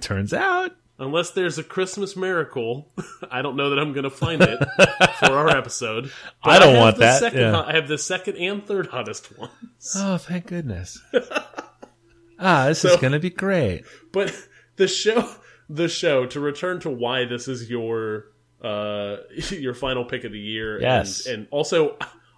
Turns 0.00 0.32
out. 0.32 0.72
unless 0.98 1.30
there's 1.30 1.58
a 1.58 1.64
Christmas 1.64 2.14
miracle. 2.16 2.92
I 3.30 3.42
don't 3.42 3.56
know 3.56 3.70
that 3.70 3.78
I'm 3.78 3.92
gonna 3.92 4.10
find 4.10 4.40
it 4.42 4.58
for 5.18 5.32
our 5.32 5.48
episode. 5.48 6.12
But 6.44 6.50
I 6.50 6.58
don't 6.58 6.74
have 6.74 6.80
want 6.82 6.96
that, 6.98 7.18
Second 7.20 7.40
yeah. 7.40 7.60
I 7.62 7.72
have 7.74 7.88
the 7.88 7.98
second 7.98 8.36
and 8.36 8.66
third 8.66 8.86
hottest 8.88 9.36
ones. 9.38 9.50
Oh, 9.96 10.18
thank 10.18 10.46
goodness. 10.46 11.00
ah, 12.38 12.66
this 12.68 12.80
So- 12.80 12.90
is 12.90 12.96
gonna 13.00 13.18
be 13.18 13.30
great. 13.30 13.84
But 14.12 14.34
the 14.76 14.88
show, 14.88 15.28
the 15.68 15.88
show, 15.88 16.26
to 16.26 16.40
return 16.40 16.80
to 16.80 16.90
why 16.90 17.24
this 17.24 17.48
is 17.48 17.68
your 17.70 18.26
uh 18.62 19.16
your 19.50 19.74
final 19.74 20.04
pick 20.04 20.24
of 20.24 20.32
the 20.32 20.38
year, 20.40 20.80
Yes. 20.80 21.26
and, 21.26 21.34
and 21.36 21.48
also 21.50 21.96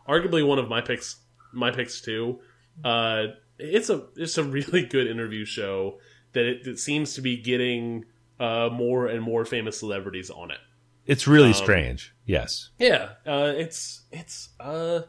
arguably 0.08 0.46
one 0.46 0.58
of 0.58 0.68
my 0.68 0.80
picks, 0.80 1.16
my 1.52 1.70
picks 1.70 2.00
too. 2.00 2.40
Uh, 2.84 3.26
it's 3.58 3.90
a 3.90 4.04
it's 4.16 4.38
a 4.38 4.44
really 4.44 4.84
good 4.84 5.06
interview 5.06 5.44
show 5.44 5.98
that 6.32 6.44
it, 6.46 6.78
seems 6.78 7.14
to 7.14 7.20
be 7.20 7.36
getting 7.36 8.04
uh 8.38 8.68
more 8.72 9.06
and 9.06 9.22
more 9.22 9.44
famous 9.44 9.78
celebrities 9.78 10.30
on 10.30 10.50
it. 10.50 10.58
It's 11.06 11.26
Um, 11.26 11.34
really 11.34 11.52
strange. 11.52 12.14
Yes. 12.26 12.70
Yeah, 12.78 13.10
uh, 13.26 13.52
it's 13.56 14.02
it's 14.12 14.50
uh 14.60 15.00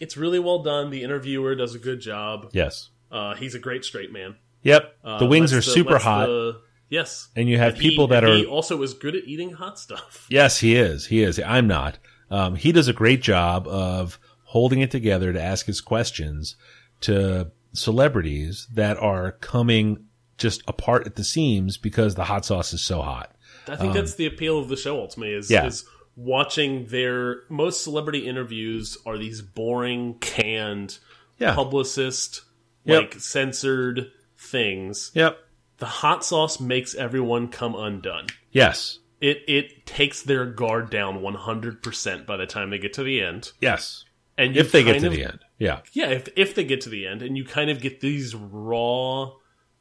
it's 0.00 0.16
really 0.16 0.38
well 0.40 0.62
done. 0.62 0.90
The 0.90 1.02
interviewer 1.02 1.54
does 1.54 1.74
a 1.74 1.78
good 1.78 2.00
job. 2.00 2.50
Yes. 2.52 2.90
Uh, 3.10 3.34
he's 3.34 3.54
a 3.54 3.58
great 3.60 3.84
straight 3.84 4.10
man. 4.12 4.36
Yep. 4.62 4.96
Uh, 5.04 5.18
the 5.18 5.26
wings 5.26 5.52
are 5.52 5.56
the- 5.56 5.62
super 5.62 5.98
hot. 5.98 6.26
the- 6.26 6.60
Yes. 6.92 7.28
And 7.34 7.48
you 7.48 7.56
have 7.56 7.78
He- 7.78 7.88
people 7.88 8.06
that 8.08 8.22
are 8.22 8.34
he 8.36 8.44
also 8.44 8.82
is 8.82 8.92
good 8.92 9.16
at 9.16 9.24
eating 9.24 9.52
hot 9.52 9.78
stuff. 9.78 10.26
Yes, 10.30 10.58
he 10.60 10.76
is. 10.76 11.06
He 11.06 11.22
is. 11.22 11.40
I'm 11.40 11.66
not. 11.66 11.98
Um, 12.30 12.54
he 12.54 12.70
does 12.70 12.86
a 12.86 12.92
great 12.92 13.22
job 13.22 13.66
of 13.66 14.18
holding 14.44 14.80
it 14.80 14.90
together 14.90 15.32
to 15.32 15.40
ask 15.42 15.64
his 15.66 15.80
questions 15.80 16.54
to 17.02 17.50
celebrities 17.72 18.68
that 18.74 18.98
are 18.98 19.32
coming 19.32 20.04
just 20.36 20.62
apart 20.68 21.06
at 21.06 21.14
the 21.16 21.24
seams 21.24 21.78
because 21.78 22.14
the 22.14 22.24
hot 22.24 22.44
sauce 22.44 22.72
is 22.74 22.82
so 22.82 23.00
hot. 23.00 23.34
I 23.68 23.76
think 23.76 23.94
that's 23.94 24.16
the 24.16 24.26
appeal 24.26 24.58
of 24.58 24.68
the 24.68 24.76
show 24.76 24.98
ultimately 25.00 25.34
is, 25.34 25.50
Um, 25.50 25.54
Yeah. 25.54 25.66
is 25.66 25.84
watching 26.16 26.86
their 26.88 27.42
most 27.48 27.82
celebrity 27.82 28.26
interviews 28.26 28.98
are 29.06 29.16
these 29.16 29.40
boring, 29.40 30.14
canned, 30.20 30.98
Yeah. 31.38 31.54
publicist, 31.54 32.42
Yep. 32.84 33.00
like 33.00 33.20
censored 33.20 34.10
things. 34.36 35.10
Yep. 35.14 35.38
The 35.82 35.86
hot 35.86 36.24
sauce 36.24 36.60
makes 36.60 36.94
everyone 36.94 37.48
come 37.48 37.74
undone. 37.74 38.26
Yes. 38.52 39.00
It 39.20 39.42
it 39.48 39.84
takes 39.84 40.22
their 40.22 40.46
guard 40.46 40.90
down 40.90 41.18
100% 41.22 42.24
by 42.24 42.36
the 42.36 42.46
time 42.46 42.70
they 42.70 42.78
get 42.78 42.92
to 42.92 43.02
the 43.02 43.20
end. 43.20 43.50
Yes. 43.60 44.04
And 44.38 44.56
If 44.56 44.70
they 44.70 44.84
get 44.84 45.00
to 45.00 45.08
of- 45.08 45.12
the 45.12 45.24
end. 45.24 45.40
Yeah. 45.58 45.80
Yeah, 45.92 46.10
if 46.10 46.28
if 46.36 46.54
they 46.54 46.62
get 46.62 46.82
to 46.82 46.88
the 46.88 47.04
end 47.08 47.20
and 47.20 47.36
you 47.36 47.44
kind 47.44 47.68
of 47.68 47.80
get 47.80 47.98
these 48.00 48.32
raw 48.32 49.32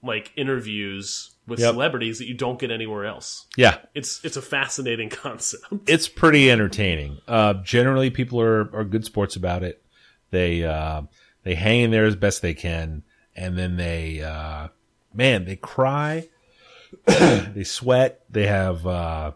like 0.01 0.31
interviews 0.35 1.35
with 1.45 1.59
Yep. 1.59 1.73
celebrities 1.73 2.17
that 2.17 2.25
you 2.27 2.33
don't 2.33 2.59
get 2.59 2.71
anywhere 2.71 3.05
else. 3.05 3.45
Yeah. 3.55 3.77
It's 3.93 4.25
it's 4.25 4.37
a 4.37 4.41
fascinating 4.41 5.09
concept. 5.23 5.65
It's 5.87 6.07
pretty 6.07 6.49
entertaining. 6.49 7.19
Uh, 7.27 7.53
generally, 7.63 8.09
people 8.09 8.41
are, 8.41 8.75
are 8.75 8.83
good 8.85 9.05
sports 9.05 9.35
about 9.35 9.61
it. 9.61 9.83
They 10.31 10.63
uh, 10.63 11.03
they 11.43 11.53
hang 11.53 11.81
in 11.81 11.91
there 11.91 12.05
as 12.05 12.15
best 12.15 12.41
they 12.41 12.55
can, 12.55 13.03
and 13.35 13.55
then 13.55 13.77
they 13.77 14.21
uh, 14.23 14.69
man 15.13 15.45
they 15.45 15.55
cry, 15.55 16.27
they 17.05 17.63
sweat, 17.63 18.23
they 18.29 18.47
have 18.47 18.85
uh, 18.85 19.31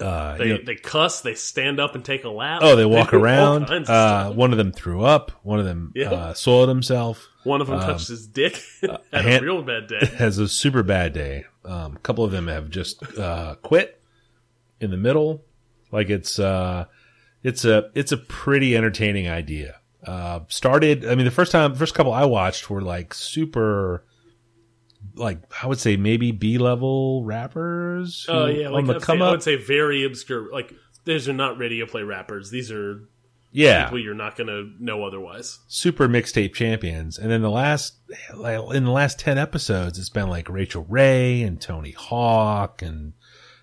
uh, 0.00 0.36
They 0.38 0.46
you 0.46 0.54
know- 0.58 0.64
they 0.64 0.74
cuss, 0.74 1.20
they 1.20 1.34
stand 1.34 1.78
up 1.80 1.94
and 1.94 2.04
take 2.04 2.24
a 2.24 2.28
lap. 2.28 2.60
oh 2.64 2.74
they 2.76 2.84
walk 2.84 3.12
all 3.12 3.20
around. 3.20 3.70
Uh, 3.70 4.30
one 4.32 4.50
of 4.52 4.58
them 4.58 4.72
threw 4.72 5.04
up. 5.04 5.30
One 5.42 5.58
of 5.58 5.64
them 5.64 5.92
Yeah. 5.94 6.10
uh, 6.12 6.34
soiled 6.34 6.68
himself. 6.68 7.28
One 7.44 7.60
of 7.60 7.66
them 7.66 7.80
touched 7.80 8.08
his 8.08 8.26
dick. 8.26 8.60
Had 8.80 8.90
a 8.90 9.18
um, 9.18 9.24
hand- 9.24 9.44
real 9.44 9.62
bad 9.62 9.86
day. 9.88 10.06
Has 10.16 10.38
a 10.38 10.48
super 10.48 10.82
bad 10.82 11.12
day. 11.12 11.44
Um, 11.64 11.96
a 11.96 11.98
couple 12.00 12.24
of 12.24 12.32
them 12.32 12.48
have 12.48 12.70
just 12.70 13.02
uh, 13.18 13.54
quit 13.62 14.00
in 14.80 14.90
the 14.90 14.96
middle. 14.96 15.44
Like 15.92 16.10
it's 16.10 16.38
uh, 16.40 16.86
it's 17.44 17.64
a 17.64 17.90
it's 17.94 18.10
a 18.10 18.16
pretty 18.16 18.76
entertaining 18.76 19.28
idea. 19.28 19.76
Uh, 20.04 20.40
started. 20.48 21.04
I 21.06 21.14
mean, 21.14 21.24
the 21.24 21.30
first 21.30 21.52
time, 21.52 21.74
first 21.76 21.94
couple 21.94 22.12
I 22.12 22.24
watched 22.24 22.68
were 22.68 22.80
like 22.82 23.14
super, 23.14 24.04
like 25.14 25.38
I 25.62 25.66
would 25.66 25.78
say 25.78 25.96
maybe 25.96 26.32
B 26.32 26.58
level 26.58 27.24
rappers. 27.24 28.26
Oh 28.28 28.46
who- 28.46 28.52
yeah, 28.60 28.66
on 28.68 28.72
like 28.72 28.86
the 28.86 28.94
I'd 28.94 29.00
say, 29.00 29.06
come 29.06 29.22
I 29.22 29.26
up. 29.26 29.30
would 29.32 29.42
say 29.42 29.56
very 29.56 30.04
obscure. 30.04 30.50
Like 30.52 30.72
these 31.04 31.28
are 31.28 31.32
not 31.32 31.58
radio 31.58 31.86
play 31.86 32.02
rappers. 32.02 32.50
These 32.50 32.70
are 32.72 33.00
yeah, 33.54 33.84
people 33.84 33.98
you're 33.98 34.14
not 34.14 34.34
gonna 34.36 34.62
know 34.80 35.04
otherwise. 35.04 35.58
super 35.68 36.08
mixtape 36.08 36.54
champions. 36.54 37.18
And 37.18 37.30
then 37.30 37.42
the 37.42 37.50
last, 37.50 37.96
like, 38.34 38.58
in 38.74 38.84
the 38.84 38.90
last 38.90 39.18
10 39.18 39.36
episodes, 39.36 39.98
it's 39.98 40.08
been 40.08 40.28
like 40.30 40.48
Rachael 40.48 40.86
Ray 40.88 41.42
and 41.42 41.60
Tony 41.60 41.90
Hawk 41.90 42.80
and, 42.80 43.12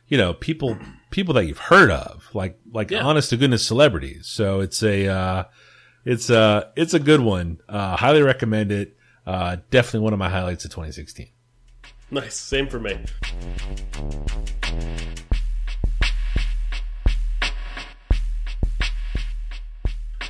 you 0.08 0.16
know, 0.16 0.36
people, 0.36 0.78
people 1.10 1.34
that 1.34 1.46
you've 1.48 1.58
heard 1.58 1.90
of, 1.90 2.30
like, 2.36 2.60
like 2.72 2.92
Yeah. 2.92 3.02
honest 3.04 3.32
to 3.32 3.38
goodness 3.38 3.66
celebrities. 3.66 4.28
So 4.28 4.60
it's 4.60 4.84
a, 4.84 5.08
uh, 5.08 5.44
it's 6.06 6.30
a, 6.30 6.72
it's 6.76 6.94
a 6.94 7.00
good 7.00 7.22
one. 7.22 7.58
Uh, 7.68 7.96
highly 7.98 8.22
recommend 8.22 8.72
it. 8.72 8.96
Uh, 9.26 9.58
definitely 9.72 10.02
one 10.02 10.14
of 10.14 10.20
my 10.20 10.30
highlights 10.30 10.66
of 10.66 10.70
2016. 10.72 11.30
Nice, 12.12 12.36
same 12.36 12.68
for 12.68 12.80
me. 12.80 12.98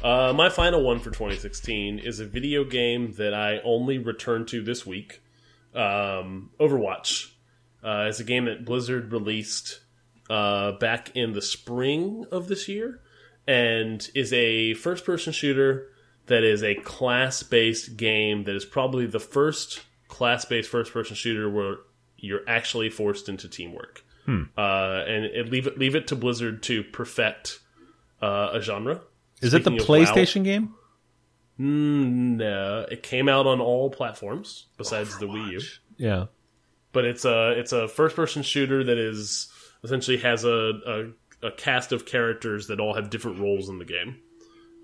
Uh, 0.04 0.34
my 0.34 0.50
final 0.50 0.84
one 0.84 1.00
for 1.00 1.10
2016 1.12 2.00
is 2.00 2.20
a 2.20 2.26
video 2.26 2.64
game 2.64 3.14
that 3.14 3.34
I 3.34 3.60
only 3.64 3.98
returned 3.98 4.48
to 4.50 4.62
this 4.62 4.86
week. 4.86 5.22
Um, 5.74 6.52
Overwatch. 6.60 7.32
Uh, 7.84 8.08
it's 8.10 8.20
a 8.20 8.24
game 8.24 8.46
that 8.46 8.66
Blizzard 8.66 9.12
released 9.12 9.80
uh, 10.30 10.74
back 10.74 11.16
in 11.16 11.34
the 11.34 11.42
spring 11.42 12.26
of 12.32 12.48
this 12.48 12.68
year, 12.68 13.02
and 13.48 14.10
is 14.14 14.34
a 14.34 14.74
first-person 14.74 15.34
shooter 15.34 15.88
that 16.28 16.44
is 16.44 16.62
a 16.62 16.76
class-based 16.76 17.98
game 17.98 18.44
that 18.44 18.56
is 18.56 18.66
probably 18.66 19.06
the 19.06 19.20
first 19.20 19.82
class-based 20.10 20.70
first-person 20.70 21.16
shooter 21.16 21.50
where 21.50 21.78
you're 22.18 22.42
actually 22.48 22.90
forced 22.90 23.30
into 23.30 23.48
teamwork. 23.48 24.04
Uh, 24.28 25.04
and 25.08 25.26
it, 25.26 25.50
leave 25.50 25.66
it 25.66 25.80
leave 25.80 25.96
it 25.96 26.06
to 26.08 26.16
Blizzard 26.16 26.62
to 26.64 26.84
perfect 26.84 27.60
uh, 28.22 28.50
a 28.54 28.62
genre. 28.62 29.02
Is 29.42 29.56
it 29.56 29.64
the 29.64 29.72
Speaking 29.72 29.82
of 29.82 29.90
WoW- 29.90 29.96
PlayStation 29.96 30.44
game? 30.44 30.76
Mm, 31.60 32.38
no, 32.38 32.86
it 32.92 33.02
came 33.02 33.28
out 33.28 33.48
on 33.48 33.60
all 33.60 33.90
platforms 33.90 34.68
besides 34.78 35.18
the 35.18 35.26
Wii 35.26 35.52
U. 35.54 35.62
Yeah. 35.98 36.26
But 36.92 37.06
it's 37.06 37.26
a 37.26 37.52
it's 37.58 37.72
a 37.72 37.88
first 37.88 38.16
person 38.16 38.44
shooter 38.44 38.84
that 38.84 38.98
is 39.00 39.52
essentially 39.84 40.18
has 40.18 40.44
a, 40.44 40.72
a 41.42 41.48
a 41.48 41.52
cast 41.52 41.92
of 41.92 42.06
characters 42.06 42.68
that 42.68 42.80
all 42.80 42.94
have 42.94 43.10
different 43.10 43.40
roles 43.40 43.68
in 43.68 43.80
the 43.80 43.86
game, 43.86 44.18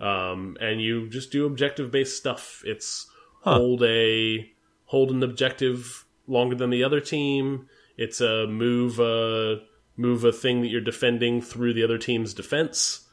um, 0.01 0.57
and 0.59 0.81
you 0.81 1.07
just 1.09 1.31
do 1.31 1.45
objective 1.45 1.91
based 1.91 2.17
stuff. 2.17 2.63
It's 2.65 3.07
hold 3.41 3.83
a 3.83 4.49
hold 4.85 5.11
an 5.11 5.23
objective 5.23 6.05
longer 6.27 6.55
than 6.55 6.69
the 6.69 6.83
other 6.83 6.99
team. 6.99 7.67
It's 7.97 8.21
a 8.21 8.47
move 8.47 8.99
a 8.99 9.61
move 9.97 10.23
a 10.25 10.31
thing 10.31 10.61
that 10.61 10.67
you're 10.67 10.81
defending 10.81 11.41
through 11.41 11.73
the 11.73 11.83
other 11.83 11.97
team's 11.97 12.33
defense. 12.33 13.07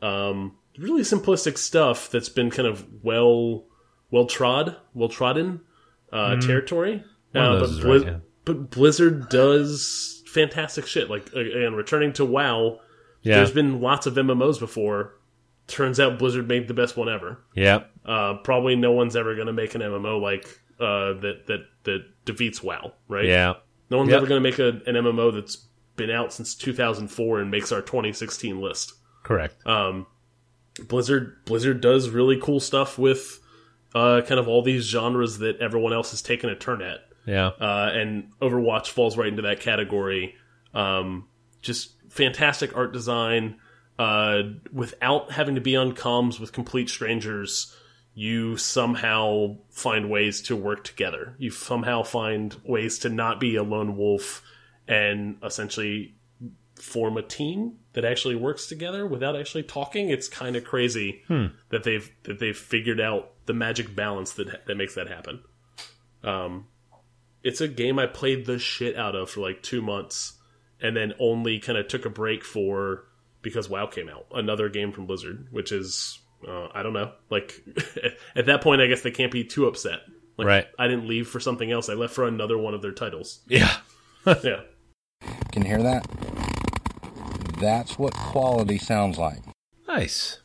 Um, 0.00 0.56
really 0.78 1.02
simplistic 1.02 1.58
stuff 1.58 2.10
that's 2.10 2.28
been 2.30 2.50
kind 2.50 2.66
of 2.66 2.86
well 3.04 3.64
well 4.10 4.26
trod 4.26 4.76
well 4.94 5.08
trodden 5.08 5.60
uh, 6.12 6.36
territory. 6.40 7.04
One 7.32 7.44
of 7.44 7.56
Uh, 7.56 7.60
but, 7.60 7.70
Blizz- 7.70 7.84
right, 8.04 8.06
yeah. 8.12 8.18
but 8.44 8.70
Blizzard 8.70 9.28
does 9.28 10.22
fantastic 10.26 10.86
shit. 10.86 11.08
Like 11.10 11.32
again, 11.34 11.74
returning 11.74 12.12
to 12.14 12.24
WoW, 12.24 12.80
Yeah. 13.22 13.36
there's 13.36 13.52
been 13.52 13.80
lots 13.80 14.06
of 14.06 14.14
MMOs 14.14 14.58
before. 14.58 15.14
Turns 15.68 16.00
out 16.00 16.18
Blizzard 16.18 16.48
made 16.48 16.68
the 16.68 16.74
best 16.74 16.96
one 16.96 17.08
ever. 17.08 17.38
Yeah. 17.54 17.84
Uh, 18.04 18.34
probably 18.42 18.74
no 18.76 18.92
one's 18.92 19.14
ever 19.14 19.34
going 19.34 19.46
to 19.46 19.52
make 19.52 19.74
an 19.74 19.80
MMO 19.80 20.20
like 20.20 20.60
uh, 20.82 21.14
that 21.20 21.46
that 21.46 21.60
that 21.84 22.04
defeats 22.24 22.62
WoW, 22.62 22.92
right? 23.08 23.24
Yeah. 23.24 23.54
No 23.90 23.98
one's 23.98 24.10
Yep. 24.10 24.16
ever 24.18 24.26
going 24.26 24.42
to 24.42 24.48
make 24.50 24.58
a, 24.58 24.68
an 24.88 24.94
MMO 24.96 25.32
that's 25.34 25.68
been 25.96 26.10
out 26.10 26.32
since 26.32 26.54
2004 26.54 27.40
and 27.40 27.50
makes 27.50 27.70
our 27.72 27.82
2016 27.82 28.60
list. 28.60 28.94
Correct. 29.22 29.66
Um, 29.66 30.06
Blizzard 30.88 31.44
Blizzard 31.44 31.80
does 31.80 32.08
really 32.08 32.38
cool 32.40 32.60
stuff 32.60 32.98
with 32.98 33.38
uh, 33.94 34.22
kind 34.26 34.40
of 34.40 34.48
all 34.48 34.62
these 34.62 34.84
genres 34.84 35.38
that 35.38 35.58
everyone 35.60 35.92
else 35.92 36.12
has 36.12 36.22
taken 36.22 36.48
a 36.48 36.56
turn 36.56 36.80
at, 36.80 37.00
yeah. 37.26 37.48
uh, 37.60 37.90
and 37.92 38.30
Overwatch 38.40 38.88
falls 38.88 39.18
right 39.18 39.28
into 39.28 39.42
that 39.42 39.60
category. 39.60 40.34
Um, 40.72 41.28
just 41.60 41.92
fantastic 42.08 42.74
art 42.74 42.92
design 42.94 43.56
uh, 43.98 44.42
without 44.72 45.30
having 45.32 45.56
to 45.56 45.60
be 45.60 45.76
on 45.76 45.92
comms 45.92 46.40
with 46.40 46.52
complete 46.52 46.88
strangers. 46.88 47.76
You 48.14 48.56
somehow 48.56 49.56
find 49.70 50.10
ways 50.10 50.42
to 50.42 50.56
work 50.56 50.84
together. 50.84 51.34
You 51.38 51.50
somehow 51.50 52.02
find 52.02 52.54
ways 52.64 52.98
to 53.00 53.08
not 53.08 53.40
be 53.40 53.56
a 53.56 53.62
lone 53.62 53.96
wolf 53.96 54.42
and 54.86 55.36
essentially 55.42 56.14
form 56.74 57.16
a 57.16 57.22
team 57.22 57.78
that 57.92 58.04
actually 58.04 58.34
works 58.34 58.66
together 58.66 59.06
without 59.06 59.36
actually 59.36 59.62
talking. 59.62 60.10
It's 60.10 60.28
kind 60.28 60.56
of 60.56 60.64
crazy 60.64 61.22
that 61.70 61.84
they've 61.84 62.10
that 62.24 62.38
they've 62.38 62.56
figured 62.56 63.00
out 63.00 63.32
the 63.46 63.54
magic 63.54 63.94
balance 63.94 64.32
that 64.34 64.66
that 64.66 64.76
makes 64.76 64.94
that 64.94 65.08
happen. 65.08 65.42
Um, 66.22 66.66
it's 67.42 67.60
a 67.60 67.68
game 67.68 67.98
I 67.98 68.06
played 68.06 68.46
the 68.46 68.58
shit 68.58 68.96
out 68.96 69.14
of 69.14 69.30
for 69.30 69.40
like 69.40 69.62
two 69.62 69.82
months, 69.82 70.34
and 70.80 70.96
then 70.96 71.14
only 71.18 71.58
kind 71.58 71.78
of 71.78 71.88
took 71.88 72.04
a 72.04 72.10
break 72.10 72.44
for 72.44 73.04
because 73.42 73.68
WoW 73.68 73.86
came 73.86 74.08
out, 74.08 74.26
another 74.32 74.68
game 74.68 74.92
from 74.92 75.06
Blizzard, 75.06 75.48
which 75.50 75.72
is 75.72 76.18
uh, 76.46 76.68
I 76.74 76.82
don't 76.82 76.92
know. 76.92 77.12
Like 77.30 77.62
at 78.36 78.46
that 78.46 78.60
point, 78.62 78.80
I 78.80 78.86
guess 78.86 79.02
they 79.02 79.10
can't 79.10 79.32
be 79.32 79.44
too 79.44 79.66
upset. 79.66 80.00
Like, 80.36 80.46
Right. 80.48 80.66
I 80.78 80.88
didn't 80.88 81.06
leave 81.08 81.28
for 81.28 81.40
something 81.40 81.70
else. 81.70 81.88
I 81.88 81.94
left 81.94 82.14
for 82.14 82.26
another 82.26 82.56
one 82.58 82.74
of 82.74 82.82
their 82.82 82.92
titles. 82.92 83.40
Yeah. 83.48 83.72
yeah. 84.26 84.60
Can 85.52 85.62
you 85.62 85.68
hear 85.68 85.82
that? 85.82 86.06
That's 87.60 87.98
what 87.98 88.14
quality 88.14 88.78
sounds 88.78 89.18
like. 89.18 89.40
Nice. 89.86 90.40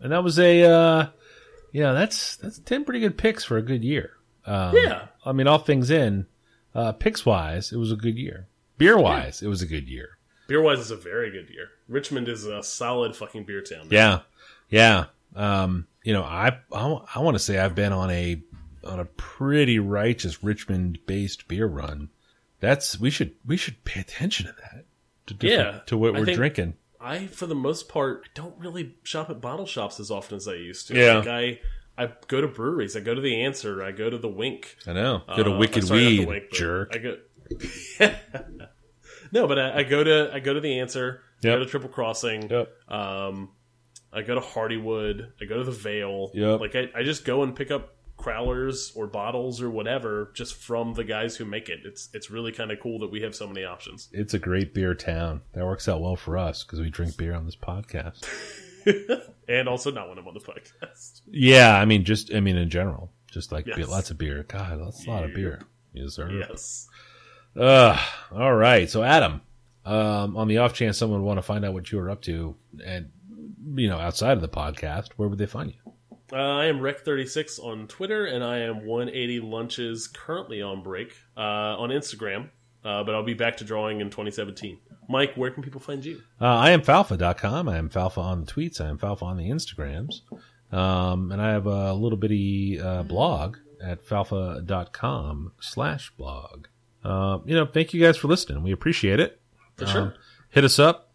And 0.00 0.12
that 0.12 0.24
was 0.24 0.38
a, 0.38 0.62
uh, 0.62 1.06
yeah, 1.72 1.92
that's, 1.92 2.36
that's 2.36 2.58
10 2.58 2.84
pretty 2.84 3.00
good 3.00 3.18
picks 3.18 3.44
for 3.44 3.56
a 3.56 3.62
good 3.62 3.84
year. 3.84 4.12
Um, 4.46 4.74
Yeah. 4.74 5.06
I 5.24 5.32
mean, 5.32 5.46
all 5.46 5.58
things 5.58 5.90
in, 5.90 6.26
uh, 6.74 6.92
picks 6.92 7.24
wise, 7.26 7.72
it 7.72 7.76
was 7.76 7.92
a 7.92 7.96
good 7.96 8.16
year. 8.16 8.48
Beer 8.78 8.98
wise, 8.98 9.42
it 9.42 9.48
was 9.48 9.62
a 9.62 9.66
good 9.66 9.88
year. 9.88 10.18
Beer 10.48 10.60
wise 10.60 10.78
is 10.78 10.90
a 10.90 10.96
very 10.96 11.30
good 11.30 11.48
year. 11.50 11.68
Richmond 11.88 12.28
is 12.28 12.44
a 12.46 12.62
solid 12.62 13.16
fucking 13.16 13.44
beer 13.44 13.62
town. 13.62 13.88
Yeah. 13.90 14.20
Yeah. 14.68 15.06
Um, 15.36 15.86
you 16.02 16.12
know, 16.12 16.22
I, 16.22 16.58
I, 16.72 17.00
I 17.14 17.18
want 17.20 17.34
to 17.34 17.38
say 17.38 17.58
I've 17.58 17.74
been 17.74 17.92
on 17.92 18.10
a, 18.10 18.42
on 18.84 18.98
a 19.00 19.04
pretty 19.04 19.78
righteous 19.78 20.42
Richmond 20.42 20.98
based 21.06 21.46
beer 21.48 21.66
run 21.66 22.08
That's 22.60 22.98
we 22.98 23.10
should 23.10 23.34
we 23.44 23.56
should 23.56 23.84
pay 23.84 24.00
attention 24.00 24.46
to 24.46 24.52
that. 24.62 24.84
To 25.38 25.46
Yeah, 25.46 25.80
to 25.86 25.96
what 25.98 26.16
I 26.16 26.20
we're 26.20 26.34
drinking. 26.34 26.74
I, 27.00 27.26
for 27.26 27.46
the 27.46 27.54
most 27.54 27.88
part, 27.88 28.28
don't 28.34 28.56
really 28.58 28.94
shop 29.02 29.28
at 29.30 29.40
bottle 29.40 29.66
shops 29.66 30.00
as 30.00 30.10
often 30.10 30.36
as 30.36 30.48
I 30.48 30.54
used 30.54 30.88
to. 30.88 30.94
Yeah. 30.98 31.18
Like 31.18 31.28
I, 31.28 31.60
I 31.98 32.12
go 32.28 32.40
to 32.40 32.48
breweries. 32.48 32.96
I 32.96 33.00
go 33.00 33.14
to 33.14 33.20
the 33.20 33.42
Answer. 33.42 33.82
I 33.82 33.92
go 33.92 34.08
to 34.10 34.18
the 34.18 34.28
Wink. 34.28 34.76
I 34.86 34.92
know. 34.92 35.22
Go 35.36 35.42
to 35.42 35.52
Uh, 35.52 35.58
Wicked 35.58 35.84
sorry, 35.84 36.00
Weed, 36.18 36.28
Wink, 36.28 36.50
jerk. 36.52 36.92
I 36.94 36.98
go. 36.98 37.16
no, 39.32 39.46
but 39.46 39.58
I, 39.58 39.78
I 39.78 39.82
go 39.82 40.02
to 40.04 40.30
I 40.32 40.40
go 40.40 40.54
to 40.54 40.60
the 40.60 40.78
Answer. 40.80 41.22
I 41.44 41.48
Yep. 41.48 41.58
go 41.58 41.64
to 41.64 41.70
Triple 41.70 41.88
Crossing. 41.90 42.48
Yep. 42.48 42.72
Um, 42.88 43.50
I 44.16 44.22
go 44.22 44.34
to 44.34 44.40
Hardywood. 44.40 45.28
I 45.40 45.44
go 45.44 45.58
to 45.58 45.64
the 45.64 45.70
Veil. 45.70 46.30
Yep. 46.34 46.60
Like 46.60 46.74
I, 46.74 46.88
I 46.94 47.02
just 47.02 47.24
go 47.24 47.42
and 47.42 47.54
pick 47.54 47.70
up 47.70 47.92
crowlers 48.18 48.96
or 48.96 49.06
bottles 49.06 49.60
or 49.60 49.68
whatever 49.68 50.30
just 50.34 50.54
from 50.54 50.94
the 50.94 51.04
guys 51.04 51.36
who 51.36 51.44
make 51.44 51.68
it. 51.68 51.80
It's 51.84 52.08
it's 52.14 52.30
really 52.30 52.50
kind 52.50 52.70
of 52.72 52.80
cool 52.80 52.98
that 53.00 53.10
we 53.10 53.20
have 53.22 53.34
so 53.34 53.46
many 53.46 53.64
options. 53.64 54.08
It's 54.12 54.32
a 54.34 54.38
great 54.38 54.72
beer 54.72 54.94
town. 54.94 55.42
That 55.52 55.66
works 55.66 55.86
out 55.88 56.00
well 56.00 56.16
for 56.16 56.38
us 56.38 56.64
because 56.64 56.80
we 56.80 56.88
drink 56.90 57.16
beer 57.16 57.34
on 57.34 57.44
this 57.44 57.56
podcast. 57.56 58.26
and 59.48 59.68
also 59.68 59.90
not 59.90 60.08
when 60.08 60.18
I'm 60.18 60.26
on 60.26 60.34
the 60.34 60.40
podcast. 60.40 61.20
Yeah, 61.30 61.76
I 61.78 61.84
mean, 61.84 62.04
just 62.04 62.32
I 62.34 62.40
mean 62.40 62.56
in 62.56 62.70
general, 62.70 63.12
just 63.30 63.52
like 63.52 63.66
Yes. 63.66 63.76
be- 63.76 63.84
lots 63.84 64.10
of 64.10 64.18
beer. 64.18 64.44
God, 64.48 64.80
that's 64.82 65.06
a 65.06 65.10
lot 65.10 65.24
of 65.24 65.34
beer. 65.34 65.60
Yes, 65.92 66.14
sir. 66.14 66.30
Yes. 66.30 66.88
Uh, 67.54 67.98
all 68.32 68.54
right. 68.54 68.88
So, 68.88 69.02
Adam, 69.02 69.40
um, 69.84 70.36
on 70.36 70.46
the 70.48 70.58
off 70.58 70.74
chance 70.74 70.98
someone 70.98 71.20
would 71.20 71.26
want 71.26 71.38
to 71.38 71.42
find 71.42 71.64
out 71.64 71.72
what 71.72 71.90
you 71.90 71.98
were 71.98 72.10
up 72.10 72.22
to, 72.22 72.54
and 72.84 73.10
you 73.74 73.88
know, 73.88 73.98
outside 73.98 74.32
of 74.32 74.40
the 74.40 74.48
podcast, 74.48 75.08
where 75.16 75.28
would 75.28 75.38
they 75.38 75.46
find 75.46 75.72
you? 75.72 75.92
Uh, 76.32 76.36
I 76.36 76.66
am 76.66 76.80
Rec36 76.80 77.62
on 77.62 77.86
Twitter, 77.86 78.26
and 78.26 78.42
I 78.42 78.58
am 78.58 78.84
180 78.84 79.40
Lunches 79.40 80.08
currently 80.08 80.60
on 80.60 80.82
break 80.82 81.14
uh, 81.36 81.40
on 81.40 81.90
Instagram, 81.90 82.50
uh, 82.84 83.04
but 83.04 83.14
I'll 83.14 83.22
be 83.22 83.34
back 83.34 83.56
to 83.58 83.64
drawing 83.64 84.00
in 84.00 84.10
2017. 84.10 84.78
Mike, 85.08 85.34
where 85.34 85.52
can 85.52 85.62
people 85.62 85.80
find 85.80 86.04
you? 86.04 86.20
Uh, 86.40 86.46
I 86.46 86.70
am 86.70 86.82
Falfa.com. 86.82 87.68
I 87.68 87.78
am 87.78 87.88
Falfa 87.88 88.18
on 88.18 88.44
the 88.44 88.52
tweets. 88.52 88.80
I 88.80 88.88
am 88.88 88.98
Falfa 88.98 89.22
on 89.22 89.36
the 89.36 89.50
Instagrams. 89.50 90.22
Um, 90.76 91.30
and 91.30 91.40
I 91.40 91.50
have 91.50 91.66
a 91.66 91.94
little 91.94 92.18
bitty 92.18 92.80
uh, 92.80 93.04
blog 93.04 93.58
at 93.80 94.04
falfa.com 94.04 95.52
slash 95.60 96.10
blog. 96.16 96.66
Uh, 97.04 97.38
you 97.44 97.54
know, 97.54 97.66
thank 97.66 97.94
you 97.94 98.02
guys 98.02 98.16
for 98.16 98.26
listening. 98.26 98.64
We 98.64 98.72
appreciate 98.72 99.20
it. 99.20 99.40
For 99.76 99.86
sure. 99.86 100.02
Um, 100.02 100.14
hit 100.50 100.64
us 100.64 100.80
up 100.80 101.05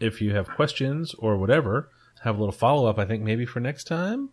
if 0.00 0.20
you 0.20 0.34
have 0.34 0.48
questions 0.48 1.14
or 1.18 1.36
whatever. 1.36 1.90
Have 2.22 2.36
a 2.36 2.38
little 2.38 2.52
follow 2.52 2.86
up, 2.86 2.98
I 2.98 3.04
think, 3.04 3.22
maybe 3.22 3.46
for 3.46 3.60
next 3.60 3.84
time 3.84 4.30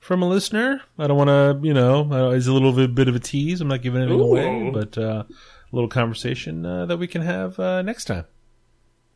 from 0.00 0.22
a 0.22 0.28
listener. 0.28 0.82
I 0.98 1.06
don't 1.06 1.16
want 1.16 1.28
to, 1.28 1.66
you 1.66 1.74
know, 1.74 2.10
uh, 2.10 2.30
it's 2.30 2.46
a 2.46 2.52
little 2.52 2.72
bit, 2.88 3.08
of 3.08 3.14
a 3.14 3.20
tease. 3.20 3.60
I'm 3.60 3.68
not 3.68 3.82
giving 3.82 4.02
anything 4.02 4.20
away, 4.20 4.70
but 4.72 4.98
uh, 4.98 5.24
a 5.28 5.76
little 5.76 5.88
conversation 5.88 6.64
uh, 6.64 6.86
that 6.86 6.96
we 6.96 7.06
can 7.06 7.22
have 7.22 7.58
uh, 7.58 7.82
next 7.82 8.06
time. 8.06 8.24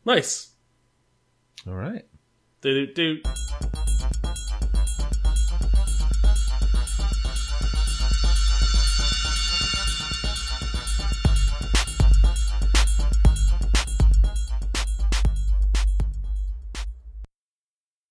Nice. 0.05 0.51
All 1.67 1.75
right. 1.75 2.05
Do 2.61 2.85
do 2.85 2.93
do. 2.93 4.22